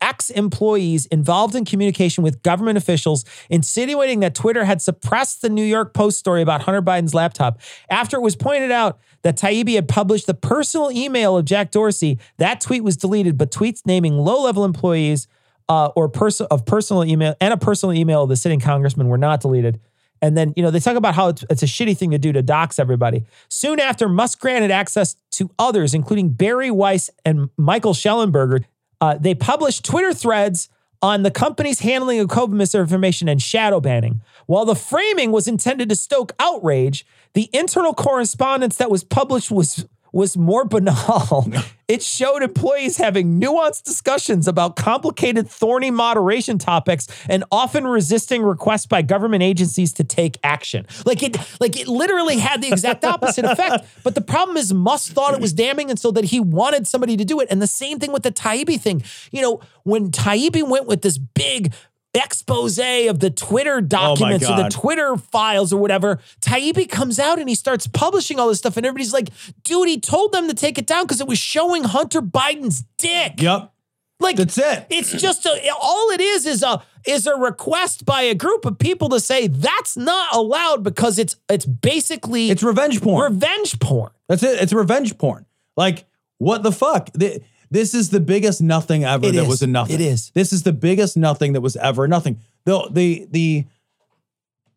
ex 0.00 0.28
employees 0.28 1.06
involved 1.06 1.54
in 1.54 1.64
communication 1.64 2.24
with 2.24 2.42
government 2.42 2.78
officials, 2.78 3.24
insinuating 3.48 4.18
that 4.20 4.34
Twitter 4.34 4.64
had 4.64 4.82
suppressed 4.82 5.40
the 5.40 5.48
New 5.48 5.64
York 5.64 5.94
Post 5.94 6.18
story 6.18 6.42
about 6.42 6.62
Hunter 6.62 6.82
Biden's 6.82 7.14
laptop. 7.14 7.60
After 7.88 8.16
it 8.16 8.22
was 8.22 8.34
pointed 8.34 8.72
out 8.72 8.98
that 9.22 9.36
Taibbi 9.36 9.76
had 9.76 9.86
published 9.86 10.26
the 10.26 10.34
personal 10.34 10.90
email 10.90 11.36
of 11.36 11.44
Jack 11.44 11.70
Dorsey, 11.70 12.18
that 12.38 12.60
tweet 12.60 12.82
was 12.82 12.96
deleted, 12.96 13.38
but 13.38 13.52
tweets 13.52 13.86
naming 13.86 14.18
low 14.18 14.42
level 14.42 14.64
employees 14.64 15.28
uh, 15.68 15.90
or 15.94 16.08
person 16.08 16.48
of 16.50 16.66
personal 16.66 17.04
email 17.04 17.36
and 17.40 17.54
a 17.54 17.56
personal 17.56 17.94
email 17.94 18.24
of 18.24 18.28
the 18.28 18.36
sitting 18.36 18.58
congressman 18.58 19.06
were 19.06 19.16
not 19.16 19.40
deleted. 19.40 19.78
And 20.22 20.36
then, 20.36 20.54
you 20.56 20.62
know, 20.62 20.70
they 20.70 20.78
talk 20.78 20.96
about 20.96 21.16
how 21.16 21.28
it's, 21.28 21.44
it's 21.50 21.62
a 21.64 21.66
shitty 21.66 21.98
thing 21.98 22.12
to 22.12 22.18
do 22.18 22.32
to 22.32 22.42
dox 22.42 22.78
everybody. 22.78 23.24
Soon 23.48 23.80
after, 23.80 24.08
Musk 24.08 24.40
granted 24.40 24.70
access 24.70 25.16
to 25.32 25.50
others, 25.58 25.92
including 25.92 26.30
Bari 26.30 26.70
Weiss 26.70 27.10
and 27.24 27.50
Michael 27.56 27.92
Shellenberger. 27.92 28.64
Uh, 29.00 29.18
they 29.18 29.34
published 29.34 29.84
Twitter 29.84 30.14
threads 30.14 30.68
on 31.02 31.24
the 31.24 31.30
company's 31.32 31.80
handling 31.80 32.20
of 32.20 32.28
COVID 32.28 32.52
misinformation 32.52 33.28
and 33.28 33.42
shadow 33.42 33.80
banning. 33.80 34.22
While 34.46 34.64
the 34.64 34.76
framing 34.76 35.32
was 35.32 35.48
intended 35.48 35.88
to 35.88 35.96
stoke 35.96 36.32
outrage, 36.38 37.04
the 37.34 37.50
internal 37.52 37.92
correspondence 37.92 38.76
that 38.76 38.90
was 38.90 39.02
published 39.02 39.50
was 39.50 39.84
was 40.12 40.36
more 40.36 40.64
banal. 40.64 41.50
it 41.88 42.02
showed 42.02 42.42
employees 42.42 42.98
having 42.98 43.40
nuanced 43.40 43.82
discussions 43.82 44.46
about 44.46 44.76
complicated, 44.76 45.48
thorny 45.48 45.90
moderation 45.90 46.58
topics 46.58 47.08
and 47.28 47.44
often 47.50 47.86
resisting 47.86 48.42
requests 48.42 48.86
by 48.86 49.02
government 49.02 49.42
agencies 49.42 49.92
to 49.94 50.04
take 50.04 50.38
action. 50.44 50.86
Like 51.04 51.22
it, 51.22 51.36
like 51.60 51.78
it 51.78 51.88
literally 51.88 52.38
had 52.38 52.62
the 52.62 52.68
exact 52.68 53.04
opposite 53.04 53.44
effect. 53.44 53.86
But 54.02 54.14
the 54.14 54.20
problem 54.20 54.56
is 54.56 54.74
Musk 54.74 55.12
thought 55.12 55.32
it 55.34 55.40
was 55.40 55.52
damning 55.52 55.88
and 55.88 55.98
so 55.98 56.10
that 56.12 56.24
he 56.24 56.40
wanted 56.40 56.86
somebody 56.86 57.16
to 57.16 57.24
do 57.24 57.40
it. 57.40 57.48
And 57.50 57.62
the 57.62 57.66
same 57.66 57.98
thing 57.98 58.12
with 58.12 58.22
the 58.22 58.32
Taibbi 58.32 58.80
thing. 58.80 59.02
You 59.30 59.42
know, 59.42 59.60
when 59.84 60.10
Taibbi 60.10 60.68
went 60.68 60.86
with 60.86 61.02
this 61.02 61.18
big 61.18 61.72
expose 62.14 62.78
of 62.78 63.20
the 63.20 63.30
Twitter 63.30 63.76
oh 63.76 63.80
documents 63.80 64.48
or 64.48 64.56
the 64.56 64.68
Twitter 64.68 65.16
files 65.16 65.72
or 65.72 65.80
whatever, 65.80 66.20
Taibbi 66.40 66.88
comes 66.88 67.18
out 67.18 67.38
and 67.38 67.48
he 67.48 67.54
starts 67.54 67.86
publishing 67.86 68.38
all 68.38 68.48
this 68.48 68.58
stuff. 68.58 68.76
And 68.76 68.84
everybody's 68.86 69.12
like, 69.12 69.28
dude, 69.64 69.88
he 69.88 70.00
told 70.00 70.32
them 70.32 70.48
to 70.48 70.54
take 70.54 70.78
it 70.78 70.86
down 70.86 71.04
because 71.04 71.20
it 71.20 71.26
was 71.26 71.38
showing 71.38 71.84
Hunter 71.84 72.20
Biden's 72.20 72.84
dick. 72.98 73.40
Yep. 73.40 73.72
Like 74.20 74.36
That's 74.36 74.56
it. 74.56 74.86
It's 74.88 75.12
just 75.12 75.44
a, 75.46 75.70
all 75.80 76.10
it 76.10 76.20
is 76.20 76.46
is 76.46 76.62
a 76.62 76.82
is 77.04 77.26
a 77.26 77.34
request 77.34 78.04
by 78.04 78.22
a 78.22 78.34
group 78.36 78.64
of 78.64 78.78
people 78.78 79.08
to 79.08 79.18
say 79.18 79.48
that's 79.48 79.96
not 79.96 80.32
allowed 80.32 80.84
because 80.84 81.18
it's 81.18 81.34
it's 81.48 81.66
basically 81.66 82.48
It's 82.50 82.62
revenge 82.62 83.00
porn. 83.02 83.32
revenge 83.32 83.80
porn. 83.80 84.12
That's 84.28 84.44
it. 84.44 84.60
It's 84.62 84.72
revenge 84.72 85.18
porn. 85.18 85.44
Like, 85.76 86.04
what 86.38 86.62
the 86.62 86.70
fuck? 86.70 87.12
Th- 87.18 87.42
This 87.72 87.94
is 87.94 88.10
the 88.10 88.20
biggest 88.20 88.60
nothing 88.60 89.02
ever 89.04 89.26
It 89.28 89.32
that 89.32 89.42
is. 89.44 89.48
was 89.48 89.62
a 89.62 89.66
nothing. 89.66 89.94
It 89.94 90.00
is. 90.02 90.30
This 90.34 90.52
is 90.52 90.62
the 90.62 90.72
biggest 90.74 91.16
nothing 91.16 91.54
that 91.54 91.62
was 91.62 91.74
ever 91.76 92.06
nothing. 92.06 92.38
The 92.66 92.86
the 92.90 93.26
the 93.30 93.64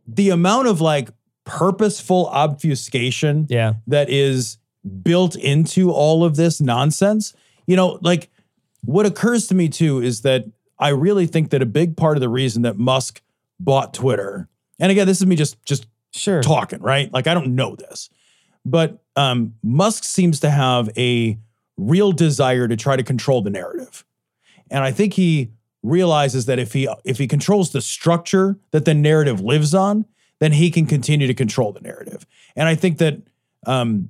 the 0.08 0.29
amount 0.29 0.67
of 0.67 0.81
like 0.81 1.10
purposeful 1.43 2.27
obfuscation 2.27 3.47
Yeah. 3.49 3.73
that 3.88 4.10
is 4.10 4.58
built 5.03 5.36
into 5.36 5.91
all 5.91 6.23
of 6.23 6.36
this 6.36 6.62
nonsense. 6.62 7.34
You 7.67 7.75
know, 7.75 7.99
like 8.01 8.29
what 8.84 9.05
occurs 9.05 9.47
to 9.47 9.55
me 9.55 9.67
too 9.69 10.01
is 10.01 10.21
that 10.21 10.45
I 10.79 10.89
really 10.89 11.25
think 11.27 11.49
that 11.49 11.62
a 11.62 11.65
big 11.65 11.97
part 11.97 12.17
of 12.17 12.21
the 12.21 12.29
reason 12.29 12.62
that 12.63 12.77
Musk 12.77 13.21
bought 13.60 13.93
Twitter, 13.93 14.47
and 14.79 14.91
again, 14.91 15.08
this 15.08 15.19
is 15.19 15.25
me 15.27 15.36
just 15.36 15.63
just 15.65 15.88
Sure. 16.12 16.41
talking, 16.41 16.79
right? 16.81 17.12
Like 17.12 17.27
I 17.27 17.34
don't 17.34 17.55
know 17.55 17.75
this. 17.75 18.10
But 18.65 19.03
um, 19.17 19.55
Musk 19.62 20.03
seems 20.05 20.39
to 20.39 20.49
have 20.49 20.89
a 20.97 21.38
real 21.78 22.12
desire 22.12 22.68
to 22.68 22.76
try 22.76 22.96
to 22.96 23.04
control 23.04 23.42
the 23.42 23.50
narrative. 23.50 24.06
And 24.72 24.84
I 24.84 24.92
think 24.92 25.14
he 25.14 25.52
realizes 25.84 26.46
that 26.48 26.58
if 26.60 26.74
he 26.74 26.88
if 27.04 27.18
he 27.18 27.28
controls 27.28 27.72
the 27.72 27.82
structure 27.82 28.58
that 28.72 28.86
the 28.86 28.94
narrative 28.94 29.42
lives 29.42 29.74
on, 29.76 30.06
then 30.40 30.54
he 30.54 30.72
can 30.72 30.86
continue 30.86 31.28
to 31.28 31.34
control 31.34 31.72
the 31.72 31.82
narrative. 31.82 32.26
And 32.56 32.68
I 32.68 32.76
think 32.76 32.98
that 32.98 33.22
um, 33.68 34.10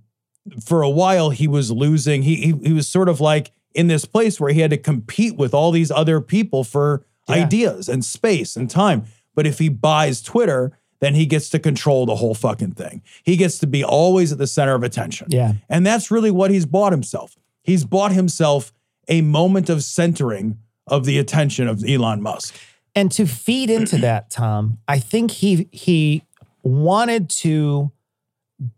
for 0.63 0.81
a 0.81 0.89
while 0.89 1.29
he 1.31 1.47
was 1.47 1.71
losing. 1.71 2.21
He, 2.23 2.35
he 2.35 2.53
he 2.67 2.73
was 2.73 2.87
sort 2.87 3.09
of 3.09 3.19
like 3.19 3.51
in 3.73 3.87
this 3.87 4.05
place 4.05 4.39
where 4.39 4.53
he 4.53 4.61
had 4.61 4.69
to 4.71 4.77
compete 4.77 5.35
with 5.35 5.53
all 5.53 5.71
these 5.71 5.91
other 5.91 6.21
people 6.21 6.63
for 6.63 7.05
Yeah. 7.27 7.35
ideas 7.43 7.89
and 7.89 8.05
space 8.05 8.55
and 8.55 8.69
time. 8.69 9.05
But 9.33 9.47
if 9.47 9.59
he 9.59 9.67
buys 9.69 10.21
Twitter, 10.21 10.77
then 11.01 11.15
he 11.15 11.25
gets 11.25 11.49
to 11.49 11.59
control 11.59 12.05
the 12.05 12.15
whole 12.15 12.33
fucking 12.35 12.71
thing. 12.73 13.01
He 13.23 13.35
gets 13.35 13.57
to 13.59 13.67
be 13.67 13.83
always 13.83 14.31
at 14.31 14.37
the 14.37 14.47
center 14.47 14.75
of 14.75 14.83
attention. 14.83 15.27
Yeah. 15.29 15.53
And 15.67 15.85
that's 15.85 16.09
really 16.11 16.31
what 16.31 16.51
he's 16.51 16.65
bought 16.65 16.91
himself. 16.93 17.35
He's 17.65 17.83
bought 17.83 18.11
himself 18.11 18.71
a 19.07 19.21
moment 19.21 19.69
of 19.69 19.83
centering 19.83 20.59
of 20.87 21.05
the 21.05 21.17
attention 21.19 21.67
of 21.67 21.83
Elon 21.87 22.21
Musk. 22.21 22.55
And 22.95 23.11
to 23.13 23.25
feed 23.25 23.69
into 23.69 23.97
that, 23.97 24.29
Tom, 24.29 24.77
I 24.87 24.99
think 24.99 25.31
he 25.31 25.67
he 25.71 26.23
wanted 26.63 27.29
to 27.29 27.91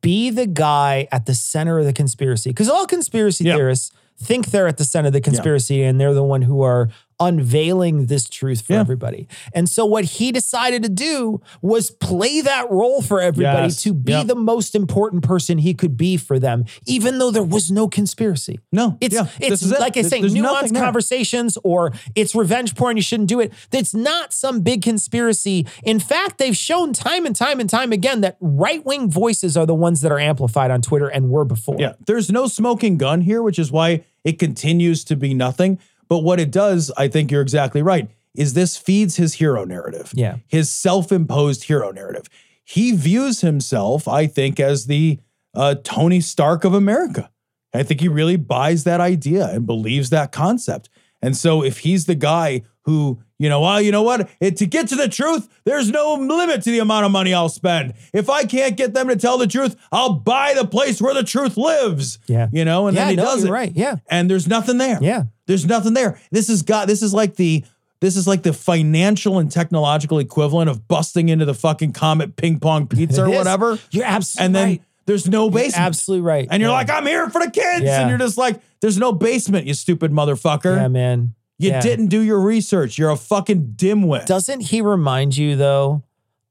be 0.01 0.29
the 0.31 0.47
guy 0.47 1.07
at 1.11 1.25
the 1.27 1.35
center 1.35 1.77
of 1.79 1.85
the 1.85 1.93
conspiracy 1.93 2.49
because 2.49 2.67
all 2.69 2.85
conspiracy 2.87 3.43
Yeah. 3.43 3.55
theorists 3.55 3.91
think 4.19 4.47
they're 4.47 4.67
at 4.67 4.77
the 4.77 4.83
center 4.83 5.07
of 5.07 5.13
the 5.13 5.21
conspiracy 5.21 5.83
and 5.83 6.01
they're 6.01 6.13
the 6.15 6.23
one 6.23 6.41
who 6.41 6.63
are 6.63 6.89
unveiling 7.19 8.05
this 8.05 8.29
truth 8.29 8.61
for 8.61 8.73
Yeah. 8.73 8.79
everybody. 8.79 9.27
And 9.53 9.67
so 9.67 9.85
what 9.85 10.05
he 10.05 10.31
decided 10.31 10.83
to 10.83 10.89
do 10.89 11.41
was 11.61 11.89
play 11.89 12.41
that 12.41 12.69
role 12.71 13.01
for 13.01 13.19
everybody 13.21 13.63
Yes. 13.67 13.81
to 13.83 13.93
be 13.93 14.11
Yep. 14.11 14.27
the 14.27 14.35
most 14.35 14.75
important 14.75 15.23
person 15.23 15.57
he 15.57 15.73
could 15.73 15.97
be 15.97 16.17
for 16.17 16.39
them 16.39 16.65
even 16.85 17.17
though 17.19 17.31
there 17.31 17.43
was 17.43 17.71
no 17.71 17.87
conspiracy. 17.87 18.59
No, 18.71 18.97
It's 19.01 19.15
yeah, 19.15 19.27
it's 19.39 19.49
this 19.49 19.61
is 19.63 19.71
it. 19.71 19.79
like 19.79 19.97
I 19.97 20.01
say, 20.03 20.21
nuanced 20.21 20.75
conversations 20.75 21.57
or 21.63 21.91
it's 22.15 22.35
revenge 22.35 22.75
porn. 22.75 22.97
You 22.97 23.03
shouldn't 23.03 23.29
do 23.29 23.39
it. 23.39 23.51
It's 23.71 23.93
not 23.93 24.33
some 24.33 24.61
big 24.61 24.81
conspiracy. 24.81 25.65
In 25.83 25.99
fact, 25.99 26.37
they've 26.37 26.55
shown 26.55 26.93
time 26.93 27.25
and 27.25 27.35
time 27.35 27.59
and 27.59 27.69
time 27.69 27.91
again 27.91 28.21
that 28.21 28.37
right 28.41 28.85
wing 28.85 29.09
voices 29.09 29.57
are 29.57 29.65
the 29.65 29.75
ones 29.75 30.01
that 30.01 30.11
are 30.11 30.19
amplified 30.19 30.71
on 30.71 30.81
Twitter 30.81 31.07
and 31.07 31.29
were 31.29 31.45
before. 31.45 31.75
Yeah, 31.79 31.93
there's 32.05 32.31
no 32.31 32.47
smoking 32.47 32.97
gun 32.97 33.21
here, 33.21 33.41
which 33.41 33.59
is 33.59 33.71
why 33.71 34.03
it 34.23 34.39
continues 34.39 35.03
to 35.05 35.15
be 35.15 35.33
nothing. 35.33 35.79
But 36.07 36.19
what 36.19 36.39
it 36.39 36.51
does, 36.51 36.91
I 36.97 37.07
think 37.07 37.31
you're 37.31 37.41
exactly 37.41 37.81
right, 37.81 38.09
is 38.35 38.53
this 38.53 38.77
feeds 38.77 39.15
his 39.15 39.35
hero 39.35 39.65
narrative. 39.65 40.11
Yeah. 40.13 40.37
His 40.47 40.69
self-imposed 40.69 41.63
hero 41.63 41.91
narrative. 41.91 42.29
He 42.63 42.91
views 42.91 43.41
himself, 43.41 44.07
I 44.07 44.27
think, 44.27 44.59
as 44.59 44.85
the 44.85 45.19
uh, 45.53 45.75
Tony 45.83 46.21
Stark 46.21 46.63
of 46.63 46.73
America. 46.73 47.31
I 47.73 47.83
think 47.83 48.01
he 48.01 48.07
really 48.07 48.37
buys 48.37 48.83
that 48.83 49.01
idea 49.01 49.47
and 49.47 49.65
believes 49.65 50.09
that 50.09 50.31
concept. 50.31 50.89
And 51.21 51.35
so 51.35 51.63
if 51.63 51.79
he's 51.79 52.05
the 52.05 52.15
guy 52.15 52.61
who, 52.81 53.21
you 53.39 53.49
know, 53.49 53.61
well, 53.61 53.81
you 53.81 53.91
know 53.91 54.01
what? 54.03 54.29
It, 54.39 54.57
to 54.57 54.65
get 54.65 54.87
to 54.89 54.95
the 54.95 55.07
truth, 55.07 55.47
there's 55.63 55.89
no 55.91 56.13
limit 56.15 56.63
to 56.63 56.71
the 56.71 56.79
amount 56.79 57.05
of 57.05 57.11
money 57.11 57.33
I'll 57.33 57.49
spend. 57.49 57.93
If 58.13 58.29
I 58.29 58.45
can't 58.45 58.75
get 58.75 58.93
them 58.93 59.07
to 59.09 59.15
tell 59.15 59.37
the 59.37 59.47
truth, 59.47 59.75
I'll 59.91 60.13
buy 60.13 60.53
the 60.55 60.65
place 60.65 61.01
where 61.01 61.13
the 61.13 61.23
truth 61.23 61.55
lives. 61.57 62.17
Yeah. 62.27 62.47
You 62.51 62.65
know, 62.65 62.87
and 62.87 62.95
Yeah, 62.95 63.03
then 63.05 63.09
he 63.11 63.15
no, 63.17 63.23
does 63.23 63.43
you're 63.43 63.49
it. 63.55 63.59
right. 63.59 63.71
Yeah. 63.75 63.97
And 64.09 64.29
there's 64.29 64.47
nothing 64.47 64.77
there. 64.79 64.97
Yeah. 65.01 65.23
There's 65.45 65.65
nothing 65.65 65.93
there. 65.93 66.19
This 66.31 66.49
is 66.49 66.61
got 66.63 66.87
this 66.87 67.01
is 67.01 67.13
like 67.13 67.35
the 67.35 67.63
this 67.99 68.15
is 68.15 68.27
like 68.27 68.43
the 68.43 68.53
financial 68.53 69.39
and 69.39 69.51
technological 69.51 70.19
equivalent 70.19 70.69
of 70.69 70.87
busting 70.87 71.29
into 71.29 71.45
the 71.45 71.53
fucking 71.55 71.93
Comet 71.93 72.35
ping 72.35 72.59
pong 72.59 72.87
pizza 72.87 73.23
or 73.25 73.29
whatever. 73.29 73.79
You're 73.91 74.05
absolutely 74.05 74.41
right. 74.41 74.45
And 74.45 74.55
then 74.55 74.67
right. 74.69 74.81
there's 75.05 75.27
no 75.27 75.49
basement. 75.49 75.85
Absolutely 75.85 76.21
right. 76.25 76.47
And 76.51 76.61
you're 76.61 76.69
Yeah. 76.69 76.75
like, 76.77 76.89
I'm 76.91 77.05
here 77.05 77.29
for 77.29 77.43
the 77.43 77.49
kids. 77.51 77.85
Yeah. 77.85 78.01
And 78.01 78.09
you're 78.09 78.19
just 78.19 78.37
like, 78.37 78.61
there's 78.81 78.97
no 78.99 79.11
basement, 79.13 79.65
you 79.65 79.73
stupid 79.73 80.11
motherfucker. 80.11 80.75
yeah, 80.75 80.87
man. 80.87 81.33
You 81.59 81.71
Yeah. 81.71 81.81
didn't 81.81 82.07
do 82.07 82.21
your 82.21 82.39
research. 82.39 82.97
You're 82.97 83.09
a 83.09 83.17
fucking 83.17 83.73
dimwit. 83.75 84.25
Doesn't 84.25 84.59
he 84.61 84.81
remind 84.81 85.35
you 85.37 85.55
though 85.55 86.03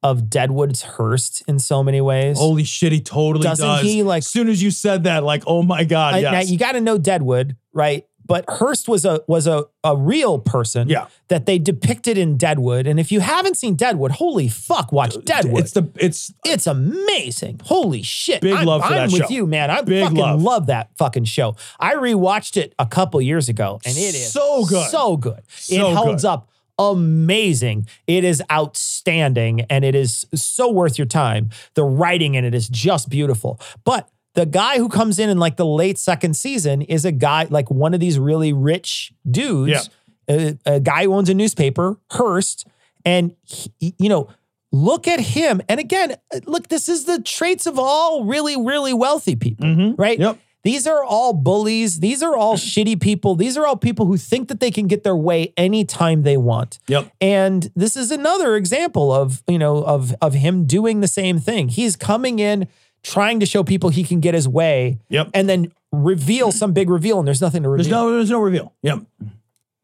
of 0.03 0.29
Deadwood's 0.29 0.83
Hearst 0.83 1.43
in 1.49 1.59
so 1.59 1.83
many 1.83 2.01
ways? 2.01 2.39
Holy 2.39 2.65
shit, 2.65 2.93
he 2.93 3.01
totally 3.01 3.43
Doesn't 3.45 3.67
does. 3.67 3.83
he, 3.83 4.03
like- 4.03 4.23
as 4.23 4.27
soon 4.29 4.49
as 4.49 4.63
you 4.63 4.71
said 4.71 5.05
that, 5.05 5.23
like, 5.25 5.43
oh 5.47 5.63
my 5.63 5.85
God, 5.85 6.15
I- 6.15 6.19
yes. 6.19 6.33
Now 6.33 6.41
you 6.53 6.59
got 6.59 6.73
to 6.73 6.81
know 6.81 6.99
Deadwood, 6.99 7.57
right? 7.73 8.05
But 8.27 8.45
Hearst 8.49 8.89
was 8.89 9.05
a 9.05 9.23
was 9.29 9.47
a 9.47 9.65
a 9.85 9.97
real 9.97 10.39
person 10.41 10.89
Yeah. 10.89 11.07
that 11.29 11.47
they 11.47 11.59
depicted 11.59 12.19
in 12.19 12.37
Deadwood. 12.37 12.87
And 12.87 12.99
if 12.99 13.13
you 13.13 13.21
haven't 13.21 13.57
seen 13.57 13.77
Deadwood, 13.77 14.11
holy 14.13 14.49
fuck, 14.49 14.91
watch 14.93 15.17
uh, 15.17 15.21
Deadwood. 15.25 15.61
it's 15.65 15.73
the 15.73 15.89
it's 15.97 16.33
It's 16.45 16.67
amazing. 16.67 17.61
Holy 17.65 18.03
shit. 18.03 18.41
Big 18.41 18.53
I'm, 18.55 18.67
love 18.67 18.83
for 18.83 18.89
I'm 18.89 18.95
that 18.95 19.13
with 19.13 19.23
show. 19.29 19.35
you, 19.35 19.47
man. 19.47 19.71
I 19.71 19.83
Big 19.83 20.03
fucking 20.03 20.19
love. 20.19 20.43
love. 20.43 20.67
that 20.67 20.91
fucking 20.99 21.25
show. 21.25 21.55
I 21.79 21.95
rewatched 21.95 22.57
it 22.57 22.75
a 22.79 22.87
couple 22.87 23.21
years 23.23 23.49
ago 23.49 23.81
and 23.87 23.97
it 23.97 24.15
is 24.15 24.33
So 24.33 24.65
good. 24.67 24.91
So 24.91 25.17
good. 25.17 25.43
So 25.51 25.75
it 25.91 25.95
holds 25.97 26.23
good. 26.23 26.29
up 26.29 26.49
amazing. 26.79 27.87
It 28.07 28.25
is 28.25 28.43
outstanding 28.53 29.63
and 29.71 29.85
it 29.85 29.95
is 29.95 30.27
so 30.35 30.71
worth 30.71 30.99
your 30.99 31.07
time. 31.07 31.51
The 31.75 31.85
writing 31.85 32.35
in 32.35 32.45
it 32.45 32.55
is 32.55 32.69
just 32.69 33.09
beautiful. 33.09 33.61
But 33.85 34.09
the 34.37 34.47
guy 34.47 34.79
who 34.79 34.89
comes 34.89 35.19
in 35.19 35.29
in 35.29 35.39
like 35.39 35.57
the 35.57 35.67
late 35.67 35.99
second 35.99 36.35
season 36.37 36.81
is 36.83 37.05
a 37.05 37.11
guy 37.13 37.49
like 37.51 37.71
one 37.71 37.93
of 37.95 38.01
these 38.01 38.19
really 38.19 38.53
rich 38.53 39.13
dudes, 39.29 39.91
a, 40.31 40.57
a 40.65 40.79
guy 40.81 41.05
who 41.05 41.15
owns 41.15 41.29
a 41.29 41.35
newspaper, 41.35 41.99
Hearst. 42.13 42.67
And 43.05 43.35
he, 43.45 43.73
you 43.99 44.09
know, 44.09 44.29
look 44.73 45.07
at 45.09 45.21
him. 45.21 45.61
And 45.69 45.81
again, 45.81 46.17
look, 46.47 46.69
this 46.69 46.89
is 46.89 47.05
the 47.05 47.21
traits 47.23 47.67
of 47.67 47.79
all 47.79 48.25
really, 48.25 48.57
really 48.57 48.93
wealthy 48.93 49.37
people, 49.37 49.67
Mhm. 49.67 49.95
right? 49.97 50.19
Yep. 50.19 50.39
These 50.65 50.89
are 50.89 51.05
all 51.05 51.33
bullies. 51.33 52.01
These 52.01 52.25
are 52.25 52.35
all 52.37 52.57
shitty 52.71 53.01
people. 53.01 53.37
These 53.37 53.57
are 53.57 53.65
all 53.65 53.77
people 53.77 54.07
who 54.07 54.17
think 54.17 54.49
that 54.49 54.59
they 54.59 54.73
can 54.73 54.89
get 54.89 55.05
their 55.05 55.15
way 55.17 55.53
anytime 55.57 56.25
they 56.25 56.37
want. 56.37 56.81
Yep. 56.89 57.13
And 57.21 57.71
this 57.77 57.97
is 57.97 58.11
another 58.11 58.57
example 58.57 59.13
of, 59.13 59.45
you 59.47 59.59
know, 59.59 59.85
of 59.85 60.15
of 60.21 60.35
him 60.35 60.67
doing 60.67 61.01
the 61.01 61.09
same 61.09 61.39
thing. 61.39 61.69
He's 61.69 61.95
coming 61.95 62.41
in 62.41 62.67
trying 63.03 63.41
to 63.41 63.47
show 63.47 63.63
people 63.65 63.91
he 63.91 64.03
can 64.05 64.21
get 64.21 64.35
his 64.35 64.49
way 64.49 64.99
Yep. 65.09 65.31
and 65.35 65.49
then 65.49 65.73
reveal 65.93 66.53
some 66.53 66.73
big 66.73 66.91
reveal 66.91 67.19
and 67.19 67.27
there's 67.27 67.41
nothing 67.41 67.63
to 67.63 67.69
reveal. 67.69 67.85
There's 67.85 67.91
no 67.91 68.11
there's 68.13 68.31
no 68.31 68.41
reveal. 68.41 68.73
Yep. 68.83 69.01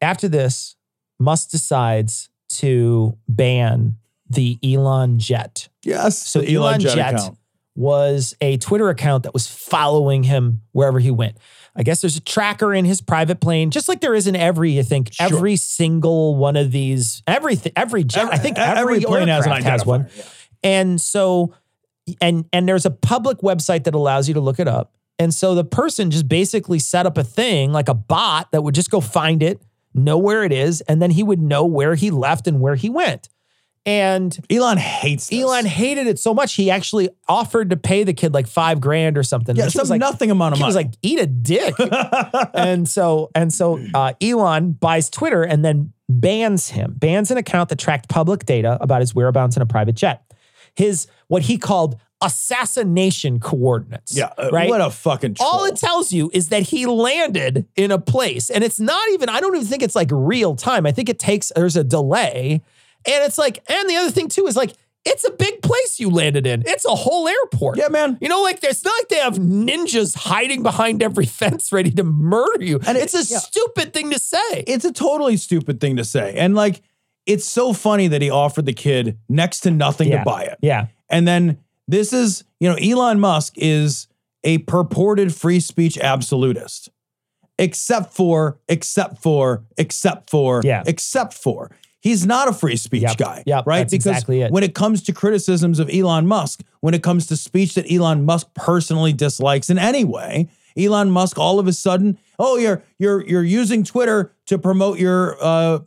After 0.01 0.27
this, 0.27 0.75
Musk 1.19 1.49
decides 1.49 2.29
to 2.49 3.17
ban 3.27 3.95
the 4.29 4.57
Elon 4.63 5.19
Jet. 5.19 5.69
Yes. 5.83 6.17
So 6.17 6.39
the 6.41 6.55
Elon, 6.55 6.79
Jet, 6.81 7.13
account. 7.15 7.37
was 7.75 8.35
a 8.41 8.57
Twitter 8.57 8.89
account 8.89 9.23
that 9.23 9.33
was 9.33 9.47
following 9.47 10.23
him 10.23 10.61
wherever 10.71 10.99
he 10.99 11.11
went. 11.11 11.37
I 11.75 11.81
guess 11.83 12.01
there's 12.01 12.17
a 12.17 12.21
tracker 12.21 12.73
in 12.73 12.85
his 12.85 13.01
private 13.01 13.39
plane, 13.39 13.71
just 13.71 13.87
like 13.89 13.99
there 14.01 14.13
is 14.13 14.27
in 14.27 14.35
every, 14.35 14.77
I 14.79 14.83
think, 14.83 15.13
Sure. 15.13 15.25
every 15.27 15.55
single 15.55 16.35
one 16.35 16.55
of 16.55 16.71
these, 16.71 17.23
every, 17.25 17.57
every 17.75 18.03
jet. 18.03 18.27
I 18.31 18.37
think 18.37 18.59
every, 18.59 18.97
every 18.97 19.05
plane 19.05 19.27
has 19.29 19.45
has 19.45 19.85
one. 19.85 20.07
Yeah. 20.15 20.23
And 20.63 21.01
so, 21.01 21.53
and 22.21 22.45
and 22.51 22.67
there's 22.67 22.85
a 22.85 22.91
public 22.91 23.39
website 23.39 23.83
that 23.85 23.95
allows 23.95 24.27
you 24.27 24.33
to 24.33 24.41
look 24.41 24.59
it 24.59 24.67
up. 24.67 24.93
And 25.19 25.33
so 25.33 25.55
the 25.55 25.63
person 25.63 26.11
just 26.11 26.27
basically 26.27 26.79
set 26.79 27.05
up 27.05 27.17
a 27.17 27.23
thing 27.23 27.71
like 27.71 27.87
a 27.87 27.93
bot 27.93 28.51
that 28.51 28.63
would 28.63 28.75
just 28.75 28.89
go 28.89 28.99
find 28.99 29.43
it, 29.43 29.61
know 29.93 30.17
where 30.17 30.43
it 30.43 30.51
is, 30.51 30.81
and 30.81 31.01
then 31.01 31.11
he 31.11 31.23
would 31.23 31.39
know 31.39 31.65
where 31.65 31.95
he 31.95 32.11
left 32.11 32.47
and 32.47 32.59
where 32.59 32.75
he 32.75 32.89
went. 32.89 33.29
And 33.85 34.37
Elon 34.49 34.77
hates 34.77 35.27
this. 35.27 35.41
Elon 35.41 35.65
hated 35.65 36.07
it 36.07 36.17
so 36.17 36.33
much 36.33 36.53
he 36.55 36.71
actually 36.71 37.09
offered 37.27 37.69
to 37.71 37.77
pay 37.77 38.05
the 38.05 38.13
kid 38.13 38.33
like 38.33 38.47
five 38.47 38.79
grand 38.79 39.17
or 39.17 39.23
something. 39.23 39.55
yeah, 39.57 39.67
some 39.67 39.87
like, 39.89 39.99
nothing 39.99 40.31
amount 40.31 40.53
of 40.53 40.57
he 40.57 40.61
money. 40.61 40.69
was 40.69 40.75
like, 40.75 40.93
eat 41.01 41.19
a 41.19 41.27
dick. 41.27 41.75
and 42.53 42.87
so 42.87 43.29
and 43.35 43.53
so 43.53 43.85
uh, 43.93 44.13
Elon 44.21 44.71
buys 44.71 45.09
Twitter 45.09 45.43
and 45.43 45.65
then 45.65 45.91
bans 46.07 46.69
him, 46.69 46.95
bans 46.97 47.29
an 47.29 47.37
account 47.37 47.69
that 47.69 47.77
tracked 47.77 48.07
public 48.07 48.45
data 48.45 48.77
about 48.79 49.01
his 49.01 49.13
whereabouts 49.13 49.57
in 49.57 49.61
a 49.61 49.65
private 49.65 49.95
jet. 49.95 50.32
His 50.75 51.07
what 51.27 51.43
he 51.43 51.57
called 51.57 51.97
assassination 52.21 53.39
coordinates. 53.39 54.15
yeah, 54.15 54.31
uh, 54.37 54.49
right. 54.51 54.69
what 54.69 54.81
a 54.81 54.89
fucking 54.89 55.35
troll. 55.35 55.49
all 55.49 55.65
it 55.65 55.75
tells 55.75 56.11
you 56.13 56.29
is 56.33 56.49
that 56.49 56.63
he 56.63 56.85
landed 56.85 57.67
in 57.75 57.91
a 57.91 57.99
place, 57.99 58.49
and 58.49 58.63
it's 58.63 58.79
not 58.79 59.07
even. 59.11 59.29
I 59.29 59.39
don't 59.39 59.55
even 59.55 59.67
think 59.67 59.83
it's 59.83 59.95
like 59.95 60.09
real 60.11 60.55
time. 60.55 60.85
I 60.85 60.91
think 60.91 61.09
it 61.09 61.19
takes. 61.19 61.51
There's 61.55 61.75
a 61.75 61.83
delay, 61.83 62.61
and 63.05 63.23
it's 63.23 63.37
like. 63.37 63.63
And 63.69 63.89
the 63.89 63.95
other 63.95 64.11
thing 64.11 64.29
too 64.29 64.47
is 64.47 64.55
like 64.55 64.73
it's 65.05 65.25
a 65.25 65.31
big 65.31 65.61
place 65.61 65.99
you 65.99 66.09
landed 66.09 66.47
in. 66.47 66.63
It's 66.65 66.85
a 66.85 66.95
whole 66.95 67.27
airport. 67.27 67.77
yeah, 67.77 67.89
man. 67.89 68.17
You 68.21 68.29
know, 68.29 68.41
like 68.41 68.63
it's 68.63 68.83
not 68.85 68.93
like 68.99 69.09
they 69.09 69.17
have 69.17 69.35
ninjas 69.35 70.15
hiding 70.15 70.63
behind 70.63 71.03
every 71.03 71.25
fence 71.41 71.71
ready 71.71 71.91
to 71.91 72.03
murder 72.03 72.63
you. 72.63 72.79
And 72.87 72.97
it- 72.97 73.03
it's 73.03 73.13
a 73.13 73.33
yeah. 73.33 73.39
stupid 73.39 73.93
thing 73.93 74.11
to 74.11 74.19
say. 74.19 74.63
It's 74.65 74.85
a 74.85 74.93
totally 74.93 75.37
stupid 75.37 75.81
thing 75.81 75.97
to 75.97 76.05
say. 76.05 76.35
And 76.35 76.55
like 76.55 76.81
it's 77.25 77.45
so 77.45 77.73
funny 77.73 78.07
that 78.07 78.21
he 78.21 78.29
offered 78.29 78.65
the 78.65 78.73
kid 78.73 79.17
next 79.29 79.61
to 79.61 79.71
nothing 79.71 80.09
Yeah. 80.09 80.19
to 80.19 80.23
buy 80.25 80.43
it. 80.43 80.57
yeah. 80.61 80.87
And 81.09 81.27
then 81.27 81.57
this 81.87 82.11
is, 82.13 82.43
you 82.59 82.67
know, 82.69 82.75
Elon 82.75 83.19
Musk 83.19 83.53
is 83.57 84.07
a 84.43 84.57
purported 84.59 85.33
free 85.33 85.59
speech 85.59 85.97
absolutist. 85.97 86.89
Except 87.59 88.11
for, 88.13 88.57
except 88.67 89.21
for, 89.21 89.63
except 89.77 90.29
for, 90.29 90.61
Yeah. 90.65 90.83
except 90.87 91.33
for. 91.35 91.69
He's 92.01 92.25
not 92.25 92.49
a 92.49 92.53
free 92.53 92.75
speech 92.75 93.03
Yep. 93.03 93.17
guy. 93.17 93.43
Yep, 93.45 93.67
Right. 93.67 93.77
that's 93.79 93.91
because 93.91 94.05
exactly 94.07 94.41
it. 94.41 94.51
when 94.51 94.63
it 94.63 94.73
comes 94.73 95.03
to 95.03 95.13
criticisms 95.13 95.79
of 95.79 95.89
Elon 95.93 96.25
Musk, 96.27 96.61
when 96.81 96.93
it 96.93 97.03
comes 97.03 97.27
to 97.27 97.37
speech 97.37 97.75
that 97.75 97.89
Elon 97.89 98.25
Musk 98.25 98.47
personally 98.55 99.13
dislikes 99.13 99.69
in 99.69 99.77
any 99.77 100.03
way, 100.03 100.49
Elon 100.75 101.11
Musk 101.11 101.37
all 101.37 101.59
of 101.59 101.67
a 101.67 101.73
sudden, 101.73 102.17
oh, 102.39 102.57
you're 102.57 102.81
you're 102.97 103.25
you're 103.25 103.43
using 103.43 103.83
Twitter 103.83 104.33
to 104.47 104.57
promote 104.57 104.97
your 104.99 105.37
uh 105.39 105.79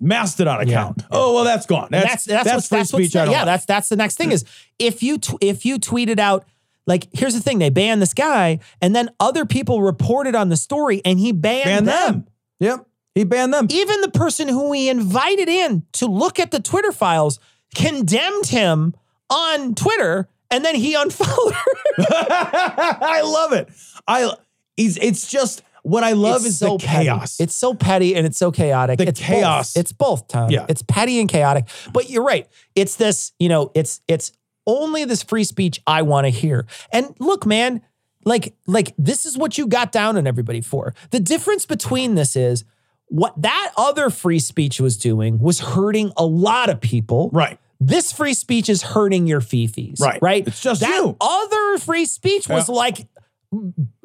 Mastodon 0.00 0.60
account. 0.60 0.98
yeah. 1.00 1.06
Oh, 1.10 1.34
well, 1.34 1.44
that's 1.44 1.66
gone. 1.66 1.88
That's 1.90 2.24
that's 2.24 2.44
that's, 2.44 2.54
what's, 2.54 2.68
free 2.68 2.78
that's 2.78 2.90
speech. 2.90 3.14
Yeah, 3.14 3.24
like. 3.24 3.44
that's 3.44 3.64
that's 3.64 3.88
the 3.88 3.96
next 3.96 4.16
thing 4.16 4.32
is 4.32 4.44
if 4.78 5.02
you 5.02 5.18
tw- 5.18 5.38
if 5.40 5.64
you 5.64 5.78
tweeted 5.78 6.18
out 6.18 6.44
like 6.86 7.08
here's 7.12 7.34
the 7.34 7.40
thing 7.40 7.58
they 7.58 7.70
banned 7.70 8.00
this 8.00 8.14
guy 8.14 8.60
and 8.80 8.94
then 8.94 9.10
other 9.18 9.44
people 9.44 9.82
reported 9.82 10.34
on 10.34 10.48
the 10.48 10.56
story 10.56 11.02
and 11.04 11.18
he 11.18 11.32
banned, 11.32 11.64
ban 11.64 11.84
them. 11.84 12.12
them. 12.12 12.26
Yep. 12.60 12.86
He 13.14 13.24
banned 13.24 13.54
them. 13.54 13.66
Even 13.70 14.00
the 14.02 14.10
person 14.10 14.48
who 14.48 14.72
he 14.72 14.88
invited 14.88 15.48
in 15.48 15.84
to 15.92 16.06
look 16.06 16.38
at 16.38 16.50
the 16.50 16.60
Twitter 16.60 16.92
files 16.92 17.40
condemned 17.74 18.46
him 18.46 18.94
on 19.30 19.74
Twitter 19.74 20.28
and 20.50 20.64
then 20.64 20.74
he 20.74 20.94
unfollowed 20.98 21.54
her. 21.54 21.72
I 22.10 23.22
love 23.24 23.52
it. 23.52 23.68
I 24.06 24.32
he's 24.76 24.96
it's 24.98 25.30
just 25.30 25.62
what 25.86 26.02
I 26.02 26.12
love 26.12 26.36
It's 26.38 26.46
is 26.46 26.58
so 26.58 26.76
the 26.78 26.86
petty. 26.86 27.04
chaos. 27.04 27.38
It's 27.40 27.54
so 27.56 27.72
petty 27.74 28.14
and 28.16 28.26
it's 28.26 28.36
so 28.38 28.50
chaotic. 28.50 28.98
The 28.98 29.08
it's 29.08 29.20
chaos. 29.20 29.72
Both. 29.74 29.80
It's 29.80 29.92
both, 29.92 30.28
Tom. 30.28 30.50
Yeah. 30.50 30.66
It's 30.68 30.82
petty 30.82 31.20
and 31.20 31.28
chaotic. 31.28 31.66
But 31.92 32.10
you're 32.10 32.24
right. 32.24 32.48
It's 32.74 32.96
this, 32.96 33.32
you 33.38 33.48
know, 33.48 33.70
it's 33.74 34.00
it's 34.08 34.32
only 34.66 35.04
this 35.04 35.22
free 35.22 35.44
speech 35.44 35.80
I 35.86 36.02
want 36.02 36.24
to 36.24 36.30
hear. 36.30 36.66
And 36.92 37.14
look, 37.20 37.46
man, 37.46 37.82
like 38.24 38.54
like 38.66 38.94
this 38.98 39.24
is 39.26 39.38
what 39.38 39.56
you 39.58 39.68
got 39.68 39.92
down 39.92 40.16
on 40.16 40.26
everybody 40.26 40.60
for. 40.60 40.92
The 41.10 41.20
difference 41.20 41.66
between 41.66 42.16
this 42.16 42.34
is 42.34 42.64
what 43.08 43.40
that 43.40 43.72
other 43.78 44.10
free 44.10 44.40
speech 44.40 44.80
was 44.80 44.96
doing 44.96 45.38
was 45.38 45.60
hurting 45.60 46.10
a 46.16 46.26
lot 46.26 46.68
of 46.68 46.80
people. 46.80 47.30
right. 47.32 47.58
This 47.78 48.10
free 48.10 48.32
speech 48.34 48.68
is 48.70 48.82
hurting 48.82 49.26
your 49.28 49.40
fifis. 49.42 50.00
Right. 50.00 50.18
Right. 50.22 50.48
It's 50.48 50.60
just 50.62 50.80
that 50.80 50.96
you. 50.96 51.16
other 51.20 51.78
free 51.78 52.06
speech 52.06 52.48
was 52.48 52.68
Yeah. 52.68 52.74
like 52.74 53.06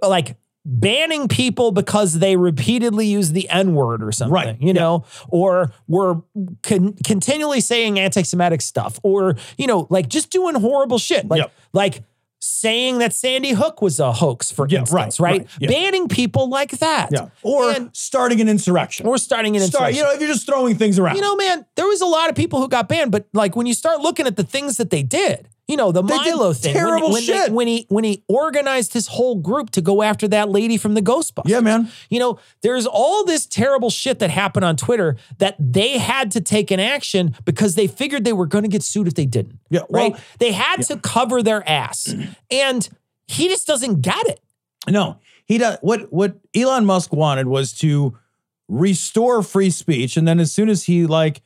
like 0.03 0.35
banning 0.65 1.27
people 1.27 1.71
because 1.71 2.19
they 2.19 2.35
repeatedly 2.35 3.07
use 3.07 3.31
the 3.31 3.49
N 3.49 3.73
word 3.73 4.03
or 4.03 4.11
something, 4.11 4.33
Right. 4.33 4.57
you 4.61 4.73
know, 4.73 5.05
or 5.29 5.71
were 5.87 6.21
con- 6.63 6.93
continually 7.03 7.61
saying 7.61 7.99
anti 7.99 8.23
Semitic 8.23 8.61
stuff, 8.61 8.99
or, 9.03 9.35
you 9.57 9.67
know, 9.67 9.87
like 9.89 10.07
just 10.07 10.29
doing 10.29 10.55
horrible 10.55 10.97
shit. 10.99 11.27
Like, 11.27 11.39
Yep. 11.39 11.51
like, 11.73 12.03
Saying 12.43 12.97
that 12.97 13.13
Sandy 13.13 13.51
Hook 13.51 13.83
was 13.83 13.99
a 13.99 14.11
hoax, 14.11 14.49
for 14.51 14.65
Yeah, 14.67 14.79
instance, 14.79 15.19
right, 15.19 15.31
right? 15.33 15.41
right, 15.41 15.49
yeah. 15.59 15.67
Banning 15.69 16.07
people 16.07 16.49
like 16.49 16.71
that. 16.79 17.09
Yeah. 17.11 17.27
Or 17.43 17.69
And- 17.69 17.91
starting 17.93 18.41
an 18.41 18.49
insurrection. 18.49 19.05
or 19.05 19.19
starting 19.19 19.55
an 19.55 19.61
Start, 19.61 19.91
insurrection. 19.91 19.97
you 19.97 20.03
know, 20.03 20.11
if 20.15 20.19
you're 20.21 20.33
just 20.33 20.47
throwing 20.47 20.75
things 20.75 20.97
around. 20.97 21.17
You 21.17 21.21
know, 21.21 21.35
man, 21.35 21.67
there 21.75 21.85
was 21.85 22.01
a 22.01 22.07
lot 22.07 22.31
of 22.31 22.35
people 22.35 22.59
who 22.59 22.67
got 22.67 22.87
banned, 22.89 23.11
but 23.11 23.27
like 23.31 23.55
when 23.55 23.67
you 23.67 23.75
start 23.75 24.01
looking 24.01 24.25
at 24.25 24.37
the 24.37 24.43
things 24.43 24.77
that 24.77 24.89
they 24.89 25.03
did, 25.03 25.49
you 25.67 25.77
know, 25.77 25.91
the 25.91 26.01
They 26.03 26.15
Milo 26.17 26.51
thing, 26.53 26.73
when- 26.73 26.83
terrible 26.83 27.11
when, 27.11 27.21
they- 27.25 27.33
shit. 27.33 27.51
when 27.51 27.67
he 27.67 27.85
when 27.87 28.03
he 28.03 28.23
organized 28.27 28.93
his 28.93 29.07
whole 29.07 29.35
group 29.35 29.69
to 29.71 29.81
go 29.81 30.01
after 30.01 30.27
that 30.27 30.49
lady 30.49 30.75
from 30.77 30.95
the 30.95 31.01
Ghostbusters. 31.01 31.43
yeah, 31.47 31.61
man. 31.61 31.89
You 32.09 32.19
know, 32.19 32.39
there's 32.61 32.85
all 32.85 33.23
this 33.23 33.45
terrible 33.45 33.89
shit 33.89 34.19
that 34.19 34.29
happened 34.31 34.65
on 34.65 34.75
Twitter 34.75 35.15
that 35.37 35.55
they 35.59 35.97
had 35.97 36.31
to 36.31 36.41
take 36.41 36.71
an 36.71 36.79
action 36.79 37.35
because 37.45 37.75
they 37.75 37.87
figured 37.87 38.25
they 38.25 38.33
were 38.33 38.47
going 38.47 38.63
to 38.63 38.69
get 38.69 38.83
sued 38.83 39.07
if 39.07 39.13
they 39.13 39.25
didn't. 39.25 39.59
Yeah, 39.69 39.81
well- 39.89 40.11
right? 40.11 40.19
They 40.39 40.51
had 40.51 40.81
to 40.83 40.97
cover 40.97 41.41
their 41.41 41.67
ass, 41.69 42.13
and 42.51 42.89
he 43.27 43.47
just 43.47 43.65
doesn't 43.67 44.01
get 44.01 44.27
it. 44.27 44.41
No, 44.89 45.19
he 45.45 45.57
does. 45.57 45.77
What 45.81 46.11
what 46.11 46.37
Elon 46.55 46.85
Musk 46.85 47.13
wanted 47.13 47.47
was 47.47 47.71
to 47.79 48.17
restore 48.67 49.43
free 49.43 49.69
speech, 49.69 50.17
and 50.17 50.27
then 50.27 50.39
as 50.39 50.51
soon 50.51 50.69
as 50.69 50.83
he 50.83 51.05
like 51.05 51.41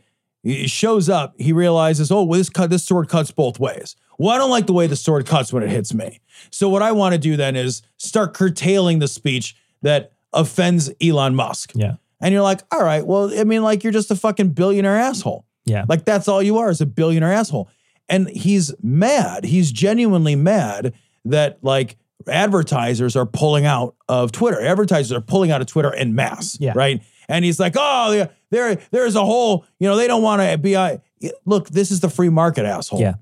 shows 0.65 1.09
up, 1.09 1.33
he 1.39 1.51
realizes, 1.51 2.11
oh, 2.11 2.23
well, 2.23 2.37
this 2.37 2.49
cut 2.49 2.69
this 2.69 2.83
sword 2.85 3.09
cuts 3.09 3.31
both 3.31 3.59
ways. 3.59 3.95
Well, 4.17 4.33
I 4.33 4.37
don't 4.37 4.49
like 4.49 4.65
the 4.65 4.73
way 4.73 4.87
the 4.87 4.95
sword 4.95 5.25
cuts 5.25 5.51
when 5.51 5.63
it 5.63 5.69
hits 5.69 5.93
me. 5.93 6.21
So 6.51 6.69
what 6.69 6.81
I 6.81 6.91
want 6.91 7.13
to 7.13 7.19
do 7.19 7.35
then 7.35 7.55
is 7.55 7.81
start 7.97 8.33
curtailing 8.33 8.99
the 8.99 9.07
speech 9.07 9.55
that 9.81 10.11
offends 10.33 10.91
Elon 11.01 11.35
Musk. 11.35 11.71
Yeah. 11.75 11.95
And 12.21 12.33
you're 12.33 12.43
like, 12.43 12.61
all 12.71 12.83
right, 12.83 13.05
well, 13.05 13.37
I 13.37 13.43
mean, 13.43 13.61
like 13.61 13.83
you're 13.83 13.93
just 13.93 14.11
a 14.11 14.15
fucking 14.15 14.49
billionaire 14.49 14.97
asshole. 14.97 15.45
Yeah. 15.65 15.85
Like 15.87 16.05
that's 16.05 16.27
all 16.27 16.41
you 16.41 16.57
are 16.57 16.69
is 16.69 16.81
a 16.81 16.85
billionaire 16.85 17.33
asshole. 17.33 17.69
And 18.07 18.29
he's 18.29 18.73
mad. 18.81 19.45
He's 19.45 19.71
genuinely 19.71 20.35
mad 20.35 20.93
that 21.25 21.57
like 21.61 21.97
advertisers 22.27 23.15
are 23.15 23.25
pulling 23.25 23.65
out 23.65 23.95
of 24.07 24.31
Twitter. 24.31 24.61
Advertisers 24.61 25.11
are 25.11 25.21
pulling 25.21 25.51
out 25.51 25.61
of 25.61 25.67
Twitter 25.67 25.93
en 25.93 26.15
masse. 26.15 26.57
Yeah. 26.59 26.73
Right. 26.75 27.01
And 27.27 27.43
he's 27.43 27.59
like, 27.59 27.73
oh, 27.75 28.27
there, 28.51 28.77
there's 28.91 29.15
a 29.15 29.25
whole, 29.25 29.65
you 29.79 29.87
know, 29.87 29.95
they 29.95 30.07
don't 30.07 30.21
want 30.21 30.41
to 30.41 30.57
be. 30.57 30.77
I 30.77 31.01
look, 31.45 31.69
this 31.69 31.89
is 31.89 31.99
the 31.99 32.09
free 32.09 32.29
market, 32.29 32.65
asshole. 32.65 33.01
Yeah. 33.01 33.15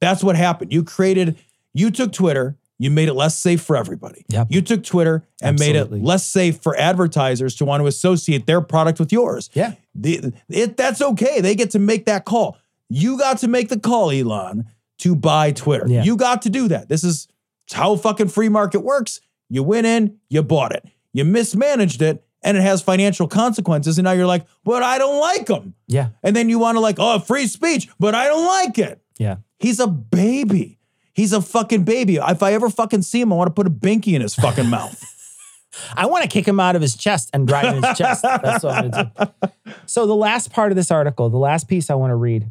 That's 0.00 0.24
what 0.24 0.36
happened. 0.36 0.72
You 0.72 0.82
created, 0.84 1.38
you 1.74 1.90
took 1.90 2.12
Twitter, 2.12 2.56
you 2.78 2.90
made 2.90 3.08
it 3.08 3.14
less 3.14 3.38
safe 3.38 3.60
for 3.60 3.76
everybody. 3.76 4.24
Yep. 4.28 4.46
You 4.50 4.62
took 4.62 4.82
Twitter 4.82 5.26
and 5.42 5.58
made 5.58 5.76
it 5.76 5.92
less 5.92 6.26
safe 6.26 6.62
for 6.62 6.74
advertisers 6.78 7.54
to 7.56 7.66
want 7.66 7.82
to 7.82 7.86
associate 7.86 8.46
their 8.46 8.62
product 8.62 8.98
with 8.98 9.12
yours. 9.12 9.50
Yeah. 9.52 9.74
The, 9.94 10.32
it, 10.48 10.78
that's 10.78 11.02
okay. 11.02 11.42
They 11.42 11.54
get 11.54 11.72
to 11.72 11.78
make 11.78 12.06
that 12.06 12.24
call. 12.24 12.56
You 12.88 13.18
got 13.18 13.38
to 13.38 13.48
make 13.48 13.68
the 13.68 13.78
call, 13.78 14.10
Elon, 14.10 14.64
to 15.00 15.14
buy 15.14 15.52
Twitter. 15.52 15.86
Yeah. 15.88 16.04
You 16.04 16.16
got 16.16 16.42
to 16.42 16.50
do 16.50 16.68
that. 16.68 16.88
This 16.88 17.04
is 17.04 17.28
how 17.70 17.96
fucking 17.96 18.28
free 18.28 18.48
market 18.48 18.80
works. 18.80 19.20
You 19.50 19.62
went 19.62 19.86
in, 19.86 20.18
you 20.30 20.42
bought 20.42 20.72
it. 20.72 20.86
You 21.12 21.26
mismanaged 21.26 22.00
it, 22.00 22.24
and 22.42 22.56
it 22.56 22.62
has 22.62 22.80
financial 22.80 23.28
consequences. 23.28 23.98
And 23.98 24.04
now 24.04 24.12
you're 24.12 24.26
like, 24.26 24.46
but 24.64 24.82
I 24.82 24.96
don't 24.96 25.20
like 25.20 25.46
them. 25.46 25.74
Yeah. 25.86 26.08
And 26.22 26.34
then 26.34 26.48
you 26.48 26.58
want 26.58 26.76
to 26.76 26.80
like, 26.80 26.96
oh, 26.98 27.18
free 27.18 27.46
speech, 27.46 27.88
but 27.98 28.14
I 28.14 28.26
don't 28.26 28.46
like 28.46 28.78
it. 28.78 29.02
Yeah. 29.18 29.36
He's 29.60 29.78
a 29.78 29.86
baby. 29.86 30.78
He's 31.12 31.32
a 31.32 31.42
fucking 31.42 31.84
baby. 31.84 32.16
If 32.16 32.42
I 32.42 32.54
ever 32.54 32.70
fucking 32.70 33.02
see 33.02 33.20
him, 33.20 33.32
I 33.32 33.36
want 33.36 33.48
to 33.48 33.54
put 33.54 33.66
a 33.66 33.70
binky 33.70 34.14
in 34.14 34.22
his 34.22 34.34
fucking 34.34 34.68
mouth. 34.68 35.04
I 35.96 36.06
want 36.06 36.22
to 36.22 36.28
kick 36.28 36.48
him 36.48 36.58
out 36.58 36.74
of 36.74 36.82
his 36.82 36.96
chest 36.96 37.30
and 37.32 37.46
drive 37.46 37.76
in 37.76 37.82
his 37.82 37.96
chest. 37.96 38.22
That's 38.22 38.64
what 38.64 38.74
I'm 38.74 38.90
going 38.90 39.10
to 39.14 39.32
do. 39.44 39.48
So, 39.86 40.06
the 40.06 40.16
last 40.16 40.52
part 40.52 40.72
of 40.72 40.76
this 40.76 40.90
article, 40.90 41.30
the 41.30 41.38
last 41.38 41.68
piece 41.68 41.90
I 41.90 41.94
want 41.94 42.10
to 42.10 42.16
read 42.16 42.50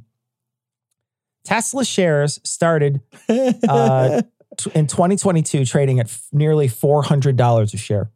Tesla 1.43 1.83
shares 1.83 2.39
started 2.43 3.01
uh, 3.29 4.21
t- 4.57 4.71
in 4.75 4.87
2022 4.87 5.65
trading 5.65 5.99
at 5.99 6.05
f- 6.07 6.27
nearly 6.31 6.67
$400 6.67 7.73
a 7.73 7.77
share. 7.77 8.09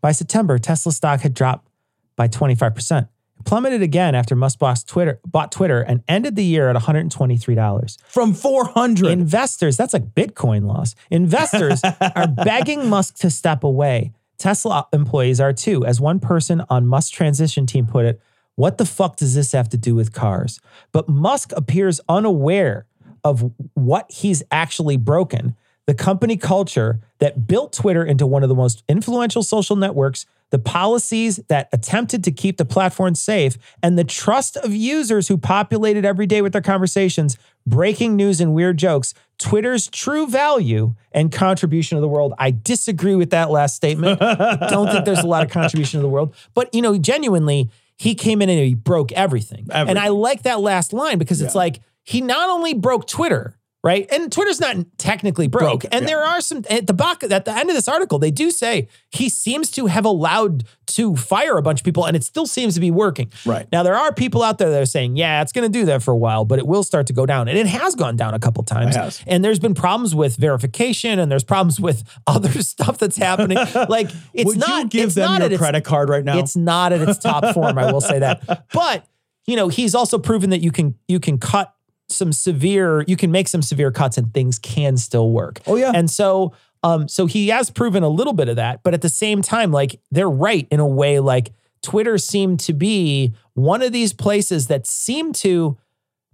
By 0.00 0.12
September, 0.12 0.58
Tesla 0.58 0.92
stock 0.92 1.20
had 1.20 1.34
dropped 1.34 1.68
by 2.16 2.28
25%. 2.28 3.08
Plummeted 3.46 3.80
again 3.80 4.16
after 4.16 4.34
Musk 4.34 4.58
bought 4.58 4.84
Twitter, 4.86 5.20
bought 5.24 5.52
Twitter 5.52 5.80
and 5.80 6.02
ended 6.08 6.34
the 6.34 6.44
year 6.44 6.68
at 6.68 6.74
$123. 6.74 7.96
From 8.08 8.34
400. 8.34 9.06
Investors, 9.06 9.76
that's 9.76 9.92
like 9.92 10.14
Bitcoin 10.14 10.66
loss. 10.66 10.96
Investors 11.12 11.80
are 12.00 12.26
begging 12.26 12.88
Musk 12.90 13.14
to 13.18 13.30
step 13.30 13.62
away. 13.62 14.12
Tesla 14.36 14.88
employees 14.92 15.40
are 15.40 15.52
too. 15.52 15.86
As 15.86 16.00
one 16.00 16.18
person 16.18 16.64
on 16.68 16.88
Musk's 16.88 17.10
transition 17.10 17.66
team 17.66 17.86
put 17.86 18.04
it, 18.04 18.20
what 18.56 18.78
the 18.78 18.84
fuck 18.84 19.16
does 19.16 19.36
this 19.36 19.52
have 19.52 19.68
to 19.68 19.76
do 19.76 19.94
with 19.94 20.12
cars? 20.12 20.60
But 20.90 21.08
Musk 21.08 21.52
appears 21.56 22.00
unaware 22.08 22.86
of 23.22 23.52
what 23.74 24.10
he's 24.10 24.42
actually 24.50 24.96
broken. 24.96 25.54
The 25.86 25.94
company 25.94 26.36
culture 26.36 27.00
that 27.20 27.46
built 27.46 27.72
Twitter 27.72 28.04
into 28.04 28.26
one 28.26 28.42
of 28.42 28.48
the 28.48 28.54
most 28.56 28.82
influential 28.88 29.44
social 29.44 29.76
networks, 29.76 30.26
the 30.50 30.58
policies 30.58 31.40
that 31.48 31.68
attempted 31.72 32.22
to 32.24 32.30
keep 32.30 32.56
the 32.56 32.64
platform 32.64 33.14
safe, 33.14 33.58
and 33.82 33.98
the 33.98 34.04
trust 34.04 34.56
of 34.58 34.74
users 34.74 35.28
who 35.28 35.36
populated 35.36 36.04
every 36.04 36.26
day 36.26 36.40
with 36.42 36.52
their 36.52 36.62
conversations, 36.62 37.36
breaking 37.66 38.16
news 38.16 38.40
and 38.40 38.54
weird 38.54 38.76
jokes. 38.76 39.12
Twitter's 39.38 39.88
true 39.88 40.26
value 40.26 40.94
and 41.12 41.30
contribution 41.30 41.96
to 41.96 42.00
the 42.00 42.08
world. 42.08 42.32
I 42.38 42.52
disagree 42.52 43.14
with 43.14 43.30
that 43.30 43.50
last 43.50 43.76
statement. 43.76 44.22
I 44.22 44.68
don't 44.68 44.90
think 44.90 45.04
there's 45.04 45.18
a 45.18 45.26
lot 45.26 45.42
of 45.42 45.50
contribution 45.50 45.98
to 45.98 46.02
the 46.02 46.08
world, 46.08 46.34
but 46.54 46.72
you 46.74 46.80
know, 46.80 46.96
genuinely, 46.96 47.70
he 47.96 48.14
came 48.14 48.40
in 48.40 48.48
and 48.48 48.58
he 48.58 48.74
broke 48.74 49.12
everything. 49.12 49.66
And 49.90 49.98
I 49.98 50.08
like 50.08 50.42
that 50.42 50.60
last 50.60 50.92
line 50.92 51.18
because 51.18 51.40
it's 51.40 51.54
like 51.54 51.80
he 52.02 52.20
not 52.20 52.48
only 52.48 52.72
broke 52.72 53.06
Twitter, 53.06 53.58
right? 53.86 54.06
And 54.10 54.30
Twitter's 54.32 54.60
not 54.60 54.76
technically 54.98 55.46
broke. 55.46 55.82
Broke, 55.82 55.84
and 55.92 56.02
yeah. 56.02 56.06
there 56.06 56.24
are 56.24 56.40
some 56.40 56.64
at 56.68 56.86
the 56.86 56.92
back 56.92 57.22
at 57.22 57.44
the 57.44 57.52
end 57.52 57.70
of 57.70 57.76
this 57.76 57.88
article, 57.88 58.18
they 58.18 58.30
do 58.30 58.50
say 58.50 58.88
he 59.10 59.28
seems 59.28 59.70
to 59.72 59.86
have 59.86 60.04
allowed 60.04 60.64
to 60.86 61.16
fire 61.16 61.56
a 61.56 61.62
bunch 61.62 61.80
of 61.80 61.84
people, 61.84 62.04
and 62.04 62.16
it 62.16 62.24
still 62.24 62.46
seems 62.46 62.74
to 62.74 62.80
be 62.80 62.90
working. 62.90 63.30
Right. 63.44 63.66
Now 63.70 63.82
there 63.82 63.94
are 63.94 64.12
people 64.12 64.42
out 64.42 64.58
there 64.58 64.70
that 64.70 64.82
are 64.82 64.86
saying, 64.86 65.16
yeah, 65.16 65.40
it's 65.42 65.52
going 65.52 65.70
to 65.70 65.78
do 65.78 65.84
that 65.86 66.02
for 66.02 66.12
a 66.12 66.16
while, 66.16 66.44
but 66.44 66.58
it 66.58 66.66
will 66.66 66.82
start 66.82 67.06
to 67.06 67.12
go 67.12 67.26
down, 67.26 67.48
and 67.48 67.56
it 67.56 67.66
has 67.66 67.94
gone 67.94 68.16
down 68.16 68.34
a 68.34 68.38
couple 68.38 68.62
times. 68.64 69.22
And 69.26 69.44
there's 69.44 69.58
been 69.58 69.74
problems 69.74 70.14
with 70.14 70.36
verification, 70.36 71.18
and 71.18 71.30
there's 71.30 71.44
problems 71.44 71.80
with 71.80 72.02
other 72.26 72.62
stuff 72.62 72.98
that's 72.98 73.16
happening. 73.16 73.58
like 73.88 74.10
it's 74.34 74.46
Would 74.46 74.58
not 74.58 74.82
you 74.84 74.88
give 74.88 75.06
it's 75.06 75.14
them 75.14 75.30
not 75.30 75.38
your 75.38 75.46
at 75.46 75.52
its- 75.52 75.60
credit 75.60 75.84
card 75.84 76.08
right 76.08 76.24
now? 76.24 76.38
it's 76.38 76.56
not 76.56 76.92
at 76.92 77.06
its 77.08 77.18
top 77.18 77.54
form, 77.54 77.78
I 77.78 77.92
will 77.92 78.00
say 78.00 78.18
that. 78.18 78.64
But, 78.72 79.06
you 79.46 79.56
know, 79.56 79.68
he's 79.68 79.94
also 79.94 80.18
proven 80.18 80.50
that 80.50 80.60
you 80.60 80.72
can 80.72 80.96
you 81.08 81.20
can 81.20 81.38
cut 81.38 81.72
some 82.08 82.32
severe, 82.32 83.04
you 83.06 83.16
can 83.16 83.30
make 83.30 83.48
some 83.48 83.62
severe 83.62 83.90
cuts 83.90 84.18
and 84.18 84.32
things 84.32 84.58
can 84.58 84.96
still 84.96 85.30
work. 85.30 85.60
Oh, 85.66 85.76
yeah. 85.76 85.92
And 85.94 86.10
so 86.10 86.52
um 86.82 87.08
so 87.08 87.26
he 87.26 87.48
has 87.48 87.70
proven 87.70 88.02
a 88.02 88.08
little 88.08 88.32
bit 88.32 88.48
of 88.48 88.56
that, 88.56 88.82
but 88.82 88.94
at 88.94 89.02
the 89.02 89.08
same 89.08 89.42
time 89.42 89.72
like 89.72 90.00
they're 90.10 90.30
right 90.30 90.68
in 90.70 90.80
a 90.80 90.86
way 90.86 91.20
like 91.20 91.52
Twitter 91.82 92.18
seemed 92.18 92.60
to 92.60 92.72
be 92.72 93.34
one 93.54 93.82
of 93.82 93.92
these 93.92 94.12
places 94.12 94.66
that 94.66 94.86
seemed 94.86 95.34
to 95.36 95.78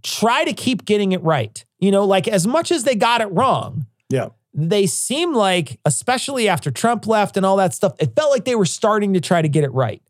try 0.03 0.45
to 0.45 0.53
keep 0.53 0.85
getting 0.85 1.12
it 1.12 1.23
right. 1.23 1.64
You 1.79 1.91
know, 1.91 2.05
like 2.05 2.29
as 2.29 2.47
much 2.47 2.73
as 2.73 2.85
they 2.85 2.95
got 2.95 3.20
it 3.20 3.27
wrong, 3.27 3.87
yeah. 4.09 4.29
they 4.55 4.87
seem 4.87 5.35
like, 5.35 5.79
especially 5.85 6.49
after 6.49 6.70
Trump 6.70 7.07
left 7.07 7.37
and 7.37 7.47
all 7.47 7.57
that 7.57 7.75
stuff, 7.75 7.95
it 7.99 8.14
felt 8.14 8.31
like 8.31 8.45
they 8.45 8.55
were 8.55 8.64
starting 8.64 9.14
to 9.14 9.20
try 9.20 9.43
to 9.43 9.49
get 9.49 9.64
it 9.64 9.73
right. 9.73 10.03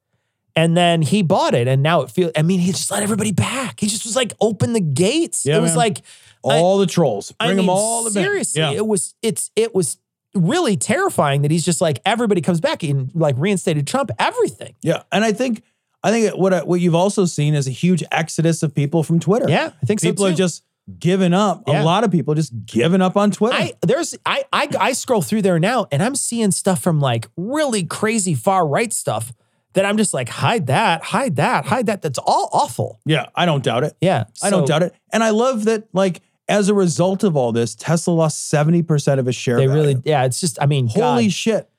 And 0.55 0.77
then 0.77 1.01
he 1.03 1.23
bought 1.23 1.55
it, 1.55 1.67
and 1.67 1.83
now 1.83 2.03
it 2.03 2.11
feels. 2.11 2.33
I 2.37 2.43
mean, 2.43 2.61
he 2.61 2.73
just 2.73 2.91
let 2.91 3.03
everybody 3.03 3.33
back. 3.33 3.81
He 3.81 3.87
just 3.87 4.05
was 4.05 4.15
like, 4.15 4.35
open 4.41 4.75
the 4.75 4.81
gates. 4.81 5.47
Yeah, 5.47 5.57
it 5.57 5.61
was 5.61 5.71
man. 5.71 5.79
like, 5.79 5.99
I- 6.45 6.59
All 6.59 6.77
the 6.79 6.87
trolls. 6.87 7.33
Bring 7.33 7.51
I 7.53 7.55
them 7.55 7.71
all 7.71 8.11
seriously, 8.11 8.61
Yeah. 8.61 8.73
it 8.73 8.87
was. 8.87 9.15
It's 9.23 9.51
it 9.57 9.75
was 9.75 9.97
really 10.35 10.77
terrifying 10.77 11.43
that 11.43 11.51
he's 11.51 11.65
just 11.65 11.81
like 11.81 12.01
everybody 12.07 12.41
comes 12.41 12.61
back 12.61 12.83
and 12.83 13.11
like 13.15 13.35
reinstated 13.39 13.87
Trump. 13.87 14.11
Everything. 14.19 14.75
Yeah, 14.83 15.03
and 15.11 15.25
I 15.25 15.33
think 15.33 15.63
I 16.03 16.11
think 16.11 16.37
what 16.37 16.53
I- 16.53 16.63
what 16.65 16.81
you've 16.81 16.95
also 16.95 17.25
seen 17.25 17.55
is 17.55 17.67
a 17.67 17.71
huge 17.71 18.03
exodus 18.13 18.63
of 18.63 18.75
people 18.75 19.03
from 19.03 19.21
Twitter. 19.21 19.47
Yeah, 19.49 19.71
I 19.83 19.87
think 19.87 20.01
so 20.01 20.09
people 20.11 20.27
too. 20.27 20.33
are 20.33 20.37
just 20.37 20.65
giving 20.99 21.33
up. 21.33 21.63
Yeah. 21.67 21.83
A 21.83 21.85
lot 21.85 22.03
of 22.05 22.11
people 22.11 22.35
just 22.35 22.53
giving 22.67 23.01
up 23.01 23.17
on 23.17 23.31
Twitter. 23.31 23.57
I 23.57 23.73
there's 23.83 24.15
I, 24.27 24.45
I 24.53 24.69
I 24.79 24.93
scroll 24.93 25.23
through 25.23 25.43
there 25.43 25.59
now 25.61 25.87
and 25.93 26.03
I'm 26.03 26.17
seeing 26.17 26.51
stuff 26.51 26.83
from 26.83 27.01
like 27.01 27.29
really 27.37 27.85
crazy 27.85 28.35
far 28.35 28.67
right 28.67 28.93
stuff 28.93 29.33
that 29.75 29.85
I'm 29.85 29.97
just 29.97 30.13
like 30.15 30.29
hide 30.29 30.67
that, 30.67 31.03
hide 31.03 31.37
that, 31.37 31.65
hide 31.67 31.87
that. 31.87 32.03
That's 32.03 32.19
all 32.19 32.49
awful. 32.53 33.01
yeah, 33.05 33.27
I 33.35 33.47
don't 33.47 33.63
doubt 33.65 33.85
it. 33.85 33.97
Yeah, 34.01 34.25
I 34.43 34.51
don't 34.51 34.67
doubt 34.67 34.83
it. 34.83 34.95
And 35.13 35.23
I 35.23 35.31
love 35.31 35.65
that. 35.65 35.89
Like 35.93 36.21
as 36.49 36.69
a 36.69 36.75
result 36.75 37.25
of 37.25 37.37
all 37.37 37.53
this, 37.53 37.75
Tesla 37.75 38.13
lost 38.13 38.49
seventy 38.49 38.83
percent 38.83 39.19
of 39.21 39.27
his 39.27 39.35
share. 39.37 39.57
They 39.57 39.67
value. 39.67 39.81
really, 39.81 40.03
yeah. 40.05 40.25
It's 40.25 40.41
just, 40.41 40.61
I 40.61 40.67
mean, 40.67 40.87
holy 40.89 41.25
God, 41.27 41.33
shit, 41.33 41.71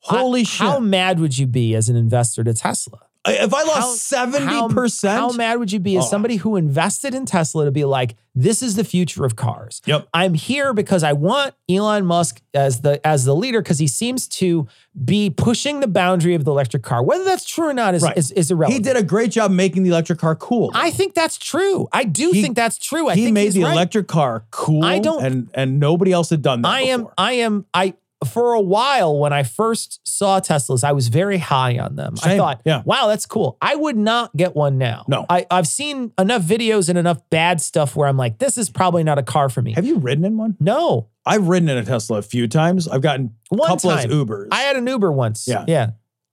holy 0.00 0.40
I- 0.40 0.44
shit. 0.44 0.66
How 0.66 0.78
mad 0.80 1.20
would 1.20 1.38
you 1.38 1.46
be 1.46 1.74
as 1.74 1.88
an 1.88 1.96
investor 1.96 2.44
to 2.44 2.52
Tesla? 2.52 3.00
If 3.28 3.52
I 3.52 3.62
lost 3.64 4.02
seventy 4.06 4.74
percent, 4.74 5.18
How 5.18 5.30
mad 5.32 5.58
would 5.58 5.70
you 5.72 5.80
be 5.80 5.96
as 5.98 6.04
Oh. 6.04 6.08
somebody 6.08 6.36
who 6.36 6.56
invested 6.56 7.14
in 7.14 7.26
Tesla 7.26 7.64
to 7.66 7.70
be 7.70 7.84
like, 7.84 8.16
this 8.34 8.62
is 8.62 8.76
the 8.76 8.84
future 8.84 9.24
of 9.24 9.36
cars. 9.36 9.82
Yep. 9.86 10.08
I'm 10.14 10.34
here 10.34 10.72
because 10.72 11.02
I 11.02 11.12
want 11.12 11.54
Elon 11.68 12.06
Musk 12.06 12.40
as 12.54 12.80
the 12.80 13.04
as 13.06 13.24
the 13.24 13.34
leader 13.36 13.60
because 13.60 13.78
he 13.78 13.86
seems 13.88 14.26
to 14.28 14.66
be 15.04 15.28
pushing 15.30 15.80
the 15.80 15.88
boundary 15.88 16.34
of 16.34 16.44
the 16.44 16.50
electric 16.50 16.82
car. 16.82 17.02
Whether 17.02 17.24
that's 17.24 17.44
true 17.44 17.68
or 17.68 17.74
not 17.74 17.94
is 17.94 18.02
Right. 18.02 18.16
is, 18.16 18.30
is 18.32 18.50
irrelevant. 18.50 18.86
he 18.86 18.92
did 18.92 18.96
a 18.96 19.04
great 19.04 19.30
job 19.32 19.50
making 19.50 19.82
the 19.82 19.90
electric 19.90 20.18
car 20.18 20.34
cool. 20.36 20.70
I 20.74 20.90
think 20.90 21.14
that's 21.14 21.36
true. 21.36 21.88
I 21.92 22.04
do 22.04 22.30
He- 22.32 22.40
think 22.42 22.56
that's 22.56 22.78
true. 22.78 23.08
I 23.08 23.16
he 23.16 23.24
think 23.24 23.34
made 23.34 23.52
the 23.52 23.64
right. 23.64 23.72
electric 23.72 24.06
car 24.08 24.44
cool. 24.50 24.84
I 24.84 24.98
don't- 24.98 25.24
and 25.24 25.50
and 25.54 25.78
nobody 25.80 26.12
else 26.12 26.30
had 26.30 26.40
done 26.42 26.62
that. 26.62 26.68
I 26.68 26.82
am. 26.82 27.08
I 27.18 27.32
am. 27.32 27.66
I 27.74 27.94
for 28.26 28.52
a 28.52 28.60
while 28.60 29.18
when 29.18 29.32
I 29.32 29.42
first 29.42 30.00
saw 30.06 30.40
Teslas, 30.40 30.84
I 30.84 30.92
was 30.92 31.08
very 31.08 31.38
high 31.38 31.78
on 31.78 31.96
them. 31.96 32.14
I 32.22 32.36
thought, 32.36 32.60
Yeah. 32.64 32.82
wow, 32.84 33.06
that's 33.06 33.24
cool. 33.26 33.56
I 33.62 33.74
would 33.74 33.96
not 33.96 34.36
get 34.36 34.54
one 34.54 34.76
now. 34.78 35.04
No. 35.08 35.24
I, 35.30 35.46
I've 35.50 35.66
seen 35.66 36.12
enough 36.18 36.42
videos 36.42 36.88
and 36.88 36.98
enough 36.98 37.18
bad 37.30 37.60
stuff 37.60 37.96
where 37.96 38.06
I'm 38.08 38.16
like, 38.18 38.38
this 38.38 38.58
is 38.58 38.68
probably 38.70 39.02
not 39.04 39.18
a 39.18 39.22
car 39.22 39.48
for 39.48 39.62
me. 39.62 39.72
Have 39.72 39.86
you 39.86 39.98
ridden 39.98 40.24
in 40.24 40.36
one? 40.36 40.56
no, 40.60 41.08
I've 41.26 41.48
ridden 41.48 41.68
in 41.68 41.76
a 41.76 41.84
Tesla 41.84 42.18
a 42.18 42.22
few 42.22 42.48
times. 42.48 42.88
I've 42.88 43.02
gotten 43.02 43.34
a 43.52 43.56
One 43.56 43.68
couple 43.68 43.90
time. 43.90 44.10
of 44.10 44.26
Ubers. 44.26 44.48
I 44.52 44.62
had 44.62 44.76
an 44.76 44.86
Uber 44.86 45.12
once. 45.12 45.46
Yeah. 45.46 45.64
yeah. 45.68 45.90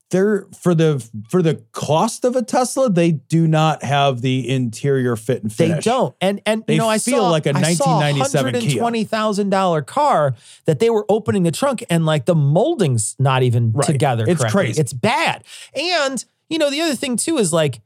They're 0.10 0.46
for 0.62 0.74
the 0.74 1.06
for 1.30 1.42
the 1.42 1.56
cost 1.74 2.24
of 2.24 2.36
a 2.36 2.42
Tesla, 2.42 2.90
they 2.90 3.12
do 3.12 3.48
not 3.48 3.84
have 3.84 4.22
the 4.22 4.50
interior 4.50 5.16
fit 5.16 5.44
and 5.44 5.52
fit. 5.54 5.68
They 5.76 5.80
don't. 5.82 6.16
And 6.22 6.42
and 6.46 6.64
They 6.66 6.74
you 6.76 6.80
know, 6.80 6.88
I 6.90 6.98
feel 6.98 7.18
saw 7.20 7.30
like 7.30 7.46
a 7.46 7.54
saw 7.76 7.98
1997 8.00 8.62
Kia. 8.62 8.80
twenty 8.80 9.04
thousand 9.04 9.50
dollar 9.50 9.82
car 9.82 10.36
that 10.66 10.80
they 10.80 10.90
were 10.90 11.06
opening 11.10 11.44
the 11.44 11.52
trunk 11.52 11.84
and 11.90 12.06
like 12.06 12.26
the 12.26 12.36
molding's 12.36 13.16
not 13.20 13.44
even 13.44 13.72
Right. 13.74 13.86
together. 13.86 14.24
It's 14.28 14.40
correctly. 14.42 14.62
crazy. 14.66 14.82
It's 14.82 14.94
bad. 14.94 15.44
And 15.76 16.24
you 16.50 16.58
know, 16.58 16.70
the 16.70 16.80
other 16.82 16.96
thing 16.96 17.18
too 17.18 17.38
is 17.38 17.52
like 17.52 17.82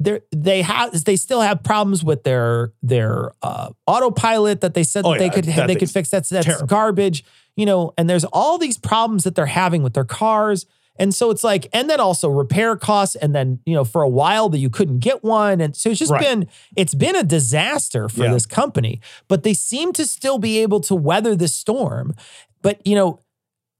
they 0.00 0.20
they 0.34 0.62
have 0.62 1.04
they 1.04 1.14
still 1.14 1.42
have 1.42 1.62
problems 1.62 2.02
with 2.02 2.24
their 2.24 2.72
their 2.82 3.30
uh, 3.40 3.70
autopilot 3.86 4.62
that 4.62 4.74
they 4.74 4.82
said 4.82 5.04
Oh, 5.06 5.12
that 5.12 5.18
they 5.20 5.30
could 5.30 5.44
that 5.44 5.68
they 5.68 5.76
could 5.76 5.90
fix. 5.90 6.10
That's 6.10 6.28
that's 6.28 6.44
terrible. 6.46 6.66
garbage. 6.66 7.24
You 7.54 7.66
know, 7.66 7.92
and 7.96 8.10
there's 8.10 8.24
all 8.24 8.58
these 8.58 8.78
problems 8.78 9.22
that 9.24 9.36
they're 9.36 9.46
having 9.46 9.84
with 9.84 9.92
their 9.94 10.04
cars. 10.04 10.66
And 10.96 11.14
so 11.14 11.30
it's 11.30 11.42
like, 11.42 11.68
and 11.72 11.88
then 11.88 12.00
also 12.00 12.28
repair 12.28 12.76
costs, 12.76 13.16
and 13.16 13.34
then 13.34 13.60
you 13.64 13.74
know, 13.74 13.84
for 13.84 14.02
a 14.02 14.08
while 14.08 14.48
that 14.50 14.58
you 14.58 14.70
couldn't 14.70 14.98
get 14.98 15.24
one, 15.24 15.60
and 15.60 15.74
so 15.74 15.90
it's 15.90 15.98
just 15.98 16.12
Right. 16.12 16.20
been 16.20 16.48
it's 16.76 16.94
been 16.94 17.16
a 17.16 17.22
disaster 17.24 18.08
for 18.08 18.24
Yeah. 18.24 18.32
this 18.32 18.46
company. 18.46 19.00
But 19.28 19.42
they 19.42 19.54
seem 19.54 19.92
to 19.94 20.06
still 20.06 20.38
be 20.38 20.58
able 20.58 20.80
to 20.80 20.94
weather 20.94 21.34
the 21.34 21.48
storm. 21.48 22.14
But 22.60 22.86
you 22.86 22.94
know, 22.94 23.20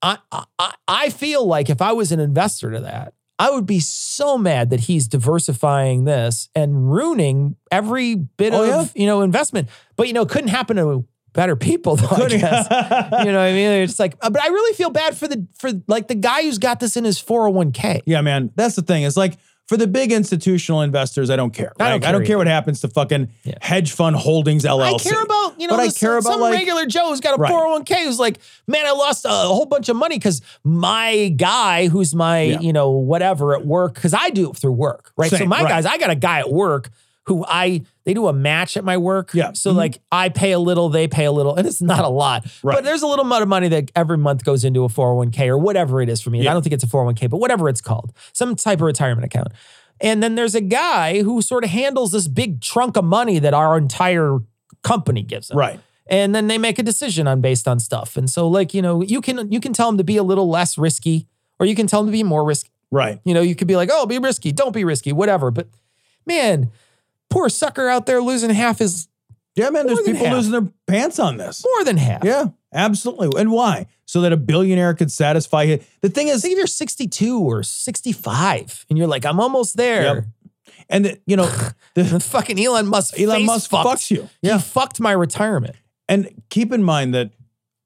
I 0.02 0.18
I 0.58 0.74
I 0.88 1.10
feel 1.10 1.46
like 1.46 1.70
if 1.70 1.80
I 1.82 1.92
was 1.92 2.12
an 2.12 2.20
investor 2.20 2.70
to 2.72 2.80
that, 2.80 3.14
I 3.38 3.50
would 3.50 3.66
be 3.66 3.80
so 3.80 4.38
mad 4.38 4.70
that 4.70 4.80
he's 4.80 5.06
diversifying 5.08 6.04
this 6.04 6.48
and 6.54 6.92
ruining 6.92 7.56
every 7.70 8.14
bit 8.14 8.52
Oh, 8.54 8.62
of 8.62 8.68
yeah? 8.68 8.86
you 8.94 9.06
know 9.06 9.20
investment. 9.20 9.68
But 9.96 10.06
you 10.08 10.12
know, 10.12 10.22
it 10.22 10.28
couldn't 10.28 10.48
happen 10.48 10.76
to 10.76 11.04
better 11.32 11.56
people 11.56 11.96
though. 11.96 12.06
I 12.24 12.28
guess. 12.28 12.66
you 13.24 13.32
know 13.32 13.38
what 13.38 13.48
I 13.48 13.52
mean? 13.52 13.70
It's 13.82 13.98
like, 13.98 14.18
but 14.20 14.40
I 14.40 14.48
really 14.48 14.74
feel 14.74 14.90
bad 14.90 15.16
for 15.16 15.28
the 15.28 15.46
for 15.58 15.70
like 15.88 16.08
the 16.08 16.14
guy 16.14 16.42
who's 16.42 16.58
got 16.58 16.80
this 16.80 16.96
in 16.96 17.04
his 17.04 17.20
401k. 17.22 18.02
Yeah, 18.06 18.20
man. 18.20 18.50
That's 18.56 18.76
the 18.76 18.82
thing. 18.82 19.04
It's 19.04 19.16
like 19.16 19.38
For 19.68 19.76
the 19.76 19.86
big 19.86 20.10
institutional 20.12 20.82
investors, 20.82 21.30
I 21.30 21.36
don't 21.36 21.52
care. 21.54 21.72
I 21.78 21.84
don't 21.84 21.92
right? 21.92 21.94
I 21.94 21.98
care 22.10 22.12
don't 22.12 22.26
care 22.26 22.38
what 22.38 22.46
happens 22.48 22.80
to 22.80 22.88
fucking 22.88 23.30
Yeah. 23.44 23.54
hedge 23.62 23.92
fund 23.92 24.16
holdings 24.16 24.64
LLC. 24.64 25.06
I 25.06 25.10
care 25.10 25.22
about, 25.22 25.60
you 25.60 25.68
know, 25.68 25.76
but 25.76 25.88
I 25.88 25.90
care 25.90 26.16
about 26.18 26.32
some 26.32 26.40
like 26.40 26.52
regular 26.54 26.84
Joe 26.86 27.08
who's 27.10 27.20
got 27.20 27.38
a 27.38 27.42
401k 27.42 28.04
who's 28.04 28.18
like, 28.18 28.38
man, 28.66 28.84
I 28.86 28.90
lost 28.90 29.24
a 29.24 29.28
whole 29.30 29.64
bunch 29.66 29.88
of 29.88 29.96
money 29.96 30.16
because 30.18 30.42
my 30.64 31.28
guy 31.36 31.86
who's 31.88 32.14
my, 32.14 32.40
Yeah. 32.42 32.60
you 32.60 32.72
know, 32.72 32.90
whatever 32.90 33.54
at 33.54 33.64
work, 33.64 33.94
because 33.94 34.12
I 34.12 34.30
do 34.30 34.50
it 34.50 34.56
through 34.56 34.72
work, 34.72 35.12
right? 35.16 35.30
so 35.30 35.44
my 35.46 35.60
right. 35.62 35.68
guys, 35.68 35.86
I 35.86 35.96
got 35.96 36.10
a 36.10 36.16
guy 36.16 36.40
at 36.40 36.50
work 36.50 36.90
who 37.26 37.44
I, 37.46 37.82
they 38.04 38.14
do 38.14 38.26
a 38.28 38.32
match 38.32 38.76
at 38.76 38.84
my 38.84 38.96
work. 38.96 39.30
Yeah. 39.34 39.52
So 39.54 39.72
Mhm. 39.72 39.76
like 39.76 40.02
I 40.10 40.28
pay 40.28 40.52
a 40.52 40.58
little, 40.58 40.88
they 40.88 41.06
pay 41.08 41.24
a 41.24 41.32
little, 41.32 41.54
and 41.56 41.66
it's 41.66 41.80
not 41.82 42.04
a 42.04 42.08
lot, 42.08 42.44
Right. 42.62 42.74
but 42.74 42.84
there's 42.84 43.02
a 43.02 43.06
little 43.06 43.24
amount 43.24 43.42
of 43.42 43.48
money 43.48 43.68
that 43.68 43.90
every 43.94 44.18
month 44.18 44.44
goes 44.44 44.64
into 44.64 44.84
a 44.84 44.88
401k 44.88 45.48
or 45.48 45.58
whatever 45.58 46.00
it 46.02 46.08
is 46.08 46.20
for 46.20 46.30
me. 46.30 46.40
And 46.40 46.48
I 46.48 46.52
don't 46.52 46.62
think 46.62 46.72
it's 46.72 46.84
a 46.84 46.88
401k, 46.88 47.26
but 47.28 47.38
whatever 47.38 47.68
it's 47.68 47.80
called, 47.80 48.12
some 48.32 48.56
type 48.56 48.78
of 48.78 48.82
retirement 48.86 49.24
account. 49.24 49.48
And 50.00 50.22
then 50.22 50.34
there's 50.34 50.54
a 50.56 50.60
guy 50.60 51.22
who 51.22 51.40
sort 51.42 51.62
of 51.64 51.70
handles 51.70 52.10
this 52.12 52.26
big 52.26 52.60
trunk 52.60 52.96
of 52.96 53.04
money 53.04 53.38
that 53.38 53.54
our 53.54 53.78
entire 53.78 54.38
company 54.82 55.22
gives 55.22 55.48
him 55.50 55.58
right. 55.58 55.78
and 56.08 56.34
then 56.34 56.48
they 56.48 56.58
make 56.58 56.76
a 56.80 56.82
decision 56.82 57.28
on 57.28 57.40
based 57.40 57.68
on 57.68 57.78
stuff. 57.78 58.16
And 58.16 58.28
so, 58.28 58.48
like 58.48 58.74
you 58.74 58.82
know, 58.82 59.00
you 59.02 59.20
can 59.20 59.52
you 59.52 59.60
can 59.60 59.72
tell 59.72 59.86
them 59.88 59.98
to 59.98 60.04
be 60.04 60.16
a 60.16 60.24
little 60.24 60.48
less 60.50 60.76
risky, 60.76 61.28
or 61.60 61.66
you 61.66 61.76
can 61.76 61.86
tell 61.86 62.00
them 62.00 62.08
to 62.08 62.12
be 62.12 62.24
more 62.24 62.44
risky. 62.44 62.70
Right. 62.90 63.20
You 63.24 63.32
know, 63.32 63.42
you 63.42 63.54
could 63.54 63.68
be 63.68 63.76
like, 63.76 63.90
oh, 63.92 64.04
be 64.06 64.18
risky, 64.18 64.50
don't 64.50 64.72
be 64.72 64.82
risky, 64.84 65.12
whatever. 65.12 65.52
But 65.52 65.68
man, 66.26 66.70
poor 67.32 67.48
sucker 67.48 67.88
out 67.88 68.06
there 68.06 68.20
losing 68.22 68.50
half 68.50 68.78
his 68.78 69.08
Yeah, 69.56 69.70
man, 69.70 69.86
there's 69.86 70.00
people 70.02 70.24
half. 70.26 70.34
losing 70.34 70.52
their 70.52 70.68
pants 70.86 71.18
on 71.18 71.36
this. 71.36 71.64
more 71.64 71.84
than 71.84 71.96
half. 71.96 72.24
Yeah, 72.24 72.46
absolutely. 72.72 73.40
And 73.40 73.50
why? 73.50 73.86
So 74.04 74.20
that 74.22 74.32
a 74.32 74.36
billionaire 74.36 74.94
could 74.94 75.10
satisfy 75.10 75.62
it. 75.64 75.82
The 76.02 76.10
thing 76.10 76.28
is, 76.28 76.42
Think 76.42 76.52
if 76.52 76.58
you're 76.58 76.66
62 76.66 77.38
or 77.40 77.62
65 77.62 78.86
and 78.88 78.98
you're 78.98 79.06
like, 79.06 79.24
I'm 79.24 79.40
almost 79.40 79.76
there. 79.76 80.02
Yep. 80.16 80.24
and 80.90 81.04
the, 81.06 81.18
you 81.26 81.36
know, 81.36 81.48
the, 81.94 82.20
fucking 82.20 82.58
Elon 82.62 82.86
Musk, 82.86 83.18
Elon 83.18 83.46
Musk 83.46 83.70
fucked. 83.70 83.88
fucks 83.88 84.10
you. 84.10 84.28
He 84.42 84.48
Yeah. 84.48 84.58
fucked 84.58 85.00
my 85.00 85.12
retirement. 85.12 85.76
And 86.08 86.42
keep 86.50 86.72
in 86.72 86.82
mind 86.82 87.14
that 87.14 87.30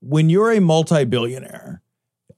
when 0.00 0.28
you're 0.30 0.52
a 0.52 0.60
multi-billionaire, 0.60 1.82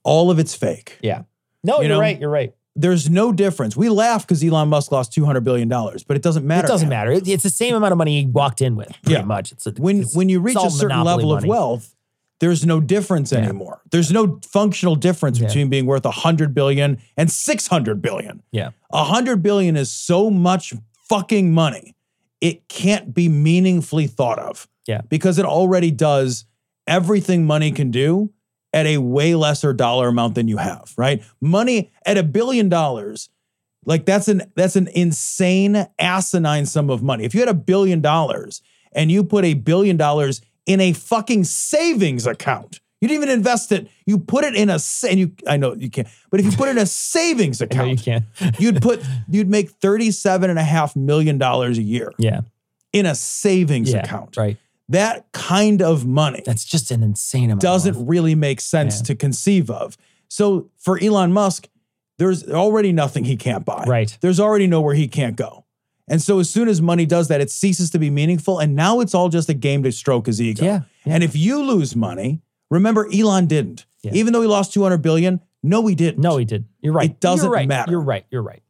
all 0.04 0.30
of 0.30 0.38
it's 0.38 0.54
fake. 0.54 0.98
Yeah. 1.02 1.22
No, 1.64 1.80
You 1.80 1.92
are 1.94 2.00
right. 2.00 2.20
You're 2.20 2.30
right. 2.30 2.54
There's 2.80 3.10
no 3.10 3.32
difference. 3.32 3.76
We 3.76 3.88
laugh 3.88 4.24
because 4.26 4.42
Elon 4.44 4.68
Musk 4.68 4.92
lost 4.92 5.12
$200 5.12 5.42
billion, 5.42 5.68
but 5.68 6.16
it 6.16 6.22
doesn't 6.22 6.46
matter. 6.46 6.66
It 6.66 6.68
doesn't 6.70 6.88
matter. 6.88 7.10
It's 7.10 7.42
the 7.42 7.50
same 7.50 7.74
amount 7.74 7.90
of 7.90 7.98
money 7.98 8.20
he 8.22 8.26
walked 8.28 8.62
in 8.62 8.76
with, 8.76 8.88
pretty 9.02 9.18
Yeah. 9.20 9.24
much. 9.24 9.50
It's 9.50 9.66
a, 9.66 9.72
When 9.72 9.96
it's- 9.98 10.14
when 10.14 10.28
you 10.28 10.38
reach 10.40 10.56
a 10.56 10.70
certain 10.70 11.02
level 11.02 11.32
of 11.34 11.44
wealth, 11.44 11.94
there's 12.40 12.64
no 12.64 12.80
difference 12.80 13.32
Yeah. 13.32 13.38
anymore. 13.38 13.80
There's 13.90 14.12
no 14.12 14.38
functional 14.46 14.94
difference 14.94 15.40
Yeah. 15.40 15.48
between 15.48 15.68
being 15.68 15.86
worth 15.86 16.04
100 16.06 16.54
billion 16.54 16.98
and 17.16 17.30
600 17.32 18.00
billion. 18.00 18.44
Yeah. 18.52 18.70
A 18.92 19.02
hundred 19.02 19.42
billion 19.42 19.76
is 19.76 19.90
so 19.90 20.30
much 20.30 20.72
fucking 21.08 21.52
money. 21.52 21.96
It 22.40 22.68
can't 22.68 23.12
be 23.12 23.28
meaningfully 23.28 24.06
thought 24.06 24.38
of. 24.38 24.68
Yeah. 24.86 25.00
Because 25.08 25.38
it 25.40 25.44
already 25.44 25.90
does 25.90 26.44
everything 26.86 27.44
money 27.44 27.72
can 27.72 27.90
do 27.90 28.30
at 28.72 28.86
a 28.86 28.98
way 28.98 29.34
lesser 29.34 29.72
dollar 29.72 30.08
amount 30.08 30.34
than 30.34 30.48
you 30.48 30.58
have, 30.58 30.92
right? 30.96 31.22
Money 31.40 31.90
at 32.04 32.18
a 32.18 32.22
billion 32.22 32.68
dollars, 32.68 33.28
like 33.86 34.04
that's 34.04 34.28
an 34.28 34.42
that's 34.56 34.76
an 34.76 34.88
insane 34.88 35.86
asinine 35.98 36.66
sum 36.66 36.90
of 36.90 37.02
money. 37.02 37.24
If 37.24 37.34
you 37.34 37.40
had 37.40 37.48
a 37.48 37.54
billion 37.54 38.00
dollars 38.00 38.60
and 38.92 39.10
you 39.10 39.24
put 39.24 39.44
a 39.44 39.54
billion 39.54 39.96
dollars 39.96 40.40
in 40.66 40.80
a 40.80 40.92
fucking 40.92 41.44
savings 41.44 42.26
account, 42.26 42.80
you 43.00 43.08
didn't 43.08 43.22
even 43.22 43.34
invest 43.34 43.72
it. 43.72 43.88
You 44.06 44.18
put 44.18 44.44
it 44.44 44.54
in 44.54 44.68
a 44.68 44.78
and 45.08 45.18
you 45.18 45.32
I 45.46 45.56
know 45.56 45.74
you 45.74 45.88
can't, 45.88 46.08
but 46.30 46.40
if 46.40 46.46
you 46.46 46.52
put 46.52 46.68
it 46.68 46.72
in 46.72 46.78
a 46.78 46.86
savings 46.86 47.60
account, 47.62 47.90
you 47.90 47.96
can't. 47.96 48.24
you'd 48.60 48.82
put 48.82 49.02
you'd 49.28 49.48
make 49.48 49.70
37 49.70 50.50
and 50.50 50.58
a 50.58 50.62
half 50.64 50.94
million 50.94 51.38
dollars 51.38 51.78
a 51.78 51.82
year 51.82 52.12
Yeah. 52.18 52.42
in 52.92 53.06
a 53.06 53.14
savings 53.14 53.92
Yeah. 53.92 54.00
account 54.00 54.36
Right. 54.36 54.58
That 54.90 55.30
kind 55.32 55.82
of 55.82 56.06
money 56.06 56.42
That's 56.46 56.64
just 56.64 56.90
an 56.90 57.02
insane 57.02 57.50
amount. 57.50 57.60
doesn't 57.60 58.06
really 58.06 58.34
make 58.34 58.60
sense 58.60 58.98
Yeah. 59.00 59.04
to 59.04 59.14
conceive 59.14 59.70
of 59.70 59.96
so 60.28 60.70
for 60.78 60.98
elon 61.02 61.32
musk 61.32 61.68
there's 62.18 62.48
already 62.48 62.92
nothing 62.92 63.24
he 63.24 63.36
can't 63.36 63.64
buy 63.64 63.84
Right. 63.86 64.16
there's 64.20 64.40
already 64.40 64.66
nowhere 64.66 64.94
he 64.94 65.08
can't 65.08 65.36
go 65.36 65.64
and 66.10 66.22
so 66.22 66.38
as 66.38 66.48
soon 66.48 66.68
as 66.68 66.80
money 66.80 67.04
does 67.06 67.28
that 67.28 67.40
it 67.40 67.50
ceases 67.50 67.90
to 67.90 67.98
be 67.98 68.08
meaningful 68.10 68.58
and 68.58 68.74
now 68.74 69.00
it's 69.00 69.14
all 69.14 69.28
just 69.28 69.48
a 69.48 69.54
game 69.54 69.82
to 69.82 69.92
stroke 69.92 70.26
his 70.26 70.40
ego 70.40 70.64
Yeah. 70.64 70.80
yeah. 71.04 71.14
and 71.14 71.22
if 71.24 71.36
you 71.36 71.62
lose 71.62 71.94
money 71.94 72.40
remember 72.70 73.08
elon 73.12 73.46
didn't 73.46 73.84
Yeah. 74.02 74.12
even 74.14 74.32
though 74.32 74.42
he 74.42 74.48
lost 74.48 74.72
200 74.72 74.98
billion 75.02 75.40
no 75.62 75.86
he 75.86 75.94
didn't 75.94 76.22
No, 76.22 76.36
he 76.38 76.44
didn't 76.44 76.68
You're 76.80 76.92
right. 76.94 77.10
It 77.10 77.20
doesn't 77.20 77.44
You're 77.46 77.52
right. 77.54 77.68
matter. 77.68 77.90
You're 77.90 78.00
right. 78.00 78.24
You're 78.30 78.42
right. 78.42 78.62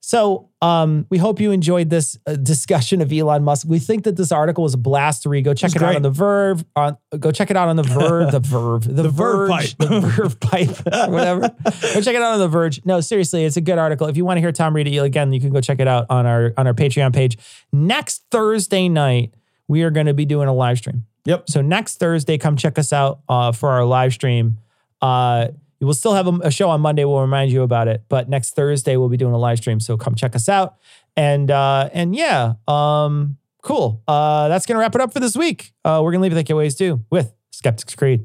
So, 0.00 0.48
um, 0.62 1.06
we 1.08 1.16
hope 1.16 1.40
you 1.40 1.52
enjoyed 1.52 1.88
this 1.88 2.18
uh, 2.26 2.36
discussion 2.36 3.00
of 3.00 3.10
Elon 3.10 3.42
Musk. 3.44 3.66
We 3.66 3.78
think 3.78 4.04
that 4.04 4.16
this 4.16 4.30
article 4.30 4.62
was 4.62 4.74
a 4.74 4.78
blast 4.78 5.22
to 5.22 5.30
read. 5.30 5.44
Go 5.44 5.54
check 5.54 5.68
was 5.68 5.76
it 5.76 5.82
out 5.82 5.96
on 5.96 6.02
the 6.02 6.10
Verve. 6.10 6.64
On 6.76 6.98
go 7.18 7.32
check 7.32 7.50
it 7.50 7.56
out 7.56 7.68
on 7.68 7.76
the 7.76 7.82
Verve. 7.82 8.30
the 8.30 8.40
Verve. 8.40 8.84
The, 8.84 9.02
The 9.04 9.08
Verve 9.08 9.48
Verge, 9.48 9.78
pipe. 9.78 9.88
The 9.88 10.00
Verve 10.00 10.40
pipe. 10.40 10.68
whatever. 11.10 11.40
Go 11.40 12.00
check 12.02 12.14
it 12.14 12.22
out 12.22 12.34
on 12.34 12.40
the 12.40 12.48
Verge. 12.48 12.84
No, 12.84 13.00
seriously, 13.00 13.44
it's 13.44 13.56
a 13.56 13.62
good 13.62 13.78
article. 13.78 14.06
If 14.06 14.18
you 14.18 14.24
want 14.26 14.36
to 14.36 14.42
hear 14.42 14.52
Tom 14.52 14.76
read 14.76 14.86
it 14.86 14.96
again, 14.98 15.32
you 15.32 15.40
can 15.40 15.50
go 15.50 15.62
check 15.62 15.80
it 15.80 15.88
out 15.88 16.06
on 16.10 16.26
our 16.26 16.52
on 16.58 16.66
our 16.66 16.74
Patreon 16.74 17.14
page. 17.14 17.38
Next 17.72 18.24
Thursday 18.30 18.88
night, 18.90 19.32
we 19.66 19.82
are 19.82 19.90
going 19.90 20.06
to 20.06 20.14
be 20.14 20.26
doing 20.26 20.48
a 20.48 20.52
live 20.52 20.76
stream. 20.78 21.06
yep 21.24 21.44
So 21.48 21.62
next 21.62 21.98
Thursday, 21.98 22.36
come 22.36 22.56
check 22.56 22.78
us 22.78 22.92
out 22.92 23.20
uh, 23.30 23.52
for 23.52 23.70
our 23.70 23.84
live 23.86 24.12
stream. 24.12 24.58
Uh, 25.00 25.48
we 25.80 25.86
will 25.86 25.94
still 25.94 26.14
have 26.14 26.26
a, 26.26 26.32
a 26.44 26.50
show 26.50 26.68
on 26.68 26.80
Monday. 26.80 27.04
We'll 27.04 27.20
remind 27.20 27.50
you 27.50 27.62
about 27.62 27.88
it. 27.88 28.04
But 28.08 28.28
next 28.28 28.54
Thursday, 28.54 28.96
we'll 28.96 29.08
be 29.08 29.16
doing 29.16 29.32
a 29.32 29.38
live 29.38 29.58
stream. 29.58 29.80
So 29.80 29.96
come 29.96 30.14
check 30.14 30.36
us 30.36 30.48
out. 30.48 30.76
And 31.16 31.50
uh, 31.50 31.88
and 31.92 32.14
yeah, 32.14 32.54
um, 32.68 33.38
cool. 33.62 34.02
Uh, 34.06 34.48
that's 34.48 34.66
gonna 34.66 34.80
wrap 34.80 34.94
it 34.94 35.00
up 35.00 35.12
for 35.12 35.20
this 35.20 35.36
week. 35.36 35.72
Uh, 35.84 36.00
we're 36.02 36.12
gonna 36.12 36.22
leave 36.22 36.32
it 36.32 36.36
like 36.36 36.48
you 36.48 36.54
always 36.54 36.74
do 36.74 37.04
with 37.10 37.32
Skeptics 37.50 37.94
Creed. 37.94 38.24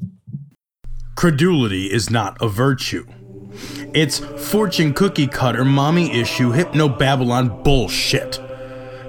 Credulity 1.16 1.86
is 1.86 2.10
not 2.10 2.36
a 2.40 2.48
virtue. 2.48 3.06
It's 3.94 4.18
fortune 4.18 4.92
cookie 4.92 5.26
cutter, 5.26 5.64
mommy 5.64 6.12
issue, 6.12 6.52
hypno 6.52 6.88
Babylon 6.88 7.62
bullshit. 7.62 8.38